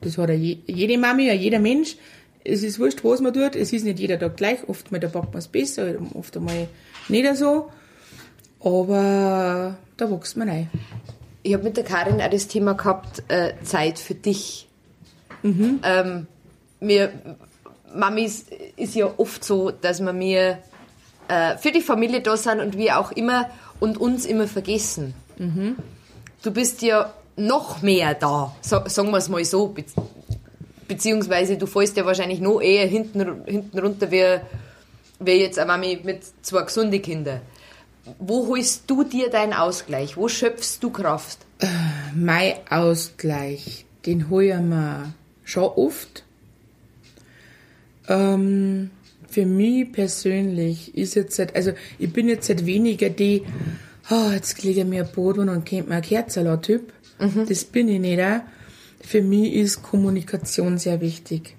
Das 0.00 0.18
hat 0.18 0.28
ja 0.28 0.34
je, 0.34 0.58
jede 0.66 0.98
Mami, 0.98 1.26
ja 1.26 1.32
jeder 1.32 1.58
Mensch. 1.58 1.96
Es 2.44 2.62
ist 2.62 2.78
wurscht, 2.78 3.02
was 3.02 3.20
man 3.20 3.34
tut. 3.34 3.56
Es 3.56 3.72
ist 3.72 3.84
nicht 3.84 3.98
jeder 3.98 4.16
da 4.16 4.28
gleich. 4.28 4.68
Oft 4.68 4.92
mal 4.92 5.00
da 5.00 5.08
packt 5.08 5.32
man 5.32 5.38
es 5.38 5.48
besser, 5.48 5.94
oft 6.14 6.36
einmal 6.36 6.68
nicht 7.08 7.36
so. 7.36 7.70
Aber 8.60 9.76
da 9.96 10.10
wächst 10.10 10.36
man 10.36 10.48
ein. 10.48 10.70
Ich 11.42 11.54
habe 11.54 11.64
mit 11.64 11.76
der 11.76 11.84
Karin 11.84 12.20
auch 12.20 12.30
das 12.30 12.48
Thema 12.48 12.74
gehabt, 12.74 13.22
äh, 13.28 13.52
Zeit 13.62 13.98
für 13.98 14.14
dich. 14.14 14.68
Ähm, 15.44 16.26
mir, 16.80 17.12
Mamis 17.94 18.46
ist 18.76 18.94
ja 18.94 19.12
oft 19.16 19.44
so, 19.44 19.70
dass 19.70 20.00
wir 20.00 20.12
mir 20.12 20.58
äh, 21.28 21.56
für 21.56 21.70
die 21.70 21.82
Familie 21.82 22.20
da 22.20 22.36
sind 22.36 22.60
und 22.60 22.76
wir 22.76 22.98
auch 22.98 23.12
immer 23.12 23.48
und 23.78 23.98
uns 23.98 24.26
immer 24.26 24.48
vergessen. 24.48 25.14
Du 26.42 26.50
bist 26.50 26.82
ja 26.82 27.12
noch 27.36 27.82
mehr 27.82 28.14
da, 28.14 28.54
sa- 28.60 28.88
sagen 28.88 29.10
wir 29.10 29.18
es 29.18 29.28
mal 29.28 29.44
so. 29.44 29.68
Be 29.68 29.84
beziehungsweise 30.88 31.56
du 31.56 31.66
fällst 31.66 31.96
ja 31.96 32.06
wahrscheinlich 32.06 32.40
noch 32.40 32.60
eher 32.60 32.86
hinten, 32.86 33.44
hinten 33.44 33.78
runter 33.78 34.10
wie, 34.12 34.38
wie 35.18 35.32
jetzt 35.32 35.58
eine 35.58 35.66
Mami 35.66 35.98
mit 36.04 36.20
zwei 36.42 36.62
gesunden 36.62 37.02
Kindern. 37.02 37.40
Wo 38.20 38.46
holst 38.46 38.84
du 38.86 39.02
dir 39.02 39.28
deinen 39.28 39.52
Ausgleich? 39.52 40.16
Wo 40.16 40.28
schöpfst 40.28 40.78
du 40.80 40.90
Kraft? 40.90 41.38
Mein 42.14 42.54
Ausgleich, 42.70 43.84
den 44.06 44.30
hole 44.30 44.54
ich 44.54 44.60
mir 44.60 45.12
schon 45.42 45.64
oft. 45.64 46.22
Ähm, 48.08 48.90
für 49.28 49.44
mich 49.44 49.90
persönlich 49.90 50.96
ist 50.96 51.16
jetzt 51.16 51.38
halt, 51.40 51.56
also 51.56 51.72
ich 51.98 52.12
bin 52.12 52.28
jetzt 52.28 52.48
halt 52.48 52.64
weniger 52.64 53.10
die, 53.10 53.42
oh, 54.10 54.30
jetzt 54.32 54.62
lege 54.62 54.82
ich 54.82 54.86
mir 54.86 55.04
ein 55.04 55.12
Boden 55.12 55.48
und 55.48 55.64
kennt 55.64 55.88
mir 55.88 55.96
ein 55.96 56.02
Kerzaler-Typ. 57.18 57.48
Das 57.48 57.64
bin 57.64 57.88
ich 57.88 58.00
nicht. 58.00 58.22
Für 59.00 59.22
mich 59.22 59.54
ist 59.54 59.82
Kommunikation 59.82 60.78
sehr 60.78 61.00
wichtig. 61.00 61.56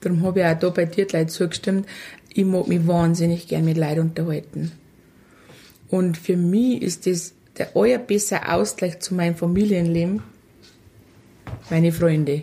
Darum 0.00 0.22
habe 0.22 0.40
ich 0.40 0.46
auch 0.46 0.58
da 0.58 0.70
bei 0.70 0.84
dir 0.84 1.06
gleich 1.06 1.28
zugestimmt. 1.28 1.86
Ich 2.32 2.44
mag 2.44 2.66
mich 2.66 2.86
wahnsinnig 2.86 3.46
gern 3.46 3.64
mit 3.64 3.76
Leuten 3.76 4.00
unterhalten. 4.00 4.72
Und 5.88 6.18
für 6.18 6.36
mich 6.36 6.82
ist 6.82 7.06
das 7.06 7.34
der 7.58 7.76
allerbeste 7.76 8.48
Ausgleich 8.48 8.98
zu 8.98 9.14
meinem 9.14 9.36
Familienleben 9.36 10.22
meine 11.70 11.92
Freunde. 11.92 12.42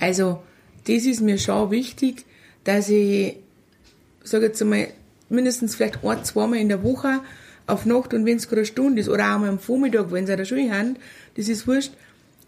Also, 0.00 0.42
das 0.86 1.04
ist 1.04 1.20
mir 1.20 1.38
schon 1.38 1.70
wichtig, 1.70 2.24
dass 2.64 2.88
ich, 2.88 3.36
sage 4.22 4.46
jetzt 4.46 4.62
einmal, 4.62 4.88
mindestens 5.28 5.74
vielleicht 5.74 6.04
ein, 6.04 6.24
zweimal 6.24 6.58
in 6.58 6.68
der 6.68 6.82
Woche 6.82 7.20
auf 7.66 7.84
Nacht 7.86 8.14
und 8.14 8.24
wenn 8.26 8.36
es 8.36 8.48
gerade 8.48 8.60
eine 8.60 8.66
Stunde 8.66 9.00
ist 9.00 9.08
oder 9.08 9.34
auch 9.34 9.38
mal 9.38 9.48
am 9.48 9.58
Vormittag, 9.58 10.12
wenn 10.12 10.26
sie 10.26 10.32
an 10.32 10.38
der 10.38 10.44
Schule 10.44 10.70
haben, 10.70 10.96
das 11.36 11.48
ist 11.48 11.66
wurscht, 11.66 11.92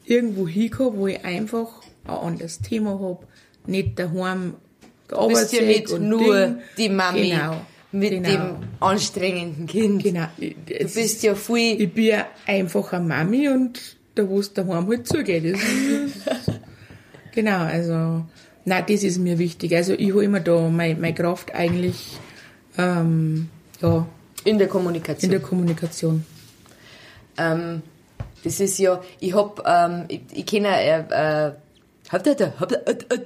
irgendwo 0.05 0.47
hinkomme, 0.47 0.97
wo 0.97 1.07
ich 1.07 1.25
einfach 1.25 1.83
ein 2.05 2.15
anderes 2.15 2.61
Thema 2.61 2.99
habe, 3.01 3.19
nicht 3.67 3.99
daheim 3.99 4.55
Du 5.09 5.29
bist 5.29 5.53
ja 5.53 5.63
nicht 5.63 5.99
nur 5.99 6.47
Ding. 6.47 6.57
die 6.77 6.89
Mami 6.91 7.31
Genau, 7.31 7.61
mit 7.93 8.11
genau. 8.11 8.29
dem 8.29 8.57
anstrengenden 8.81 9.67
Kind. 9.67 10.03
Genau. 10.03 10.27
Du 10.39 10.55
bist 10.67 11.23
ja 11.23 11.35
viel. 11.35 11.81
Ich 11.81 11.93
bin 11.93 12.05
ja 12.05 12.27
einfach 12.47 12.93
eine 12.93 13.07
Mami 13.07 13.49
und 13.49 13.97
da, 14.15 14.29
wo 14.29 14.39
es 14.41 14.53
daheim 14.53 14.87
halt 14.87 15.07
zugeht. 15.09 15.55
Das 15.55 15.61
ist, 15.63 16.61
genau, 17.35 17.61
also, 17.61 18.27
nein, 18.67 18.85
das 18.87 19.03
ist 19.03 19.19
mir 19.19 19.39
wichtig. 19.39 19.75
Also, 19.75 19.95
ich 19.95 20.13
hole 20.13 20.27
immer 20.27 20.41
da 20.41 20.69
meine, 20.69 20.97
meine 21.01 21.15
Kraft 21.15 21.55
eigentlich, 21.55 22.19
ähm, 22.77 23.49
ja, 23.81 24.07
In 24.45 24.59
der 24.59 24.67
in 24.67 24.73
Kommunikation. 24.73 25.31
der 25.31 25.41
Kommunikation. 25.41 26.25
ähm, 27.37 27.83
das 28.45 28.61
ist 28.61 28.79
ja, 28.79 29.03
ich 29.21 29.35
hab, 29.35 29.63
ähm, 29.67 30.05
ich, 30.09 30.21
ich 30.33 30.47
kenne, 30.47 30.69
äh, 30.69 31.05
äh, 31.11 31.53
äh, 32.13 32.41
äh, 33.11 33.19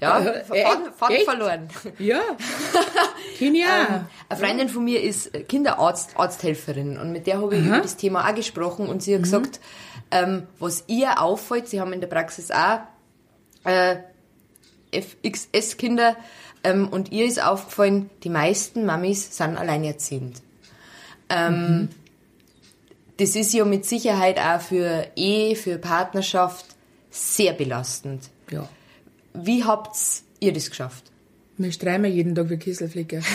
ja, 0.00 0.18
Äh, 0.18 0.44
Faden, 0.44 1.24
verloren. 1.24 1.68
Ja, 1.98 2.20
kenn 3.38 3.54
ich 3.54 3.64
auch. 3.64 3.68
Ähm, 3.68 4.06
eine 4.28 4.40
Freundin 4.40 4.68
von 4.68 4.84
mir 4.84 5.02
ist 5.02 5.32
Kinderarzt, 5.48 6.16
Arzthelferin 6.18 6.98
und 6.98 7.12
mit 7.12 7.26
der 7.26 7.40
habe 7.40 7.56
ich 7.56 7.64
über 7.64 7.80
das 7.80 7.96
Thema 7.96 8.28
auch 8.28 8.34
gesprochen 8.34 8.88
und 8.88 9.02
sie 9.02 9.14
hat 9.14 9.22
gesagt, 9.22 9.60
ähm, 10.10 10.46
was 10.58 10.84
ihr 10.88 11.20
auffällt, 11.20 11.68
sie 11.68 11.80
haben 11.80 11.92
in 11.92 12.00
der 12.00 12.08
Praxis 12.08 12.50
auch 12.50 12.80
äh, 13.64 13.96
FXS-Kinder 14.92 16.16
ähm, 16.64 16.88
und 16.88 17.12
ihr 17.12 17.26
ist 17.26 17.42
aufgefallen, 17.42 18.10
die 18.22 18.30
meisten 18.30 18.86
Mamis 18.86 19.36
sind 19.36 19.56
alleinerziehend. 19.56 20.42
Ähm, 21.28 21.88
Das 23.16 23.36
ist 23.36 23.52
ja 23.54 23.64
mit 23.64 23.84
Sicherheit 23.84 24.38
auch 24.38 24.60
für 24.60 25.06
Ehe, 25.16 25.54
für 25.56 25.78
Partnerschaft 25.78 26.66
sehr 27.10 27.52
belastend. 27.52 28.28
Ja. 28.50 28.68
Wie 29.34 29.62
habt 29.64 29.96
ihr 30.40 30.52
das 30.52 30.68
geschafft? 30.70 31.04
Wir 31.56 31.70
streimen 31.70 32.12
jeden 32.12 32.34
Tag 32.34 32.50
wie 32.50 32.56
Kisselflicker. 32.56 33.20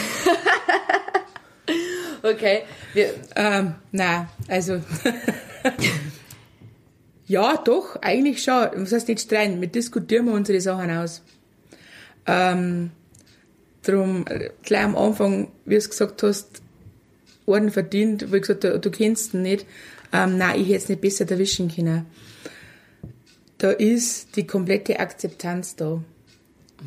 Okay. 2.22 2.64
Wir, 2.94 3.14
Ähm, 3.36 3.76
nein, 3.92 4.28
also. 4.50 4.82
ja, 7.28 7.58
doch, 7.58 7.96
eigentlich 8.02 8.44
schon. 8.44 8.68
Was 8.76 8.92
heißt 8.92 9.08
nicht 9.08 9.22
streiten? 9.22 9.62
Wir 9.62 9.68
diskutieren 9.70 10.26
wir 10.26 10.34
unsere 10.34 10.60
Sachen 10.60 10.92
aus. 10.92 11.22
Ähm, 12.26 12.92
drum, 13.84 14.26
äh, 14.28 14.50
gleich 14.64 14.84
am 14.84 14.98
Anfang, 14.98 15.50
wie 15.66 15.78
du 15.78 15.88
gesagt 15.88 16.22
hast, 16.24 16.62
Orden 17.50 17.72
verdient, 17.72 18.32
wo 18.32 18.36
ich 18.36 18.42
gesagt 18.42 18.66
habe, 18.66 18.80
du 18.80 18.92
kennst 18.92 19.34
ihn 19.34 19.42
nicht. 19.42 19.66
Ähm, 20.12 20.38
nein, 20.38 20.60
ich 20.60 20.68
hätte 20.68 20.78
es 20.78 20.90
nicht 20.90 21.02
besser 21.02 21.30
erwischen 21.30 21.74
können. 21.74 22.06
Da 23.58 23.72
ist 23.72 24.36
die 24.36 24.48
komplette 24.48 25.00
Akzeptanz 25.00 25.76
da. 25.76 26.02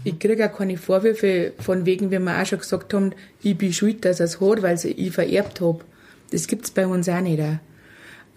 Ich 0.04 0.18
kriege 0.18 0.48
auch 0.50 0.56
keine 0.56 0.78
Vorwürfe 0.78 1.52
von 1.58 1.84
wegen, 1.84 2.10
wie 2.10 2.18
wir 2.18 2.40
auch 2.40 2.46
schon 2.46 2.60
gesagt 2.60 2.94
haben, 2.94 3.12
ich 3.42 3.58
bin 3.58 3.72
schuld, 3.72 4.04
dass 4.04 4.20
er 4.20 4.26
es 4.26 4.40
hat, 4.40 4.62
weil 4.62 4.78
ich 4.82 5.12
vererbt 5.12 5.60
habe. 5.60 5.84
Das 6.30 6.46
gibt's 6.46 6.70
bei 6.70 6.86
uns 6.86 7.08
auch 7.08 7.20
nicht. 7.20 7.42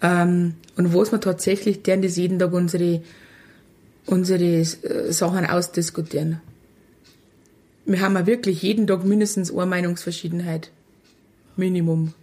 Ähm, 0.02 0.54
und 0.76 0.94
was 0.94 1.12
wir 1.12 1.20
tatsächlich 1.20 1.82
tun, 1.82 2.02
ist 2.02 2.16
jeden 2.16 2.38
Tag 2.38 2.52
unsere, 2.52 3.00
unsere 4.04 4.44
äh, 4.44 5.12
Sachen 5.12 5.46
ausdiskutieren. 5.46 6.40
Wir 7.86 8.00
haben 8.00 8.14
ja 8.14 8.26
wirklich 8.26 8.62
jeden 8.62 8.86
Tag 8.86 9.04
mindestens 9.04 9.50
eine 9.50 9.64
Meinungsverschiedenheit. 9.64 10.70
Minimum. 11.56 12.14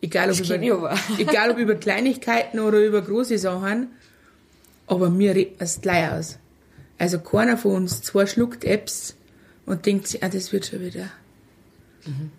Egal 0.00 0.30
ob, 0.30 0.38
über, 0.38 0.98
egal 1.18 1.50
ob 1.50 1.58
über 1.58 1.74
Kleinigkeiten 1.74 2.60
oder 2.60 2.78
über 2.78 3.02
große 3.02 3.38
Sachen. 3.38 3.88
Aber 4.86 5.08
mir 5.08 5.34
reden 5.34 5.54
es 5.58 5.80
gleich 5.80 6.10
aus. 6.10 6.38
Also 6.98 7.18
keiner 7.20 7.56
von 7.56 7.72
uns 7.76 8.02
zwei 8.02 8.26
schluckt 8.26 8.64
Apps 8.64 9.16
und 9.66 9.86
denkt 9.86 10.08
sich, 10.08 10.22
ah, 10.22 10.28
das 10.28 10.52
wird 10.52 10.66
schon 10.66 10.80
wieder. 10.80 11.10
Mhm. 12.04 12.30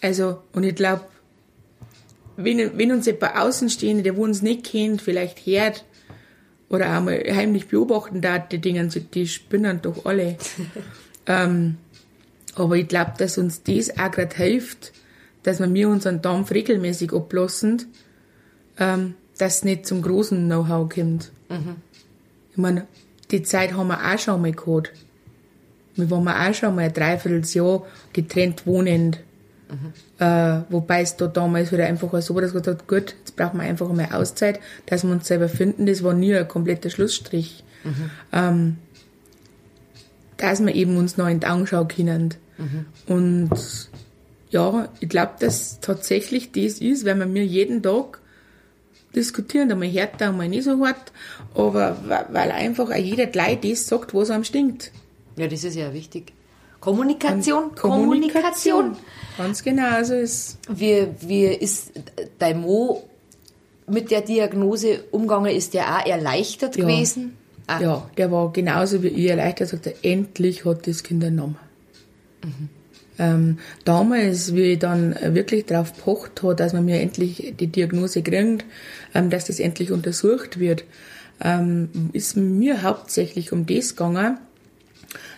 Also, 0.00 0.42
und 0.52 0.64
ich 0.64 0.74
glaube, 0.74 1.04
wenn, 2.36 2.78
wenn 2.78 2.92
uns 2.92 3.06
jemand 3.06 3.36
Außenstehende, 3.36 4.02
der 4.02 4.18
uns 4.18 4.42
nicht 4.42 4.64
kennt, 4.64 5.02
vielleicht 5.02 5.46
hört 5.46 5.84
oder 6.68 6.90
einmal 6.90 7.22
heimlich 7.30 7.68
beobachten 7.68 8.20
darf, 8.20 8.48
die 8.48 8.58
Dinge, 8.58 8.86
die 8.86 9.26
spinnen 9.26 9.80
doch 9.82 10.04
alle. 10.04 10.36
ähm, 11.26 11.76
aber 12.54 12.76
ich 12.76 12.88
glaube, 12.88 13.12
dass 13.18 13.38
uns 13.38 13.62
das 13.62 13.98
auch 13.98 14.10
gerade 14.10 14.36
hilft, 14.36 14.92
dass 15.46 15.60
wir 15.60 15.68
mir 15.68 15.88
unseren 15.88 16.22
Dampf 16.22 16.50
regelmäßig 16.50 17.12
ablassen, 17.12 17.86
ähm, 18.78 19.14
dass 19.38 19.58
es 19.58 19.64
nicht 19.64 19.86
zum 19.86 20.02
großen 20.02 20.44
Know-how 20.44 20.92
kommt. 20.92 21.30
Mhm. 21.48 21.76
Ich 22.50 22.56
meine, 22.56 22.88
die 23.30 23.44
Zeit 23.44 23.72
haben 23.74 23.86
wir 23.86 24.12
auch 24.12 24.18
schon 24.18 24.42
mal 24.42 24.50
gehabt. 24.50 24.92
Wir 25.94 26.10
waren 26.10 26.26
auch 26.26 26.52
schon 26.52 26.74
mal 26.74 26.86
ein 26.86 26.92
Dreivierteljahr 26.92 27.86
getrennt 28.12 28.66
wohnend. 28.66 29.20
Mhm. 29.70 29.92
Äh, 30.18 30.62
wobei 30.68 31.02
es 31.02 31.16
da 31.16 31.28
damals 31.28 31.70
wieder 31.70 31.86
einfach 31.86 32.10
so 32.20 32.40
dass 32.40 32.52
wir 32.52 32.60
gesagt 32.60 32.66
hat, 32.66 32.88
gut, 32.88 33.14
jetzt 33.20 33.36
brauchen 33.36 33.60
wir 33.60 33.68
einfach 33.68 33.88
mal 33.92 34.08
Auszeit, 34.12 34.58
dass 34.86 35.04
wir 35.04 35.12
uns 35.12 35.28
selber 35.28 35.48
finden. 35.48 35.86
Das 35.86 36.02
war 36.02 36.12
nie 36.12 36.34
ein 36.34 36.48
kompletter 36.48 36.90
Schlussstrich. 36.90 37.62
Mhm. 37.84 38.10
Ähm, 38.32 38.76
dass 40.38 40.60
wir 40.60 40.74
eben 40.74 40.96
uns 40.96 41.16
noch 41.16 41.28
in 41.28 41.38
die 41.38 41.46
Augen 41.46 41.68
schauen 41.68 41.86
können. 41.86 42.34
Mhm. 42.58 42.86
Und 43.06 43.50
ja, 44.56 44.88
ich 45.00 45.08
glaube, 45.10 45.32
dass 45.38 45.80
tatsächlich 45.80 46.50
das 46.50 46.80
ist, 46.80 47.04
weil 47.04 47.18
wir 47.18 47.26
mir 47.26 47.44
jeden 47.44 47.82
Tag 47.82 48.20
diskutieren, 49.14 49.70
einmal 49.70 49.88
härter, 49.88 50.28
einmal 50.28 50.48
nicht 50.48 50.64
so 50.64 50.82
hart, 50.82 51.12
aber 51.54 51.98
weil 52.32 52.50
einfach 52.52 52.90
auch 52.90 52.94
jeder 52.94 53.26
gleich 53.26 53.60
das 53.60 53.86
sagt, 53.86 54.14
was 54.14 54.30
einem 54.30 54.44
stinkt. 54.44 54.92
Ja, 55.36 55.46
das 55.46 55.62
ist 55.62 55.76
ja 55.76 55.92
wichtig. 55.92 56.32
Kommunikation, 56.80 57.74
Kommunikation. 57.74 58.94
Kommunikation. 58.94 58.96
Ganz 59.36 59.62
genau 59.62 60.02
so 60.04 60.14
ist 60.14 60.58
Wie, 60.70 61.06
wie 61.20 61.44
ist 61.46 61.92
dein 62.38 62.60
Mo 62.62 63.02
mit 63.86 64.10
der 64.10 64.22
Diagnose 64.22 65.04
umgegangen? 65.10 65.54
Ist 65.54 65.74
der 65.74 65.98
auch 65.98 66.06
erleichtert 66.06 66.76
ja. 66.76 66.84
gewesen? 66.84 67.36
Ah. 67.66 67.80
Ja, 67.80 68.10
der 68.16 68.32
war 68.32 68.52
genauso 68.52 69.02
wie 69.02 69.08
ich 69.08 69.28
erleichtert, 69.28 69.68
sagt 69.68 69.86
er, 69.86 69.94
endlich 70.02 70.64
hat 70.64 70.86
das 70.86 71.02
Kind 71.02 71.22
einen 71.24 71.36
Namen. 71.36 71.58
Mhm. 72.42 72.68
Ähm, 73.18 73.58
damals, 73.84 74.54
wie 74.54 74.72
ich 74.72 74.78
dann 74.78 75.16
wirklich 75.34 75.66
darauf 75.66 75.96
pocht 75.96 76.42
habe, 76.42 76.54
dass 76.54 76.72
man 76.72 76.84
mir 76.84 77.00
endlich 77.00 77.54
die 77.58 77.68
Diagnose 77.68 78.22
kriegt, 78.22 78.64
ähm, 79.14 79.30
dass 79.30 79.46
das 79.46 79.58
endlich 79.58 79.90
untersucht 79.90 80.58
wird, 80.58 80.84
ähm, 81.40 82.10
ist 82.12 82.36
mir 82.36 82.82
hauptsächlich 82.82 83.52
um 83.52 83.66
das 83.66 83.96
gegangen, 83.96 84.38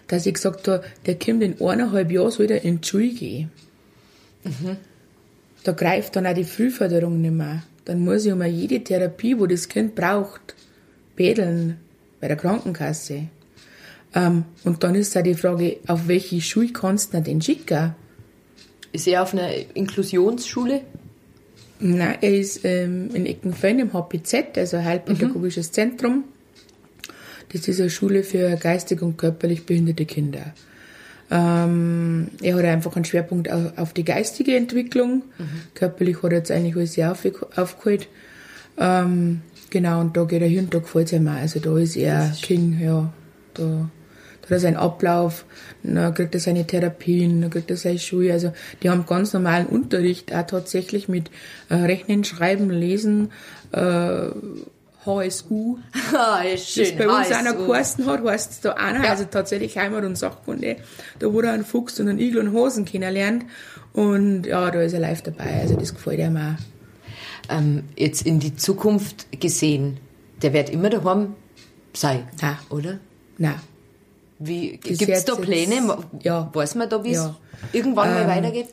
dass 0.09 0.27
ich 0.27 0.35
gesagt 0.35 0.67
habe, 0.69 0.85
der 1.07 1.19
kommt 1.19 1.43
in 1.43 1.61
eineinhalb 1.61 2.11
Jahren 2.11 2.31
soll 2.31 2.47
der 2.47 2.65
in 2.65 2.81
die 2.81 2.89
Schule 2.89 3.09
gehen. 3.09 3.51
Mhm. 4.45 4.77
Da 5.65 5.73
greift 5.73 6.17
dann 6.17 6.27
auch 6.27 6.35
die 6.35 6.45
Frühförderung 6.45 7.21
nicht 7.21 7.33
mehr. 7.33 7.63
Dann 7.85 8.01
muss 8.01 8.25
ich 8.25 8.33
um 8.33 8.43
jede 8.43 8.83
Therapie, 8.83 9.39
wo 9.39 9.47
das 9.47 9.69
Kind 9.69 9.95
braucht, 9.95 10.55
betteln 11.17 11.79
bei 12.21 12.29
der 12.29 12.37
Krankenkasse. 12.37 13.25
Ähm, 14.15 14.45
und 14.65 14.83
dann 14.85 14.95
ist 14.95 15.15
da 15.15 15.23
die 15.23 15.35
Frage, 15.35 15.79
auf 15.87 16.09
welche 16.09 16.41
Schule 16.41 16.73
kannst 16.73 17.15
du 17.15 17.21
denn 17.21 17.43
schicken? 17.43 17.95
Ist 18.93 19.07
er 19.07 19.23
auf 19.23 19.35
einer 19.35 19.51
Inklusionsschule? 19.75 20.83
Nein, 21.81 22.19
er 22.21 22.35
ist 22.35 22.65
ähm, 22.65 23.11
in 23.15 23.27
Eckenfeld 23.27 23.79
im 23.81 23.93
HPZ, 23.93 24.57
also 24.57 24.83
Heilpädagogisches 24.83 25.69
mhm. 25.69 25.73
Zentrum. 25.73 26.25
Das 27.53 27.69
ist 27.69 27.81
eine 27.81 27.91
Schule 27.91 28.25
für 28.25 28.57
geistig 28.57 29.01
und 29.03 29.17
körperlich 29.17 29.65
behinderte 29.65 30.05
Kinder. 30.05 30.53
Ähm, 31.31 32.29
er 32.43 32.57
hat 32.57 32.65
einfach 32.65 32.97
einen 32.97 33.05
Schwerpunkt 33.05 33.51
auf, 33.51 33.77
auf 33.77 33.93
die 33.93 34.05
geistige 34.05 34.57
Entwicklung. 34.57 35.23
Mhm. 35.39 35.47
Körperlich 35.75 36.23
hat 36.23 36.33
er 36.33 36.39
jetzt 36.39 36.51
eigentlich 36.51 36.77
alles 36.77 36.95
sehr 36.95 37.13
auf, 37.13 37.27
aufgeholt. 37.57 38.09
Ähm, 38.79 39.43
genau, 39.71 40.01
und 40.01 40.17
da 40.17 40.25
geht 40.25 40.43
er 40.43 40.49
hin, 40.49 40.69
da 40.71 40.79
gefällt 40.79 41.09
es 41.09 41.13
ihm 41.13 41.29
auch. 41.29 41.33
Also 41.33 41.61
da 41.61 41.77
ist 41.79 41.97
er 41.97 42.33
King, 42.43 42.79
ja. 42.81 43.13
Da 43.55 43.91
hat 44.49 44.57
er 44.57 44.61
seinen 44.61 44.77
Ablauf, 44.77 45.45
dann 45.83 46.15
kriegt 46.15 46.35
er 46.35 46.41
seine 46.41 46.67
Therapien, 46.67 47.43
dann 47.43 47.51
kriegt 47.51 47.71
er 47.71 47.77
seine 47.77 47.99
Schuhe. 47.99 48.33
Also 48.33 48.53
die 48.83 48.89
haben 48.89 49.05
ganz 49.07 49.33
normalen 49.33 49.67
Unterricht, 49.67 50.35
auch 50.35 50.47
tatsächlich 50.47 51.09
mit 51.09 51.31
äh, 51.69 51.75
Rechnen, 51.75 52.25
Schreiben, 52.25 52.71
Lesen, 52.71 53.31
äh, 53.73 54.31
HSU. 55.05 55.79
Ah, 56.15 56.43
ist 56.43 56.71
schön. 56.71 56.85
Das 56.85 56.97
bei 56.97 57.07
uns 57.07 57.29
HSU. 57.29 57.35
einer 57.35 57.55
geheißen 57.55 58.07
hat, 58.07 58.25
heißt 58.25 58.51
es 58.53 58.61
da 58.61 58.73
einer, 58.73 59.05
ja. 59.05 59.11
also 59.11 59.25
tatsächlich 59.25 59.77
Heimat- 59.77 60.05
und 60.05 60.17
Sachkunde, 60.17 60.77
da 61.19 61.27
er 61.27 61.53
einen 61.53 61.65
Fuchs 61.65 62.01
und 62.01 62.09
einen 62.09 62.19
Igel 62.19 62.41
und 62.41 62.53
Hosen 62.53 62.85
kennenlernt. 62.85 63.45
Und 63.93 64.45
ja, 64.45 64.71
da 64.71 64.81
ist 64.81 64.95
er 64.95 65.01
live 65.01 65.23
dabei, 65.23 65.61
also 65.61 65.77
das 65.77 65.95
gefällt 65.95 66.21
ihm 66.21 66.37
auch. 66.37 66.59
Ähm, 67.51 67.85
jetzt 67.97 68.27
in 68.27 68.41
die 68.41 68.57
Zukunft 68.57 69.41
gesehen, 69.41 69.99
der 70.43 70.53
wird 70.53 70.71
immer 70.71 70.91
daheim 70.91 71.35
sein, 71.93 72.29
Nein. 72.41 72.57
oder? 72.71 72.99
Nein. 73.39 73.55
Gibt 74.41 75.09
es 75.09 75.25
da 75.25 75.35
Pläne? 75.35 75.75
Jetzt, 75.75 76.25
ja. 76.25 76.51
Weiß 76.53 76.75
man 76.77 76.89
da, 76.89 77.03
wie 77.03 77.11
es 77.11 77.17
ja. 77.17 77.37
irgendwann 77.73 78.09
ähm, 78.09 78.15
mal 78.15 78.29
weitergeht? 78.29 78.69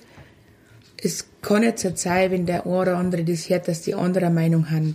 Es 1.02 1.28
kann 1.42 1.64
jetzt 1.64 1.86
sein, 1.98 2.32
wenn 2.32 2.46
der 2.46 2.66
eine 2.66 2.76
oder 2.76 2.98
andere 2.98 3.24
das 3.24 3.50
hört, 3.50 3.68
dass 3.68 3.82
die 3.82 3.96
andere 3.96 4.30
Meinung 4.30 4.70
haben. 4.70 4.94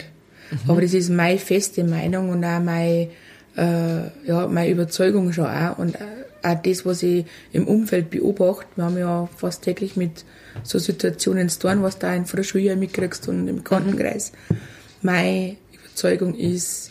Mhm. 0.51 0.71
Aber 0.71 0.81
das 0.81 0.95
ist 0.95 1.11
meine 1.11 1.39
feste 1.39 1.85
Meinung 1.85 2.31
und 2.31 2.45
auch 2.45 2.61
meine, 2.61 3.09
äh, 3.57 4.27
ja, 4.27 4.47
meine 4.49 4.71
Überzeugung 4.71 5.33
schon 5.33 5.47
auch. 5.47 5.79
Und 5.79 5.97
auch 6.43 6.63
das, 6.63 6.87
was 6.87 7.03
ich 7.03 7.27
im 7.53 7.67
Umfeld 7.67 8.11
beobachte. 8.11 8.67
Wir 8.77 8.85
haben 8.85 8.99
ja 8.99 9.29
fast 9.37 9.63
täglich 9.63 9.97
mit 9.97 10.25
so 10.63 10.79
Situationen 10.79 11.49
zu 11.49 11.61
tun, 11.61 11.83
was 11.83 11.99
da 11.99 12.15
in 12.15 12.27
Schuljahr 12.27 12.77
mitkriegst 12.77 13.29
und 13.29 13.49
im 13.49 13.65
Kantenkreis. 13.65 14.33
Mhm. 14.49 14.57
Meine 15.03 15.57
Überzeugung 15.73 16.35
ist, 16.35 16.91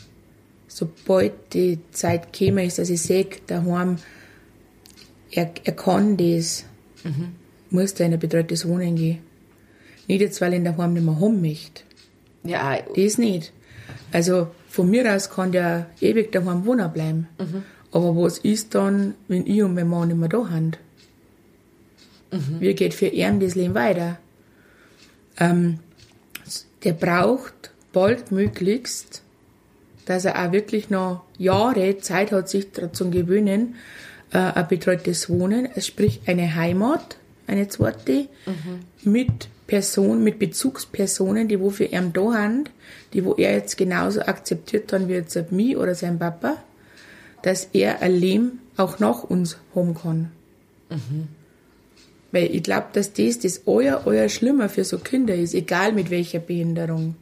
sobald 0.70 1.54
die 1.54 1.80
Zeit 1.92 2.32
käme, 2.32 2.66
ist, 2.66 2.80
dass 2.80 2.90
ich 2.90 3.02
sehe, 3.02 3.28
daheim, 3.48 3.98
er, 5.32 5.52
er 5.64 5.74
kann 5.74 6.16
das, 6.16 6.64
mhm. 7.04 7.34
muss 7.70 7.94
da 7.96 8.06
in 8.06 8.14
ein 8.14 8.20
betreutes 8.20 8.66
Wohnen 8.68 8.96
gehen. 8.96 9.20
Nicht 10.08 10.22
jetzt, 10.22 10.40
weil 10.40 10.54
ich 10.54 10.60
ihn 10.60 10.66
daheim 10.66 10.94
nicht 10.94 11.06
mehr 11.06 11.20
haben 11.20 11.42
möchte. 11.42 11.84
Ja. 12.44 12.78
Das 12.96 13.18
nicht. 13.18 13.52
Also 14.12 14.48
von 14.70 14.90
mir 14.90 15.14
aus 15.14 15.30
kann 15.30 15.52
der 15.52 15.90
ewig 16.00 16.32
daheim 16.32 16.66
wohnen 16.66 16.92
bleiben. 16.94 17.28
Mhm. 17.38 17.64
Aber 17.92 18.16
was 18.16 18.38
ist 18.38 18.76
dann, 18.76 19.16
wenn 19.28 19.46
ich 19.46 19.64
und 19.64 19.74
mein 19.74 19.88
Mann 19.88 20.08
nicht 20.08 20.18
mehr 20.18 20.30
da 20.30 20.48
sind? 20.52 20.78
Mhm. 22.32 22.60
Wie 22.60 22.74
geht 22.76 22.94
für 22.94 23.08
ihn 23.08 23.40
das 23.40 23.56
Leben 23.56 23.74
weiter? 23.74 24.20
Ähm, 25.38 25.80
der 26.84 26.94
braucht 26.94 27.72
baldmöglichst, 27.92 29.24
dass 30.10 30.26
er 30.26 30.44
auch 30.44 30.52
wirklich 30.52 30.90
noch 30.90 31.22
Jahre 31.38 32.00
Zeit 32.00 32.32
hat, 32.32 32.50
sich 32.50 32.72
daran 32.72 32.96
zu 32.96 33.12
gewöhnen, 33.12 33.76
äh, 34.32 34.40
ein 34.40 34.68
betreutes 34.68 35.30
Wohnen, 35.30 35.70
sprich 35.78 36.22
eine 36.26 36.56
Heimat, 36.56 37.18
eine 37.46 37.68
zweite, 37.68 38.28
mhm. 38.48 39.12
mit 39.12 39.50
Personen, 39.68 40.24
mit 40.24 40.40
Bezugspersonen, 40.40 41.48
die 41.48 41.60
wo 41.60 41.70
für 41.70 41.84
ihn 41.84 42.12
da 42.12 42.32
sind, 42.32 42.72
die 43.14 43.24
wo 43.24 43.36
er 43.36 43.54
jetzt 43.54 43.78
genauso 43.78 44.22
akzeptiert 44.22 44.92
hat 44.92 45.08
wie 45.08 45.14
jetzt 45.14 45.52
mich 45.52 45.78
oder 45.78 45.94
sein 45.94 46.18
Papa, 46.18 46.58
dass 47.44 47.66
er 47.74 48.02
ein 48.02 48.16
Leben 48.16 48.62
auch 48.78 48.98
nach 48.98 49.22
uns 49.22 49.58
haben 49.76 49.94
kann. 49.94 50.32
Mhm. 50.90 51.28
Weil 52.32 52.56
ich 52.56 52.64
glaube, 52.64 52.88
dass 52.94 53.14
das 53.14 53.38
das 53.38 53.62
euer, 53.68 54.02
euer 54.06 54.28
Schlimmer 54.28 54.70
für 54.70 54.84
so 54.84 54.98
Kinder 54.98 55.36
ist, 55.36 55.54
egal 55.54 55.94
mit 55.94 56.10
welcher 56.10 56.40
Behinderung. 56.40 57.14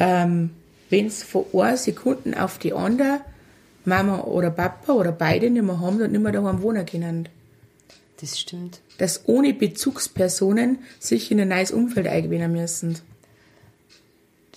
Ähm, 0.00 0.50
Wenn 0.92 1.06
es 1.06 1.24
von 1.24 1.46
einer 1.52 1.76
Sekunden 1.76 2.34
auf 2.34 2.58
die 2.58 2.72
andere 2.72 3.22
Mama 3.84 4.20
oder 4.20 4.50
Papa 4.50 4.92
oder 4.92 5.10
beide 5.10 5.50
nicht 5.50 5.64
mehr 5.64 5.80
haben 5.80 6.00
und 6.00 6.12
nicht 6.12 6.22
mehr 6.22 6.30
daheim 6.30 6.62
wohnen 6.62 6.86
können. 6.86 7.28
Das 8.20 8.38
stimmt 8.38 8.80
dass 9.02 9.22
ohne 9.26 9.52
Bezugspersonen 9.52 10.78
sich 11.00 11.32
in 11.32 11.40
ein 11.40 11.48
neues 11.48 11.72
Umfeld 11.72 12.06
eingewöhnen 12.06 12.52
müssen. 12.52 13.00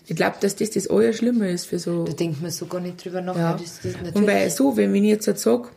Ich 0.05 0.15
glaube, 0.15 0.35
dass 0.39 0.55
das 0.55 0.69
das 0.69 0.87
Allerschlimme 0.87 1.49
ist 1.49 1.65
für 1.65 1.79
so. 1.79 2.03
Da 2.03 2.13
denkt 2.13 2.43
man 2.43 2.51
so 2.51 2.67
gar 2.67 2.79
nicht 2.79 3.03
drüber 3.03 3.21
nach. 3.21 3.35
Ja. 3.35 3.53
Das, 3.53 3.79
das 3.81 4.13
und 4.13 4.27
weil 4.27 4.51
so, 4.51 4.77
wenn 4.77 4.93
ich 4.93 5.03
jetzt 5.03 5.25
sage, 5.41 5.69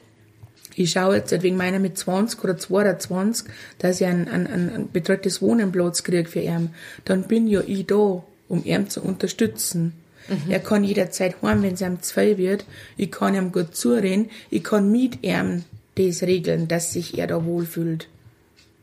ich 0.76 0.90
schaue 0.90 1.16
jetzt 1.16 1.32
halt 1.32 1.42
wegen 1.42 1.56
meiner 1.56 1.78
mit 1.78 1.96
20 1.96 2.44
oder 2.44 2.58
22, 2.58 3.50
dass 3.78 4.02
ich 4.02 4.06
ein, 4.06 4.28
ein, 4.28 4.46
ein, 4.46 4.70
ein 4.70 4.92
betreutes 4.92 5.40
Wohnenplatz 5.40 6.02
kriege 6.02 6.28
für 6.28 6.40
ihn. 6.40 6.74
Dann 7.06 7.22
bin 7.22 7.48
ja 7.48 7.62
ich 7.66 7.86
da, 7.86 8.22
um 8.48 8.64
ihn 8.64 8.90
zu 8.90 9.00
unterstützen. 9.02 9.94
Mhm. 10.28 10.50
Er 10.50 10.60
kann 10.60 10.84
jederzeit 10.84 11.40
heim, 11.42 11.62
wenn 11.62 11.74
es 11.74 11.80
ihm 11.80 12.02
zwei 12.02 12.38
wird. 12.38 12.64
Ich 12.96 13.10
kann 13.10 13.34
ihm 13.34 13.52
gut 13.52 13.74
zureden. 13.74 14.30
Ich 14.50 14.64
kann 14.64 14.90
mit 14.92 15.22
ihm 15.22 15.64
das 15.94 16.22
regeln, 16.22 16.68
dass 16.68 16.92
sich 16.92 17.18
er 17.18 17.26
da 17.26 17.44
wohlfühlt. 17.44 18.08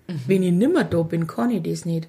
Mhm. 0.08 0.20
Wenn 0.28 0.44
ich 0.44 0.52
nimmer 0.52 0.84
da 0.84 1.02
bin, 1.04 1.28
kann 1.28 1.52
ich 1.52 1.64
das 1.64 1.86
nicht. 1.86 2.08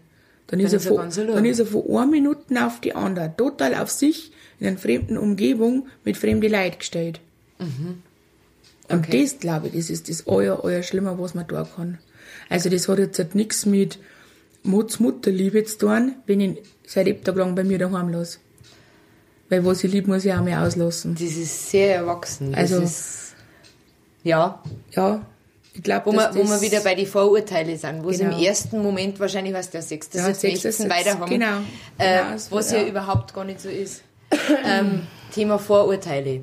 Dann, 0.49 0.61
dann 0.61 0.66
ist, 0.66 0.72
er 0.72 0.80
von, 0.80 1.11
dann 1.11 1.45
ist 1.45 1.59
er 1.59 1.66
von 1.66 1.84
einer 1.89 2.07
Minute 2.07 2.64
auf 2.64 2.80
die 2.80 2.95
andere 2.95 3.34
total 3.37 3.74
auf 3.74 3.91
sich 3.91 4.30
in 4.61 4.68
einer 4.68 4.78
fremden 4.78 5.18
Umgebung 5.18 5.89
mit 6.05 6.16
fremden 6.16 6.51
Leid 6.51 6.78
gestellt. 6.78 7.20
Mhm. 7.59 8.03
Und 8.89 8.99
okay. 8.99 9.22
das, 9.22 9.41
glaube 9.41 9.68
ich, 9.68 9.74
das 9.74 9.91
ist 9.91 10.09
das 10.09 10.26
euer, 10.26 10.62
euer 10.62 10.82
Schlimmer, 10.82 11.18
was 11.18 11.34
man 11.34 11.47
da 11.49 11.64
kann. 11.64 11.99
Also 12.49 12.70
das 12.70 12.89
hat 12.89 12.99
jetzt 12.99 13.18
halt 13.18 13.34
nichts 13.34 13.66
mit 13.66 13.99
Muts 14.62 15.01
Mutterliebe 15.01 15.64
zu 15.64 15.78
tun, 15.78 16.14
wenn 16.26 16.41
ich 16.41 16.59
seit 16.87 17.07
Lebtag 17.07 17.37
lang 17.37 17.57
bei 17.57 17.64
mir 17.64 17.78
daheim 17.78 18.09
lasse. 18.11 18.39
Weil 19.49 19.64
was 19.64 19.84
ich 19.84 19.92
liebe, 19.92 20.09
muss 20.11 20.24
ich 20.24 20.32
auch 20.32 20.42
mehr 20.42 20.62
auslassen. 20.62 21.14
Das 21.14 21.22
ist 21.22 21.70
sehr 21.70 21.97
erwachsen. 21.97 22.53
Das 22.53 22.72
also, 22.72 22.82
ist, 22.82 23.34
ja. 24.24 24.61
Ja, 24.90 25.24
ich 25.76 25.82
glaube, 25.82 26.07
wo, 26.07 26.12
wir, 26.12 26.30
wo 26.34 26.42
wir 26.42 26.61
wieder 26.62 26.80
bei 26.80 26.94
den 26.94 27.07
Vorurteilen 27.07 27.76
sind, 27.76 28.03
wo 28.03 28.09
genau. 28.09 28.12
es 28.12 28.20
im 28.20 28.32
ersten 28.32 28.82
Moment 28.82 29.20
wahrscheinlich, 29.20 29.53
was 29.53 29.68
der 29.70 29.82
sechste 29.82 30.18
ja, 30.18 30.32
Sitz, 30.32 30.64
nächsten 30.64 30.88
weiter 30.88 31.18
haben, 31.18 31.28
genau. 31.28 31.59
Äh, 31.99 32.22
genau 32.22 32.40
was 32.51 32.72
ja. 32.72 32.78
ja. 32.78 32.88
überhaupt 32.88 33.34
gar 33.34 33.44
nicht 33.44 33.61
so 33.61 33.68
ist. 33.68 34.03
ähm, 34.64 35.07
Thema 35.32 35.59
Vorurteile. 35.59 36.40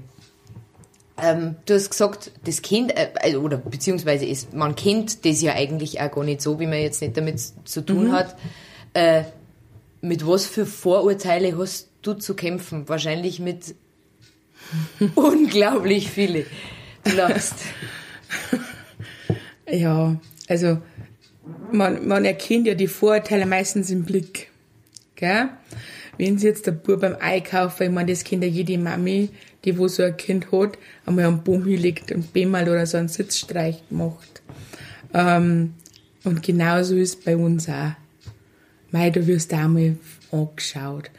Ähm, 1.21 1.55
du 1.65 1.73
hast 1.73 1.89
gesagt, 1.89 2.31
das 2.45 2.61
Kind, 2.61 2.95
äh, 2.95 3.09
also, 3.21 3.39
oder 3.39 3.57
beziehungsweise 3.57 4.25
ist, 4.25 4.53
man 4.53 4.75
kennt 4.75 5.25
das 5.25 5.41
ja 5.41 5.53
eigentlich 5.53 5.99
auch 5.99 6.11
gar 6.11 6.23
nicht 6.23 6.41
so, 6.41 6.59
wie 6.59 6.67
man 6.67 6.79
jetzt 6.79 7.01
nicht 7.01 7.17
damit 7.17 7.41
zu 7.65 7.81
tun 7.81 8.09
mhm. 8.09 8.11
hat. 8.11 8.35
Äh, 8.93 9.23
mit 10.03 10.27
was 10.27 10.45
für 10.45 10.65
Vorurteile 10.65 11.57
hast 11.57 11.89
du 12.01 12.13
zu 12.13 12.35
kämpfen? 12.35 12.89
Wahrscheinlich 12.89 13.39
mit 13.39 13.73
unglaublich 15.15 16.09
viele. 16.09 16.45
Du 17.03 17.15
lachst. 17.15 17.55
Ja, 19.65 20.19
also 20.49 20.79
man, 21.71 22.05
man 22.05 22.25
erkennt 22.25 22.67
ja 22.67 22.75
die 22.75 22.87
Vorurteile 22.87 23.45
meistens 23.45 23.89
im 23.89 24.03
Blick. 24.03 24.51
Gell? 25.15 25.49
Wenn 26.17 26.37
sie 26.37 26.47
jetzt 26.47 26.67
der 26.67 26.73
Bub 26.73 26.99
beim 26.99 27.15
Einkaufen, 27.15 27.83
ich 27.83 27.89
meine, 27.89 28.11
das 28.11 28.25
kennt 28.25 28.43
ja 28.43 28.49
jede 28.49 28.77
Mami, 28.77 29.29
die 29.63 29.77
wo 29.77 29.87
so 29.87 30.03
ein 30.03 30.17
Kind 30.17 30.51
hat, 30.51 30.77
einmal 31.05 31.25
am 31.25 31.43
Baum 31.43 31.63
hinlegt 31.63 32.11
und 32.11 32.33
Bemmal 32.33 32.69
oder 32.69 32.85
so 32.85 32.97
einen 32.97 33.07
Sitzstreich 33.07 33.81
macht. 33.89 34.43
Ähm, 35.13 35.73
und 36.25 36.43
genauso 36.43 36.95
ist 36.95 37.23
bei 37.23 37.37
uns 37.37 37.69
auch. 37.69 37.93
Mei, 38.93 39.09
du 39.09 39.27
wirst 39.27 39.53
auch 39.55 39.67
mal 39.67 39.97
angeschaut. 40.31 41.09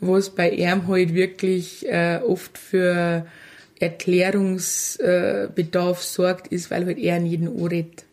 Was 0.00 0.30
bei 0.30 0.50
ihm 0.50 0.88
halt 0.88 1.14
wirklich 1.14 1.86
äh, 1.86 2.18
oft 2.26 2.58
für 2.58 3.24
Erklärungsbedarf 3.78 6.02
sorgt, 6.02 6.48
ist, 6.48 6.72
weil 6.72 6.86
halt 6.86 6.98
er 6.98 7.14
an 7.16 7.26
jeden 7.26 7.46
Ohr 7.48 7.70
redet. 7.70 8.04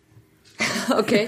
Okay. 0.98 1.28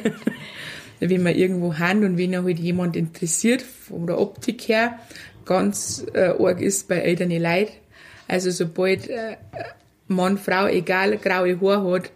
wenn 1.00 1.26
wir 1.26 1.36
irgendwo 1.36 1.80
haben 1.80 2.06
und 2.06 2.18
wenn 2.18 2.34
er 2.34 2.44
halt 2.44 2.60
jemand 2.60 2.96
interessiert, 2.96 3.62
von 3.62 4.06
der 4.06 4.20
Optik 4.20 4.68
her, 4.68 5.00
ganz 5.46 6.06
äh, 6.14 6.34
arg 6.40 6.62
ist 6.62 6.88
bei 6.88 6.98
älteren 6.98 7.32
Leid. 7.32 7.72
Also 8.28 8.52
sobald 8.52 9.10
äh, 9.10 9.38
Mann, 10.08 10.38
Frau, 10.38 10.68
egal, 10.68 11.18
graue 11.18 11.60
Haar 11.60 11.92
hat, 11.92 12.12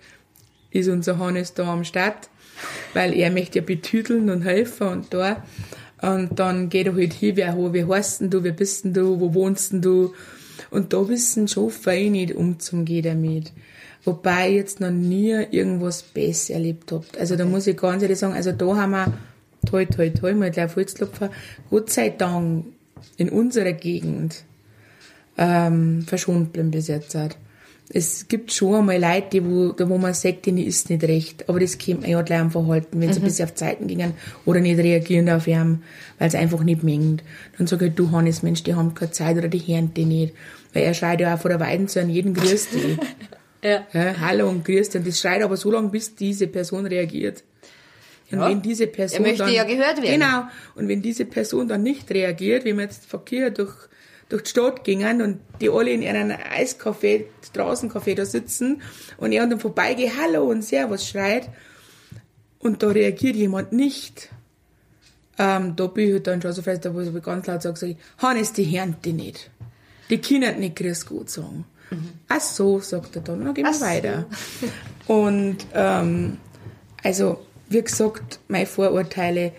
ist 0.74 0.90
unser 0.90 1.20
Hannes 1.20 1.54
da 1.54 1.72
am 1.72 1.84
Start, 1.84 2.30
weil 2.94 3.14
er 3.14 3.32
möchte 3.32 3.60
ja 3.60 3.66
betüteln 3.66 4.30
und 4.30 4.42
helfen 4.42 4.88
und 4.88 5.14
da. 5.14 5.44
Und 6.02 6.40
dann 6.40 6.70
geht 6.70 6.88
er 6.88 6.96
halt 6.96 7.14
hin, 7.14 7.38
wer, 7.38 7.56
wie 7.74 7.86
heißt 7.86 8.22
denn 8.22 8.30
du, 8.30 8.44
wer 8.44 8.52
bist 8.52 8.84
denn 8.84 8.94
du, 8.94 9.20
wo 9.20 9.34
wohnst 9.34 9.72
denn 9.72 9.82
du? 9.82 10.14
Und 10.70 10.92
da 10.92 11.08
wissen 11.08 11.48
schon 11.48 11.70
viele 11.70 12.10
nicht 12.10 12.36
umzugehen 12.36 13.04
damit. 13.04 13.54
Wobei 14.04 14.50
ich 14.50 14.56
jetzt 14.56 14.80
noch 14.82 14.92
nie 14.92 15.32
irgendwas 15.52 16.04
besser 16.04 16.56
erlebt 16.56 16.92
habt. 16.92 17.18
Also 17.18 17.38
da 17.38 17.46
muss 17.46 17.68
ich 17.68 17.78
ganz 17.78 18.04
ehrlich 18.04 18.20
sagen, 18.20 18.34
also 18.34 18.52
da 18.52 18.76
haben 18.76 18.92
wir, 18.92 19.14
toll, 19.66 19.86
toll, 19.86 20.12
toll, 20.12 20.34
mal 20.36 20.52
gleich 20.52 20.76
Holzklopfer, 20.76 21.32
Gott 21.70 21.90
sei 21.90 22.10
Dank 22.10 22.66
in 23.16 23.30
unserer 23.30 23.72
Gegend 23.72 24.44
ähm, 25.38 26.04
verschont 26.06 26.52
bleiben 26.52 26.72
bis 26.72 26.88
jetzt. 26.88 27.16
Hat 27.16 27.38
es 27.96 28.28
gibt 28.28 28.52
schon 28.52 28.76
einmal 28.76 29.00
Leute, 29.00 29.28
die 29.34 29.46
wo, 29.46 29.74
wo 29.78 29.98
man 30.00 30.16
sagt, 30.16 30.48
denen 30.48 30.58
ist 30.58 30.90
nicht 30.90 31.04
recht. 31.04 31.48
Aber 31.48 31.60
das 31.60 31.78
kommt 31.78 32.02
man 32.02 32.10
ja 32.10 32.22
gleich 32.24 32.40
am 32.40 32.50
Verhalten, 32.50 33.00
wenn 33.00 33.14
sie 33.14 33.20
mhm. 33.20 33.26
ein 33.26 33.30
bisschen 33.30 33.46
auf 33.46 33.54
Zeiten 33.54 33.86
gingen 33.86 34.16
oder 34.46 34.60
nicht 34.60 34.80
reagieren 34.80 35.30
auf 35.30 35.46
ihn, 35.46 35.84
weil 36.18 36.28
es 36.28 36.34
einfach 36.34 36.64
nicht 36.64 36.84
mengt. 36.84 37.24
Dann 37.58 37.68
sage 37.68 37.88
ich, 37.88 37.94
du 37.94 38.10
Hannes, 38.12 38.42
Mensch, 38.42 38.64
die 38.64 38.74
haben 38.74 38.96
keine 38.96 39.12
Zeit 39.12 39.38
oder 39.38 39.48
die 39.48 39.60
hören 39.60 39.94
die 39.94 40.06
nicht. 40.06 40.34
Weil 40.74 40.84
er 40.84 40.96
schreit 40.96 41.22
ja 41.22 41.36
auch 41.36 41.40
vor 41.40 41.50
der 41.50 41.60
Weiden 41.60 41.88
zu 41.88 42.02
an 42.02 42.10
jeden 42.10 42.34
Grüß 42.34 42.70
die. 42.70 42.98
ja. 43.68 43.86
ja. 43.94 44.16
Hallo 44.20 44.50
und 44.50 44.66
Grüß 44.66 44.90
die. 44.90 44.98
Und 44.98 45.08
das 45.08 45.20
schreit 45.20 45.44
aber 45.44 45.56
so 45.56 45.70
lange, 45.70 45.90
bis 45.90 46.16
diese 46.16 46.48
Person 46.48 46.88
reagiert. 46.88 47.44
Und 48.32 48.40
ja. 48.40 48.50
wenn 48.50 48.64
diese 48.64 48.88
Person 48.88 49.20
er 49.20 49.30
möchte 49.30 49.46
dann, 49.46 49.54
ja 49.54 49.66
gehört 49.66 50.02
werden. 50.02 50.20
Genau. 50.20 50.44
Und 50.74 50.88
wenn 50.88 51.04
diese 51.04 51.26
Person 51.26 51.68
dann 51.68 51.84
nicht 51.84 52.10
reagiert, 52.10 52.66
wie 52.66 52.74
man 52.74 52.86
jetzt 52.86 53.06
Verkehr 53.06 53.52
durch 53.52 53.76
durch 54.34 54.44
die 54.46 54.50
Stadt 54.50 54.84
gingen 54.84 55.22
und 55.22 55.40
die 55.62 55.70
alle 55.70 55.92
in 55.92 56.04
einem 56.04 56.32
Eiscafé, 56.32 57.26
Straßencafé 57.48 58.16
da 58.16 58.26
sitzen 58.26 58.82
und 59.18 59.32
er 59.32 59.46
dann 59.46 59.60
vorbeigeht, 59.60 60.14
Hallo 60.20 60.50
und 60.50 60.64
Servus 60.64 61.08
schreit 61.08 61.50
und 62.58 62.82
da 62.82 62.88
reagiert 62.88 63.36
jemand 63.36 63.74
nicht. 63.74 64.30
Ähm, 65.38 65.76
da 65.76 65.86
bin 65.86 66.08
ich 66.08 66.14
halt 66.14 66.28
dann 66.28 66.42
schon 66.42 66.52
so 66.52 66.64
fest, 66.64 66.84
da 66.84 66.96
wo 66.96 67.02
ich 67.02 67.24
ganz 67.24 67.46
laut 67.46 67.62
sage, 67.62 67.78
sag 67.78 67.90
ich, 67.90 67.98
Hannes, 68.18 68.54
die 68.54 68.66
hören 68.76 68.96
die 69.06 69.14
nicht. 69.14 69.52
Die 70.10 70.20
können 70.20 70.60
nicht 70.60 70.78
Grüß 70.78 71.06
gut 71.06 71.30
sagen. 71.30 71.66
Mhm. 71.92 72.10
Ach 72.28 72.42
so, 72.42 72.80
sagt 72.80 73.16
er 73.16 73.22
dann, 73.22 73.46
dann 73.46 73.54
gehen 73.54 73.66
wir 73.66 73.82
weiter. 73.82 74.26
So. 75.08 75.14
Und 75.14 75.58
ähm, 75.76 76.40
also, 77.04 77.46
wie 77.70 77.84
gesagt, 77.84 78.40
meine 78.48 78.66
Vorurteile, 78.66 79.52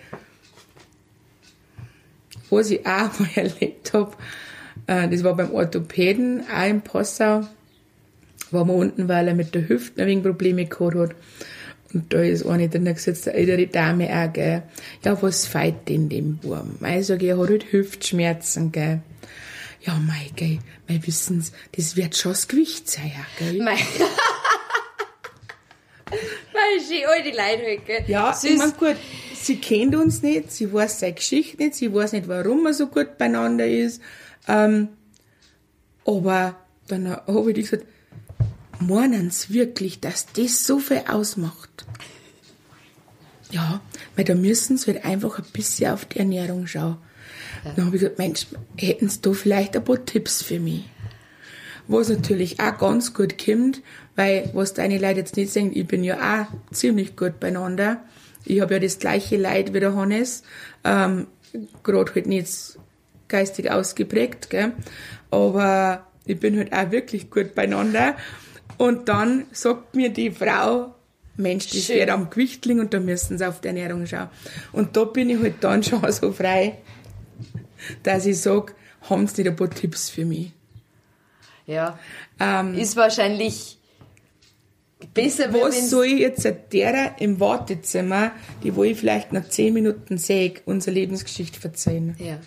was 2.51 2.71
ich 2.71 2.85
auch 2.85 3.19
mal 3.21 3.31
erlebt 3.37 3.93
habe, 3.93 4.17
äh, 4.87 5.09
das 5.09 5.25
war 5.25 5.35
beim 5.37 5.53
Orthopäden, 5.53 6.45
auch 6.53 6.69
in 6.69 6.83
Passau. 6.83 7.47
War 8.51 8.67
wir 8.67 8.75
unten, 8.75 9.09
weil 9.09 9.29
er 9.29 9.35
mit 9.35 9.55
der 9.55 9.69
Hüfte 9.69 10.03
ein 10.03 10.09
wenig 10.09 10.25
Probleme 10.25 10.67
gehabt 10.67 10.95
hat. 10.95 11.15
Und 11.93 12.13
da 12.13 12.19
ist 12.21 12.45
eine 12.45 12.69
drin 12.69 12.85
gesetzt, 12.87 13.29
eine 13.29 13.37
ältere 13.39 13.67
Dame 13.69 14.09
auch, 14.11 14.33
gell. 14.33 14.63
Ja, 15.05 15.21
was 15.23 15.47
feit 15.47 15.89
denn 15.89 16.09
dem 16.09 16.41
Wurm? 16.43 16.77
Ich 16.85 17.07
sag, 17.07 17.23
er 17.23 17.39
hat 17.39 17.49
halt 17.49 17.73
Hüftschmerzen, 17.73 18.73
gell. 18.73 19.01
Ja, 19.83 19.95
mei, 19.95 20.31
gell, 20.35 20.59
mei, 20.89 20.99
wissen's, 21.05 21.53
das 21.77 21.97
wird 21.97 22.17
schon 22.17 22.33
das 22.33 22.49
Gewicht 22.49 22.91
sein, 22.91 23.13
gell. 23.39 23.59
Mei. 23.59 23.77
mei, 26.11 26.81
schön 26.87 27.05
alte 27.07 27.29
Leute 27.29 27.65
halt, 27.65 27.87
gell. 27.87 28.05
Ja, 28.09 28.33
Süß. 28.33 28.51
ich 28.51 28.59
mein, 28.59 28.73
gut, 28.73 28.97
sie 29.35 29.57
kennt 29.59 29.95
uns 29.95 30.23
nicht, 30.23 30.51
sie 30.51 30.73
weiß 30.73 31.01
seine 31.01 31.13
Geschichte 31.15 31.63
nicht, 31.63 31.77
sie 31.77 31.95
weiß 31.95 32.13
nicht, 32.13 32.27
warum 32.27 32.65
man 32.65 32.73
so 32.73 32.89
gut 32.89 33.19
beieinander 33.19 33.69
ist. 33.69 34.01
Ähm, 34.49 34.89
aber 36.05 36.57
dann 36.89 37.09
habe 37.09 37.51
ich 37.51 37.71
gesagt, 37.71 37.87
meinen 38.79 39.31
Sie 39.31 39.55
wirklich, 39.55 40.01
dass 40.01 40.27
das 40.27 40.67
so 40.67 40.79
viel 40.79 41.03
ausmacht? 41.09 41.87
Ja, 43.51 43.81
weil 44.17 44.25
da 44.25 44.35
müssen 44.35 44.77
Sie 44.77 44.93
halt 44.93 45.05
einfach 45.05 45.39
ein 45.39 45.45
bisschen 45.53 45.93
auf 45.93 46.05
die 46.05 46.19
Ernährung 46.19 46.67
schauen. 46.67 46.99
Ja. 47.65 47.73
Dann 47.77 47.87
habe 47.87 47.97
ich 47.97 48.03
gesagt, 48.03 48.19
Mensch, 48.19 48.47
hätten 48.77 49.09
Sie 49.09 49.21
da 49.23 49.33
vielleicht 49.33 49.77
ein 49.77 49.85
paar 49.85 50.05
Tipps 50.05 50.43
für 50.43 50.61
mich? 50.61 50.85
Was 51.87 52.09
natürlich 52.09 52.61
auch 52.61 52.79
ganz 52.79 53.13
gut 53.13 53.37
kommt, 53.43 53.83
weil, 54.17 54.51
was 54.55 54.75
deine 54.75 54.99
Leute 54.99 55.21
jetzt 55.21 55.37
nicht 55.37 55.53
sagen, 55.53 55.71
ich 55.75 55.87
bin 55.87 56.03
ja 56.03 56.43
auch 56.43 56.73
ziemlich 56.73 57.15
gut 57.15 57.41
beieinander. 57.41 58.03
Ich 58.45 58.61
habe 58.61 58.75
ja 58.75 58.81
das 58.81 58.99
gleiche 58.99 59.37
Leid 59.37 59.75
wie 59.75 59.81
der 59.81 59.95
Hannes. 59.95 60.43
Ähm, 60.83 61.27
Gerade 61.83 62.15
halt 62.15 62.27
nicht 62.27 62.79
geistig 63.35 63.69
ausgeprägt, 63.69 64.49
gell? 64.49 64.75
aber 65.33 66.07
ich 66.25 66.39
bin 66.39 66.57
halt 66.57 66.73
auch 66.73 66.93
wirklich 66.93 67.31
gut 67.31 67.57
beieinander. 67.57 68.15
Und 68.79 69.09
dann 69.09 69.47
sagt 69.51 69.97
mir 69.97 70.11
die 70.11 70.31
Frau, 70.31 70.95
Mensch, 71.37 71.69
das 71.71 71.89
wird 71.89 72.11
am 72.11 72.31
Gewicht 72.31 72.65
liegen 72.65 72.79
und 72.79 72.95
da 72.95 73.01
müssen 73.01 73.37
sie 73.37 73.49
auf 73.49 73.61
die 73.61 73.67
Ernährung 73.69 74.07
schauen. 74.07 74.29
Und 74.71 74.97
da 74.97 75.03
bin 75.03 75.31
ich 75.31 75.41
halt 75.41 75.57
dann 75.63 75.83
schon 75.83 76.01
so 76.13 76.31
frei, 76.31 76.79
dass 78.05 78.25
ich 78.25 78.41
sage, 78.41 78.75
haben 79.03 79.27
sie 79.27 79.43
nicht 79.43 79.51
ein 79.51 79.57
paar 79.57 79.69
Tipps 79.71 80.11
für 80.11 80.25
mich? 80.25 80.53
Ja. 81.67 81.99
Ähm, 82.39 82.75
ist 82.75 82.95
wahrscheinlich 82.95 83.79
besser, 85.13 85.53
Was 85.53 85.91
soll 85.91 86.07
ich 86.07 86.21
jetzt 86.21 86.49
derer 86.73 87.17
im 87.19 87.41
Wartezimmer, 87.41 88.31
die 88.63 88.77
wo 88.77 88.85
ich 88.85 88.97
vielleicht 88.97 89.33
nach 89.33 89.49
zehn 89.49 89.75
Minuten 89.75 90.19
sehe, 90.19 90.55
unsere 90.67 90.95
Lebensgeschichte 90.95 91.59
verzeihen? 91.59 92.15
Ja 92.21 92.39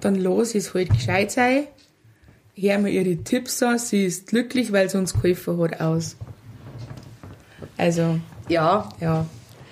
dann 0.00 0.16
los 0.16 0.54
ist 0.54 0.74
halt 0.74 0.90
gescheit 0.90 1.30
sein. 1.30 1.64
Hör 2.56 2.78
mir 2.78 2.90
ihre 2.90 3.16
Tipps 3.22 3.62
an, 3.62 3.78
sie 3.78 4.04
ist 4.04 4.26
glücklich, 4.28 4.72
weil 4.72 4.90
sie 4.90 4.98
uns 4.98 5.14
geholfen 5.14 5.58
hat, 5.60 5.80
aus. 5.80 6.16
Also, 7.76 8.18
Ja, 8.48 8.88
ja. 9.00 9.26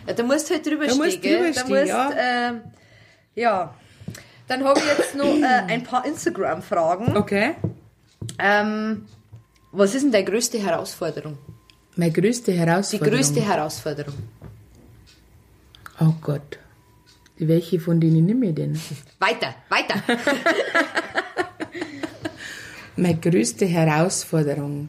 Ja, 0.06 0.14
da 0.14 0.22
musst 0.22 0.48
du 0.48 0.54
halt 0.54 0.64
drüber 0.66 0.86
Da 0.86 0.92
stehen, 0.94 1.04
musst 1.04 1.22
gell? 1.22 1.52
da 1.52 1.64
musst, 1.66 1.86
ja. 1.86 2.10
Äh, 2.10 2.52
ja. 3.34 3.74
Dann 4.46 4.64
habe 4.64 4.80
ich 4.80 4.86
jetzt 4.86 5.14
noch 5.14 5.26
äh, 5.26 5.44
ein 5.68 5.82
paar 5.82 6.06
Instagram-Fragen. 6.06 7.14
Okay. 7.16 7.54
Ähm, 8.38 9.04
was 9.72 9.94
ist 9.94 10.04
denn 10.04 10.12
deine 10.12 10.24
größte 10.24 10.58
Herausforderung? 10.58 11.36
Meine 11.96 12.12
größte 12.12 12.52
Die 12.52 12.58
Herausforderung. 12.58 13.14
größte 13.14 13.40
Herausforderung. 13.42 14.14
Oh 16.00 16.14
Gott. 16.22 16.58
Welche 17.38 17.78
von 17.78 18.00
denen 18.00 18.26
nehme 18.26 18.48
ich 18.48 18.54
denn? 18.54 18.78
Weiter, 19.20 19.54
weiter. 19.68 20.02
Meine 22.96 23.16
größte 23.16 23.64
Herausforderung 23.64 24.88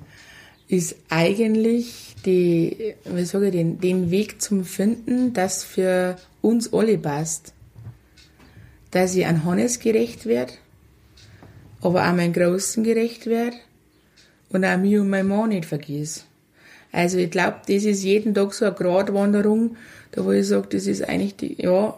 ist 0.68 0.96
eigentlich 1.10 2.16
die, 2.26 2.96
wie 3.06 3.26
sage 3.26 3.48
ich 3.48 3.52
den, 3.52 3.80
den 3.80 4.12
Weg 4.12 4.42
zum 4.42 4.66
Finden, 4.66 5.34
das 5.34 5.64
für 5.64 6.18
uns 6.42 6.74
alle 6.74 6.98
passt. 6.98 7.54
Dass 8.92 9.16
ich 9.16 9.28
an 9.28 9.46
Hannes 9.46 9.80
gerecht 9.80 10.26
werde, 10.26 10.54
aber 11.82 12.10
auch 12.10 12.16
meinen 12.16 12.34
Großen 12.34 12.84
gerecht 12.84 13.28
werde 13.28 13.58
und 14.50 14.66
auch 14.66 14.78
mich 14.78 14.98
und 14.98 15.10
mein 15.10 15.28
Mann 15.28 15.50
nicht 15.50 15.66
vergiss. 15.66 16.26
Also 16.92 17.20
ich 17.20 17.30
glaube, 17.30 17.58
das 17.68 17.84
ist 17.84 18.04
jeden 18.04 18.34
Tag 18.34 18.54
so 18.54 18.66
eine 18.66 18.74
Gratwanderung, 18.74 19.76
da 20.12 20.26
wo 20.26 20.32
ich 20.32 20.48
sage, 20.48 20.68
das 20.72 20.88
ist 20.88 21.08
eigentlich 21.08 21.36
die, 21.36 21.62
ja, 21.62 21.96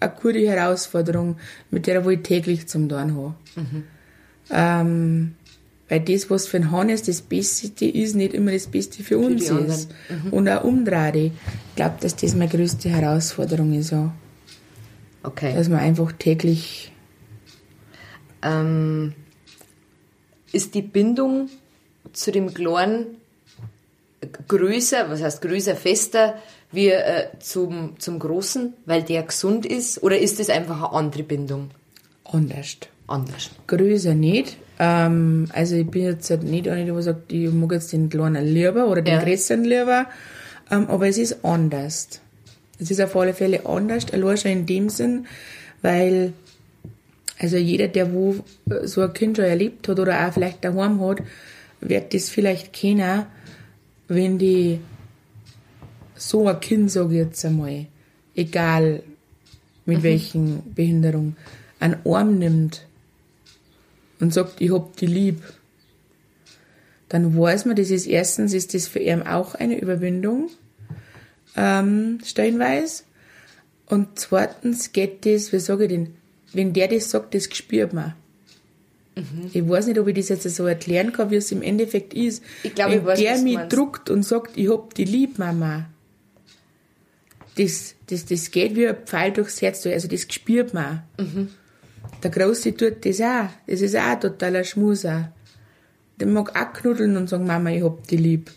eine 0.00 0.12
gute 0.20 0.38
Herausforderung, 0.46 1.36
mit 1.70 1.86
der 1.86 2.06
ich 2.06 2.20
täglich 2.22 2.68
zum 2.68 2.88
Tun 2.88 3.16
habe. 3.16 3.34
Ähm, 4.50 5.34
weil 5.88 6.00
das, 6.00 6.28
was 6.30 6.46
für 6.46 6.60
den 6.60 6.70
Hannes 6.70 7.02
das 7.02 7.22
Beste 7.22 7.86
ist, 7.86 8.14
nicht 8.14 8.34
immer 8.34 8.52
das 8.52 8.66
Beste 8.66 9.02
für 9.02 9.18
uns 9.18 9.44
die 9.44 9.50
anderen. 9.50 9.70
ist. 9.70 9.90
Und 10.30 10.48
auch 10.48 10.64
umdreht. 10.64 11.32
Ich 11.70 11.76
glaube, 11.76 11.96
dass 12.00 12.14
das 12.16 12.34
meine 12.34 12.50
größte 12.50 12.90
Herausforderung 12.90 13.72
ist, 13.72 13.90
ja. 13.90 14.12
Okay. 15.22 15.54
Dass 15.54 15.68
man 15.68 15.80
einfach 15.80 16.12
täglich, 16.12 16.92
Ähm, 18.42 19.14
ist 20.52 20.74
die 20.74 20.82
Bindung 20.82 21.48
zu 22.12 22.30
dem 22.30 22.54
Kleinen 22.54 23.06
größer, 24.46 25.10
was 25.10 25.22
heißt 25.22 25.42
größer, 25.42 25.74
fester, 25.76 26.34
wie 26.72 26.88
äh, 26.88 27.26
zum, 27.40 27.98
zum 27.98 28.18
Großen, 28.18 28.74
weil 28.86 29.02
der 29.02 29.22
gesund 29.22 29.66
ist? 29.66 30.02
Oder 30.02 30.18
ist 30.18 30.38
es 30.40 30.50
einfach 30.50 30.78
eine 30.78 30.92
andere 30.92 31.22
Bindung? 31.22 31.70
anders. 32.30 32.76
Anders. 33.06 33.50
Größer 33.66 34.14
nicht. 34.14 34.58
Ähm, 34.78 35.48
also 35.52 35.76
ich 35.76 35.86
bin 35.86 36.04
jetzt 36.04 36.28
halt 36.30 36.42
nicht 36.42 36.68
eine, 36.68 36.92
die 36.92 37.02
sagt, 37.02 37.32
ich 37.32 37.50
mag 37.50 37.72
jetzt 37.72 37.92
den 37.92 38.10
Kleinen 38.10 38.44
lieber 38.44 38.86
oder 38.86 39.00
den 39.00 39.14
Ja. 39.14 39.24
Größeren 39.24 39.64
lieber. 39.64 40.06
Ähm, 40.70 40.86
aber 40.88 41.08
es 41.08 41.16
ist 41.16 41.42
anders. 41.42 42.20
Es 42.78 42.90
ist 42.90 43.00
auf 43.00 43.16
alle 43.16 43.32
Fälle 43.32 43.64
anders, 43.66 44.12
allein 44.12 44.36
schon 44.36 44.50
in 44.52 44.66
dem 44.66 44.88
Sinn, 44.88 45.26
weil 45.82 46.32
also 47.40 47.56
jeder, 47.56 47.88
der 47.88 48.12
wo 48.12 48.36
äh, 48.70 48.86
so 48.86 49.00
ein 49.00 49.12
Kind 49.12 49.36
schon 49.36 49.46
erlebt 49.46 49.88
hat 49.88 49.98
oder 49.98 50.26
auch 50.26 50.32
vielleicht 50.32 50.64
daheim 50.64 51.00
hat, 51.00 51.22
wird 51.80 52.12
das 52.12 52.28
vielleicht 52.28 52.72
kennen, 52.72 53.24
wenn 54.08 54.38
die 54.38 54.80
so 56.18 56.48
ein 56.48 56.60
Kind, 56.60 56.90
sage 56.90 57.14
ich 57.14 57.20
jetzt 57.20 57.44
einmal, 57.44 57.86
egal 58.34 59.02
mit 59.86 60.02
welchen 60.02 60.74
Behinderung, 60.74 61.36
einen 61.80 61.96
Arm 62.04 62.38
nimmt 62.38 62.86
und 64.20 64.34
sagt, 64.34 64.60
ich 64.60 64.72
hab 64.72 64.96
die 64.96 65.06
lieb, 65.06 65.42
dann 67.08 67.38
weiß 67.38 67.64
man, 67.64 67.76
das 67.76 67.90
ist 67.90 68.06
erstens, 68.06 68.52
ist 68.52 68.74
das 68.74 68.86
für 68.86 68.98
ihn 68.98 69.22
auch 69.22 69.54
eine 69.54 69.80
Überwindung, 69.80 70.50
ähm, 71.56 72.18
stellenweise. 72.24 73.04
Und 73.86 74.18
zweitens 74.18 74.92
geht 74.92 75.24
das, 75.24 75.52
wie 75.52 75.58
sage 75.58 75.84
ich 75.84 75.90
denn, 75.90 76.14
wenn 76.52 76.74
der 76.74 76.88
das 76.88 77.10
sagt, 77.10 77.34
das 77.34 77.44
spürt 77.44 77.92
man. 77.94 78.14
Ich 79.52 79.68
weiß 79.68 79.86
nicht, 79.86 79.98
ob 79.98 80.06
ich 80.06 80.14
das 80.14 80.28
jetzt 80.28 80.48
so 80.54 80.66
erklären 80.66 81.12
kann, 81.12 81.30
wie 81.30 81.36
es 81.36 81.50
im 81.50 81.62
Endeffekt 81.62 82.14
ist. 82.14 82.42
Ich 82.62 82.74
glaube, 82.74 82.92
wenn 82.92 82.98
ich 83.00 83.06
weiß, 83.06 83.18
der 83.18 83.38
mich 83.38 83.58
druckt 83.68 84.10
und 84.10 84.22
sagt, 84.22 84.56
ich 84.56 84.70
hab 84.70 84.94
die 84.94 85.04
lieb, 85.04 85.38
Mama. 85.38 85.86
Das, 87.58 87.94
das, 88.06 88.24
das 88.24 88.50
geht 88.50 88.76
wie 88.76 88.86
ein 88.88 88.96
Pfeil 89.04 89.32
durchs 89.32 89.60
Herz 89.60 89.82
durch, 89.82 89.94
also 89.94 90.06
das 90.08 90.22
spürt 90.30 90.72
man. 90.74 91.02
Der 92.22 92.30
Große 92.30 92.76
tut 92.76 93.04
das 93.04 93.20
auch. 93.20 93.48
Das 93.66 93.80
ist 93.80 93.96
auch 93.96 94.02
ein 94.02 94.20
totaler 94.20 94.62
Schmuser. 94.64 95.32
Der 96.20 96.26
mag 96.28 96.56
auch 96.58 96.72
knuddeln 96.72 97.16
und 97.16 97.28
sagen, 97.28 97.46
Mama, 97.46 97.70
ich 97.70 97.82
hab 97.82 98.06
die 98.06 98.16
lieb. 98.16 98.50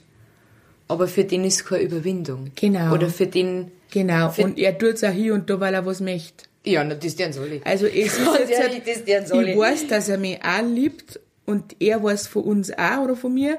Aber 0.88 1.08
für 1.08 1.24
den 1.24 1.46
ist 1.46 1.66
keine 1.66 1.84
Überwindung. 1.84 2.52
Genau. 2.56 2.94
Oder 2.94 3.10
für 3.10 3.28
den, 3.28 3.72
Genau. 3.92 4.30
Für- 4.30 4.44
und 4.44 4.58
er 4.60 4.78
tut's 4.78 5.04
auch 5.04 5.12
hier 5.12 5.34
und 5.34 5.50
da, 5.50 5.60
weil 5.60 5.74
er 5.74 5.86
was 5.86 6.00
möchte. 6.00 6.46
ja, 6.66 6.84
na, 6.84 6.96
das 6.96 7.16
deren 7.16 7.34
soll 7.34 7.54
ich. 7.54 7.66
Also 7.66 7.86
es 7.88 8.18
ist 8.18 8.20
jetzt 8.40 8.60
halt, 8.60 8.88
das 8.88 9.04
deren 9.06 9.26
soll 9.26 9.44
ich 9.46 9.50
ich. 9.52 9.58
weiß, 9.58 9.88
dass 9.88 10.10
er 10.10 10.18
mich 10.18 10.40
auch 10.44 10.64
liebt 10.66 11.20
und 11.46 11.76
er 11.80 12.04
weiß 12.04 12.28
von 12.28 12.44
uns 12.44 12.72
auch 12.78 13.00
oder 13.04 13.16
von 13.16 13.34
mir, 13.34 13.58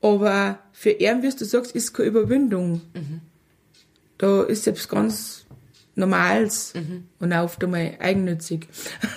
aber 0.00 0.58
für 0.72 0.90
ihn, 0.90 1.22
wie 1.22 1.30
du 1.30 1.44
sagst, 1.44 1.72
ist 1.74 1.92
keine 1.92 2.08
Überwindung. 2.08 2.82
Mhm. 2.94 3.20
Da 4.18 4.42
ist 4.42 4.64
selbst 4.64 4.88
ganz 4.88 5.44
Normales 5.98 6.74
Mhm. 6.74 7.04
und 7.20 7.32
auch 7.32 7.44
oft 7.44 7.64
einmal 7.64 7.94
eigennützig. 7.98 8.68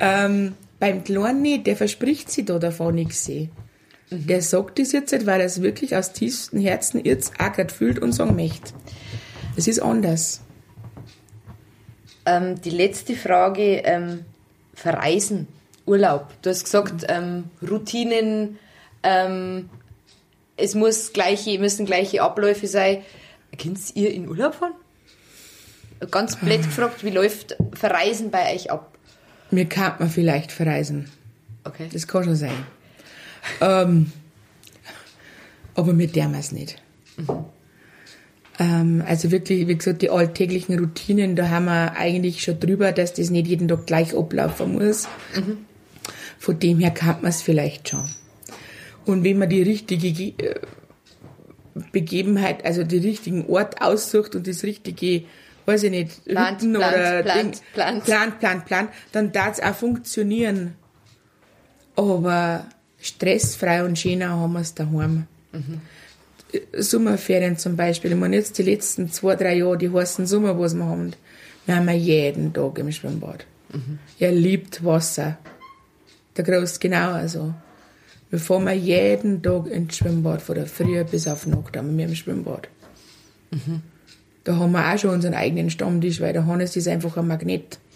ähm, 0.00 0.54
beim 0.78 1.02
Kleinen 1.02 1.42
nicht, 1.42 1.66
der 1.66 1.76
verspricht 1.76 2.30
sich 2.30 2.44
da 2.44 2.58
davon 2.58 2.94
nichts. 2.94 3.28
Mhm. 3.28 3.48
Der 4.10 4.42
sagt 4.42 4.78
das 4.78 4.92
jetzt 4.92 5.12
nicht, 5.12 5.26
weil 5.26 5.40
er 5.40 5.46
es 5.46 5.62
wirklich 5.62 5.96
aus 5.96 6.12
tiefstem 6.12 6.60
Herzen 6.60 7.04
jetzt 7.04 7.32
auch 7.40 7.52
gerade 7.52 7.72
fühlt 7.72 7.98
und 7.98 8.12
sagen 8.12 8.36
möchte. 8.36 8.72
Es 9.56 9.66
ist 9.66 9.80
anders. 9.80 10.42
Ähm, 12.26 12.60
die 12.60 12.70
letzte 12.70 13.14
Frage, 13.14 13.78
ähm, 13.84 14.24
Verreisen, 14.74 15.48
Urlaub. 15.86 16.28
Du 16.42 16.50
hast 16.50 16.64
gesagt, 16.64 17.06
ähm, 17.08 17.44
Routinen, 17.68 18.58
ähm, 19.02 19.70
es 20.58 20.74
muss 20.74 21.12
gleiche, 21.12 21.58
müssen 21.58 21.86
gleiche 21.86 22.22
Abläufe 22.22 22.66
sein. 22.66 23.02
Könnt 23.56 23.78
ihr 23.94 24.12
in 24.12 24.28
Urlaub 24.28 24.54
fahren? 24.54 24.74
Ganz 26.10 26.36
blöd 26.36 26.62
gefragt, 26.62 27.02
wie 27.02 27.10
läuft 27.10 27.56
Verreisen 27.72 28.30
bei 28.30 28.54
euch 28.54 28.70
ab? 28.70 28.96
Mir 29.50 29.64
kann 29.66 29.94
man 29.98 30.10
vielleicht 30.10 30.52
verreisen. 30.52 31.10
Okay. 31.64 31.88
Das 31.92 32.06
kann 32.06 32.24
schon 32.24 32.36
sein. 32.36 32.66
ähm, 33.60 34.12
aber 35.74 35.92
mit 35.92 36.14
der 36.16 36.30
es 36.32 36.52
nicht. 36.52 36.80
Ähm, 38.58 39.02
also 39.06 39.30
wirklich, 39.30 39.66
wie 39.68 39.76
gesagt, 39.76 40.02
die 40.02 40.10
alltäglichen 40.10 40.78
Routinen, 40.78 41.36
da 41.36 41.48
haben 41.48 41.66
wir 41.66 41.96
eigentlich 41.96 42.42
schon 42.42 42.60
drüber, 42.60 42.92
dass 42.92 43.14
das 43.14 43.30
nicht 43.30 43.46
jeden 43.46 43.68
Tag 43.68 43.86
gleich 43.86 44.16
ablaufen 44.16 44.72
muss. 44.74 45.08
Von 46.38 46.58
dem 46.58 46.78
her 46.78 46.90
kann 46.90 47.22
man 47.22 47.30
es 47.30 47.42
vielleicht 47.42 47.88
schon. 47.88 48.04
Und 49.08 49.24
wenn 49.24 49.38
man 49.38 49.48
die 49.48 49.62
richtige 49.62 50.12
Ge- 50.12 50.34
äh, 50.38 50.60
Begebenheit, 51.92 52.64
also 52.64 52.84
den 52.84 53.02
richtigen 53.02 53.46
Ort 53.46 53.80
aussucht 53.80 54.34
und 54.34 54.46
das 54.46 54.62
richtige, 54.64 55.24
weiß 55.64 55.84
ich 55.84 55.90
nicht, 55.90 56.24
Plant, 56.26 56.60
Hütten 56.60 56.74
plant, 56.74 56.94
oder 56.94 57.22
plant, 57.22 57.54
Ding, 57.54 57.62
plant. 57.72 58.04
plant, 58.04 58.38
plant, 58.38 58.64
plant, 58.66 58.90
dann 59.12 59.32
darf 59.32 59.58
es 59.58 59.62
auch 59.62 59.74
funktionieren. 59.74 60.74
Aber 61.96 62.66
stressfrei 63.00 63.84
und 63.84 63.98
schöner 63.98 64.28
haben 64.30 64.52
wir 64.52 64.60
es 64.60 64.74
daheim. 64.74 65.26
Äh, 66.52 66.60
Sommerferien 66.82 67.56
zum 67.56 67.76
Beispiel. 67.76 68.12
Ich 68.12 68.16
meine, 68.18 68.36
jetzt 68.36 68.58
die 68.58 68.62
letzten 68.62 69.10
zwei, 69.10 69.36
drei 69.36 69.54
Jahre, 69.56 69.78
die 69.78 69.90
heißen 69.90 70.26
Sommer, 70.26 70.58
was 70.58 70.74
wir 70.74 70.84
haben. 70.84 71.12
Wir 71.66 71.76
haben 71.76 71.86
ja 71.88 71.94
jeden 71.94 72.52
Tag 72.52 72.78
im 72.78 72.90
Schwimmbad. 72.92 73.46
Er 74.18 74.32
liebt 74.32 74.84
Wasser. 74.84 75.38
Der 76.36 76.44
Groß 76.44 76.80
genau 76.80 77.12
also. 77.12 77.54
Wir 78.30 78.38
fahren 78.38 78.64
wir 78.64 78.74
jeden 78.74 79.42
Tag 79.42 79.66
ins 79.68 79.96
Schwimmbad, 79.96 80.42
von 80.42 80.54
der 80.54 80.66
Früh 80.66 81.02
bis 81.04 81.26
auf 81.26 81.46
Nacht 81.46 81.76
haben 81.76 81.96
wir 81.96 82.04
im 82.04 82.14
Schwimmbad. 82.14 82.68
Da 84.44 84.56
haben 84.56 84.72
wir 84.72 84.92
auch 84.92 84.98
schon 84.98 85.10
unseren 85.10 85.34
eigenen 85.34 85.70
Stammtisch, 85.70 86.20
weil 86.20 86.32
der 86.32 86.46
Hannes 86.46 86.76
ist 86.76 86.88
einfach 86.88 87.16
ein 87.16 87.26
Magnet. 87.26 87.78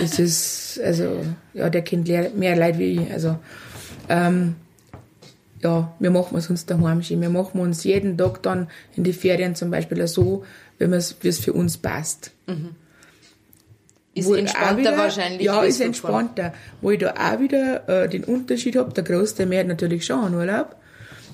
Das 0.00 0.20
ist, 0.20 0.80
also, 0.84 1.24
ja, 1.52 1.68
der 1.68 1.82
kennt 1.82 2.06
mehr 2.06 2.56
Leute 2.56 2.78
wie 2.78 2.92
ich. 2.92 3.10
Also, 3.10 3.36
ähm, 4.08 4.54
ja, 5.62 5.92
wir 5.98 6.10
machen 6.12 6.38
es 6.38 6.48
uns 6.48 6.64
daheim 6.66 7.02
schön. 7.02 7.20
Wir 7.20 7.30
machen 7.30 7.60
uns 7.60 7.82
jeden 7.82 8.16
Tag 8.16 8.40
dann 8.42 8.68
in 8.94 9.02
die 9.02 9.12
Ferien 9.12 9.56
zum 9.56 9.72
Beispiel 9.72 10.06
so, 10.06 10.44
wenn 10.78 10.92
wie 10.92 11.28
es 11.28 11.38
für 11.40 11.52
uns 11.52 11.76
passt. 11.76 12.30
Ist 14.14 14.26
Wo 14.28 14.34
entspannter 14.34 14.76
wieder, 14.78 14.96
wahrscheinlich. 14.96 15.42
Ja, 15.42 15.62
ist 15.62 15.78
so 15.78 15.84
entspannter. 15.84 16.52
Wo 16.80 16.90
ich 16.92 17.00
da 17.00 17.14
auch 17.14 17.40
wieder 17.40 17.88
äh, 17.88 18.08
den 18.08 18.24
Unterschied 18.24 18.76
hab, 18.76 18.94
der 18.94 19.02
Groß, 19.04 19.34
der 19.34 19.46
mehr 19.46 19.64
natürlich 19.64 20.06
schon 20.06 20.24
einen 20.24 20.34
Urlaub. 20.36 20.76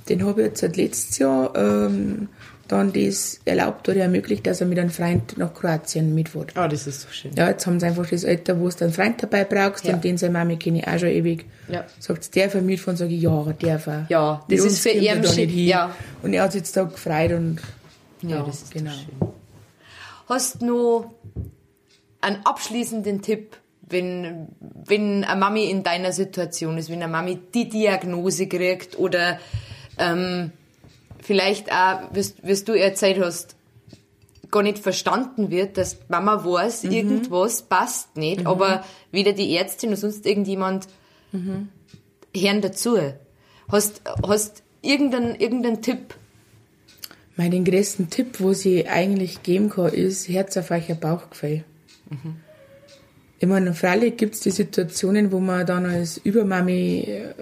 den 0.08 0.24
habe 0.24 0.40
ich 0.40 0.46
jetzt 0.48 0.60
seit 0.60 0.76
letztes 0.76 1.18
Jahr 1.18 1.54
ähm, 1.56 2.28
dann 2.68 2.92
das 2.92 3.40
erlaubt 3.44 3.88
oder 3.88 4.02
ermöglicht, 4.02 4.46
dass 4.46 4.60
er 4.60 4.66
mit 4.68 4.78
einem 4.78 4.90
Freund 4.90 5.36
nach 5.36 5.52
Kroatien 5.52 6.14
mitfährt. 6.14 6.52
Ah, 6.56 6.68
das 6.68 6.86
ist 6.86 7.02
so 7.02 7.08
schön. 7.10 7.32
Ja, 7.36 7.48
jetzt 7.50 7.66
haben 7.66 7.80
sie 7.80 7.86
einfach 7.86 8.08
das 8.08 8.24
Alter, 8.24 8.58
wo 8.60 8.68
du 8.68 8.84
einen 8.84 8.92
Freund 8.92 9.20
dabei 9.22 9.44
brauchst 9.44 9.84
Ja. 9.84 9.94
und 9.94 10.04
den 10.04 10.16
seine 10.18 10.32
Mami 10.32 10.56
kenne 10.56 10.78
ich 10.78 10.86
auch 10.86 10.98
schon 10.98 11.08
ewig. 11.08 11.46
Ja. 11.68 11.84
Sagt, 11.98 12.34
darf 12.36 12.54
er 12.54 12.62
mitfahren? 12.62 12.96
Sag 12.96 13.10
ich, 13.10 13.20
ja, 13.20 13.44
darf 13.60 13.86
er. 13.88 14.06
Ja, 14.08 14.44
das 14.48 14.60
ist 14.60 14.78
für 14.80 14.90
ihn 14.90 15.22
schön, 15.24 15.50
ja. 15.66 15.94
Und 16.22 16.32
er 16.32 16.44
hat 16.44 16.52
sich 16.52 16.60
jetzt 16.60 16.76
da 16.76 16.84
gefreut 16.84 17.32
und 17.32 17.58
Ja, 18.22 18.36
ja, 18.36 18.42
das 18.44 18.62
ist 18.62 18.72
genau. 18.72 18.90
doch 18.90 18.96
schön. 18.96 19.28
Hast 20.28 20.62
du 20.62 20.66
noch 20.66 21.10
einen 22.20 22.44
abschließenden 22.44 23.22
Tipp, 23.22 23.56
wenn, 23.82 24.48
wenn 24.60 25.24
eine 25.24 25.40
Mami 25.40 25.70
in 25.70 25.82
deiner 25.82 26.12
Situation 26.12 26.78
ist, 26.78 26.90
wenn 26.90 27.02
eine 27.02 27.10
Mami 27.10 27.38
die 27.54 27.68
Diagnose 27.68 28.46
kriegt 28.46 28.98
oder 28.98 29.38
ähm, 29.98 30.52
vielleicht 31.20 31.72
auch, 31.72 32.00
wie 32.12 32.54
du 32.64 32.72
erzählt 32.72 33.20
hast, 33.20 33.56
gar 34.50 34.62
nicht 34.62 34.78
verstanden 34.78 35.50
wird, 35.50 35.76
dass 35.76 35.98
Mama 36.08 36.44
weiß, 36.44 36.84
irgendwas 36.84 37.62
passt 37.62 38.16
nicht, 38.16 38.46
aber 38.46 38.84
weder 39.12 39.32
die 39.32 39.56
Ärztin 39.56 39.90
noch 39.90 39.96
sonst 39.96 40.26
irgendjemand 40.26 40.88
hören 42.34 42.60
dazu. 42.60 42.98
Hast, 43.68 44.02
hast 44.26 44.62
irgendeinen, 44.82 45.36
irgendeinen 45.36 45.82
Tipp? 45.82 46.14
Mein 47.36 47.64
größten 47.64 48.10
Tipp, 48.10 48.40
wo 48.40 48.52
sie 48.52 48.88
eigentlich 48.88 49.42
geben 49.42 49.70
kann, 49.70 49.92
ist 49.92 50.28
Herz 50.28 50.56
auf 50.56 50.70
euer 50.70 50.94
Bauchgefühl. 50.94 51.64
Ich 53.42 53.48
meine, 53.48 53.72
freilich 53.72 54.18
gibt 54.18 54.34
es 54.34 54.40
die 54.40 54.50
Situationen, 54.50 55.32
wo 55.32 55.40
man 55.40 55.64
dann 55.64 55.86
als 55.86 56.18
Übermami, 56.18 57.08
äh, 57.08 57.32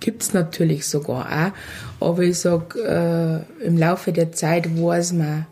gibt 0.00 0.22
es 0.22 0.32
natürlich 0.32 0.86
sogar 0.86 1.52
auch, 2.00 2.08
aber 2.08 2.22
ich 2.22 2.38
sag, 2.38 2.74
äh, 2.76 3.40
im 3.62 3.76
Laufe 3.76 4.12
der 4.12 4.32
Zeit 4.32 4.74
weiß 4.74 5.12
man, 5.12 5.46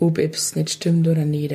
ob 0.00 0.18
es 0.18 0.56
nicht 0.56 0.70
stimmt 0.70 1.06
oder 1.06 1.24
nicht. 1.24 1.54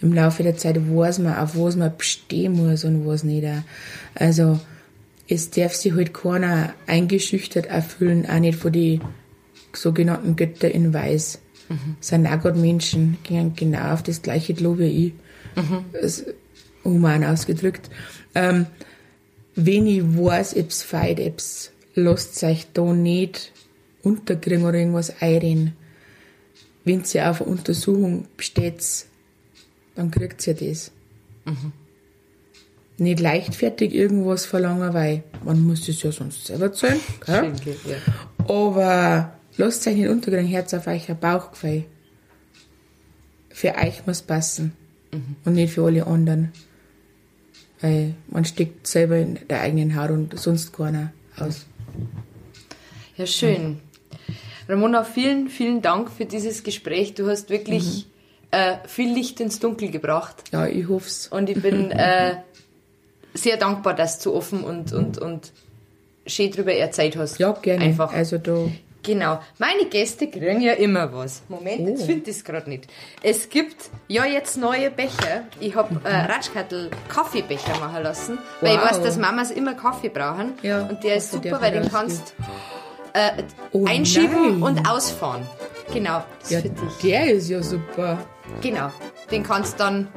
Im 0.00 0.12
Laufe 0.12 0.44
der 0.44 0.56
Zeit 0.56 0.76
weiß 0.76 1.18
man, 1.18 1.36
auf 1.36 1.58
was 1.58 1.74
man 1.74 1.96
bestehen 1.96 2.52
muss 2.52 2.84
und 2.84 3.04
was 3.06 3.24
nicht. 3.24 3.44
Also, 4.14 4.60
es 5.28 5.50
darf 5.50 5.74
sich 5.74 5.92
halt 5.92 6.14
keiner 6.14 6.72
eingeschüchtert 6.86 7.66
erfüllen, 7.66 8.26
auch 8.26 8.38
nicht 8.38 8.58
von 8.58 8.72
die 8.72 9.00
sogenannten 9.72 10.36
Götter 10.36 10.70
in 10.70 10.94
Weiß. 10.94 11.40
Sind 12.00 12.26
auch 12.26 12.40
gerade 12.40 12.58
Menschen, 12.58 13.18
gehen 13.22 13.54
genau 13.56 13.92
auf 13.92 14.02
das 14.02 14.22
gleiche 14.22 14.54
Klo 14.54 14.78
wie 14.78 15.06
ich. 15.06 15.12
Ist 16.00 16.26
human 16.84 17.24
ausgedrückt. 17.24 17.90
Ähm, 18.34 18.66
wenn 19.54 19.86
ich 19.86 20.02
weiß, 20.02 20.56
ob's 20.56 20.82
feit, 20.82 21.18
ob's 21.20 21.72
lasst 21.94 22.42
euch 22.44 22.66
da 22.74 22.92
nicht 22.92 23.52
unterkriegen 24.02 24.64
oder 24.64 24.78
irgendwas 24.78 25.20
einreden. 25.20 25.74
Wenn 26.84 27.02
sie 27.04 27.20
auf 27.22 27.42
eine 27.42 27.50
Untersuchung 27.50 28.28
besteht, 28.36 29.06
dann 29.96 30.10
kriegt 30.10 30.46
ihr 30.46 30.54
das. 30.54 30.92
Nicht 32.98 33.20
leichtfertig 33.20 33.94
irgendwas 33.94 34.46
verlangen, 34.46 34.94
weil 34.94 35.24
man 35.44 35.62
muss 35.62 35.86
das 35.86 36.02
ja 36.02 36.12
sonst 36.12 36.46
selber 36.46 36.72
zahlen. 36.72 37.00
Gell? 37.24 37.52
Ja. 37.86 38.54
Aber 38.54 39.35
lasst 39.56 39.86
euch 39.86 39.96
nicht 39.96 40.08
unterkriegen, 40.08 40.46
Herz 40.46 40.74
auf 40.74 40.86
euch 40.86 41.06
Bauchgefühl. 41.20 41.84
Für 43.50 43.74
euch 43.74 44.06
muss 44.06 44.22
passen. 44.22 44.72
Und 45.44 45.54
nicht 45.54 45.72
für 45.72 45.84
alle 45.84 46.06
anderen. 46.06 46.52
Weil 47.80 48.14
man 48.28 48.44
steckt 48.44 48.86
selber 48.86 49.16
in 49.16 49.38
der 49.48 49.60
eigenen 49.60 49.96
Haut 49.96 50.10
und 50.10 50.38
sonst 50.38 50.72
keiner 50.72 51.12
aus. 51.38 51.66
Ja, 53.16 53.26
schön. 53.26 53.80
Ramona, 54.68 55.04
vielen, 55.04 55.48
vielen 55.48 55.80
Dank 55.80 56.10
für 56.10 56.24
dieses 56.24 56.62
Gespräch. 56.62 57.14
Du 57.14 57.28
hast 57.28 57.50
wirklich 57.50 58.06
äh, 58.50 58.76
viel 58.86 59.12
Licht 59.12 59.40
ins 59.40 59.60
Dunkel 59.60 59.90
gebracht. 59.90 60.44
Ja, 60.52 60.66
ich 60.66 60.88
hoff's. 60.88 61.28
Und 61.28 61.48
ich 61.48 61.62
bin 61.62 61.90
äh, 61.92 62.36
sehr 63.34 63.56
dankbar, 63.56 63.94
dass 63.94 64.18
du 64.18 64.34
offen 64.34 64.64
und, 64.64 64.92
und, 64.92 65.18
und 65.18 65.52
schön 66.26 66.50
drüber 66.50 66.72
erzählt 66.72 67.16
hast. 67.16 67.38
Ja, 67.38 67.52
gerne. 67.52 67.84
Einfach. 67.84 68.12
Also 68.12 68.38
da, 68.38 68.68
Genau. 69.02 69.40
Meine 69.58 69.84
Gäste 69.86 70.28
kriegen 70.28 70.60
ja 70.60 70.72
immer 70.72 71.12
was. 71.12 71.42
Moment, 71.48 71.88
jetzt 71.88 72.06
finde 72.06 72.28
ich 72.30 72.36
es 72.38 72.44
gerade 72.44 72.68
nicht. 72.68 72.88
Es 73.22 73.48
gibt 73.48 73.76
ja 74.08 74.24
jetzt 74.24 74.56
neue 74.56 74.90
Becher. 74.90 75.44
Ich 75.60 75.76
habe 75.76 76.00
äh, 76.04 76.12
Ratschkattel 76.32 76.90
Kaffeebecher 77.08 77.78
machen 77.78 78.02
lassen, 78.02 78.38
weil 78.60 78.74
ich 78.74 78.80
Wow. 78.80 78.90
weiß, 78.90 79.02
dass 79.02 79.16
Mamas 79.16 79.50
immer 79.52 79.74
Kaffee 79.74 80.08
brauchen. 80.08 80.54
Ja, 80.62 80.82
und 80.86 81.04
der 81.04 81.16
ist 81.16 81.30
super, 81.30 81.60
weil 81.60 81.72
den 81.72 81.88
kannst 81.88 82.34
äh, 83.12 83.30
Oh 83.72 83.84
einschieben 83.86 84.60
nein. 84.60 84.62
und 84.78 84.88
ausfahren. 84.90 85.46
Genau, 85.92 86.24
das 86.40 86.50
ja, 86.50 86.58
ist 86.58 86.64
für 86.66 86.84
dich. 86.86 86.96
der 87.02 87.30
ist 87.32 87.48
ja 87.48 87.62
super. 87.62 88.18
Genau. 88.60 88.90
Den 89.30 89.42
kannst 89.44 89.78
dann 89.78 90.08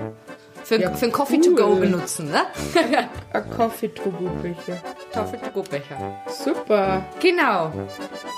für, 0.69 0.79
Ja, 0.79 0.93
für 0.93 1.05
einen 1.05 1.11
Coffee 1.11 1.41
to 1.41 1.55
go 1.55 1.69
cool. 1.69 1.79
benutzen, 1.79 2.29
ne? 2.29 2.45
Ein 3.33 3.49
Kaffee-Togo-Becher. 3.57 4.77
Coffee 5.11 5.37
to 5.37 5.49
go 5.51 5.63
Becher. 5.63 6.21
Super. 6.27 7.03
Genau. 7.19 7.71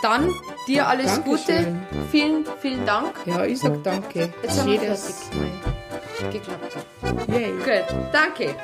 Dann 0.01 0.29
dir 0.65 0.88
alles 0.88 1.21
Dankeschön. 1.21 1.82
Gute. 1.91 2.05
Vielen, 2.09 2.45
vielen 2.61 2.86
Dank. 2.86 3.15
Ja, 3.25 3.43
ich 3.43 3.59
sag 3.59 3.84
danke. 3.84 4.34
Jetzt 4.43 4.61
haben 4.61 4.71
wir 4.71 4.79
fertig. 4.79 5.15
Geklappt. 6.32 6.77
Yay. 7.27 7.51
Gut, 7.51 7.95
danke. 8.13 8.55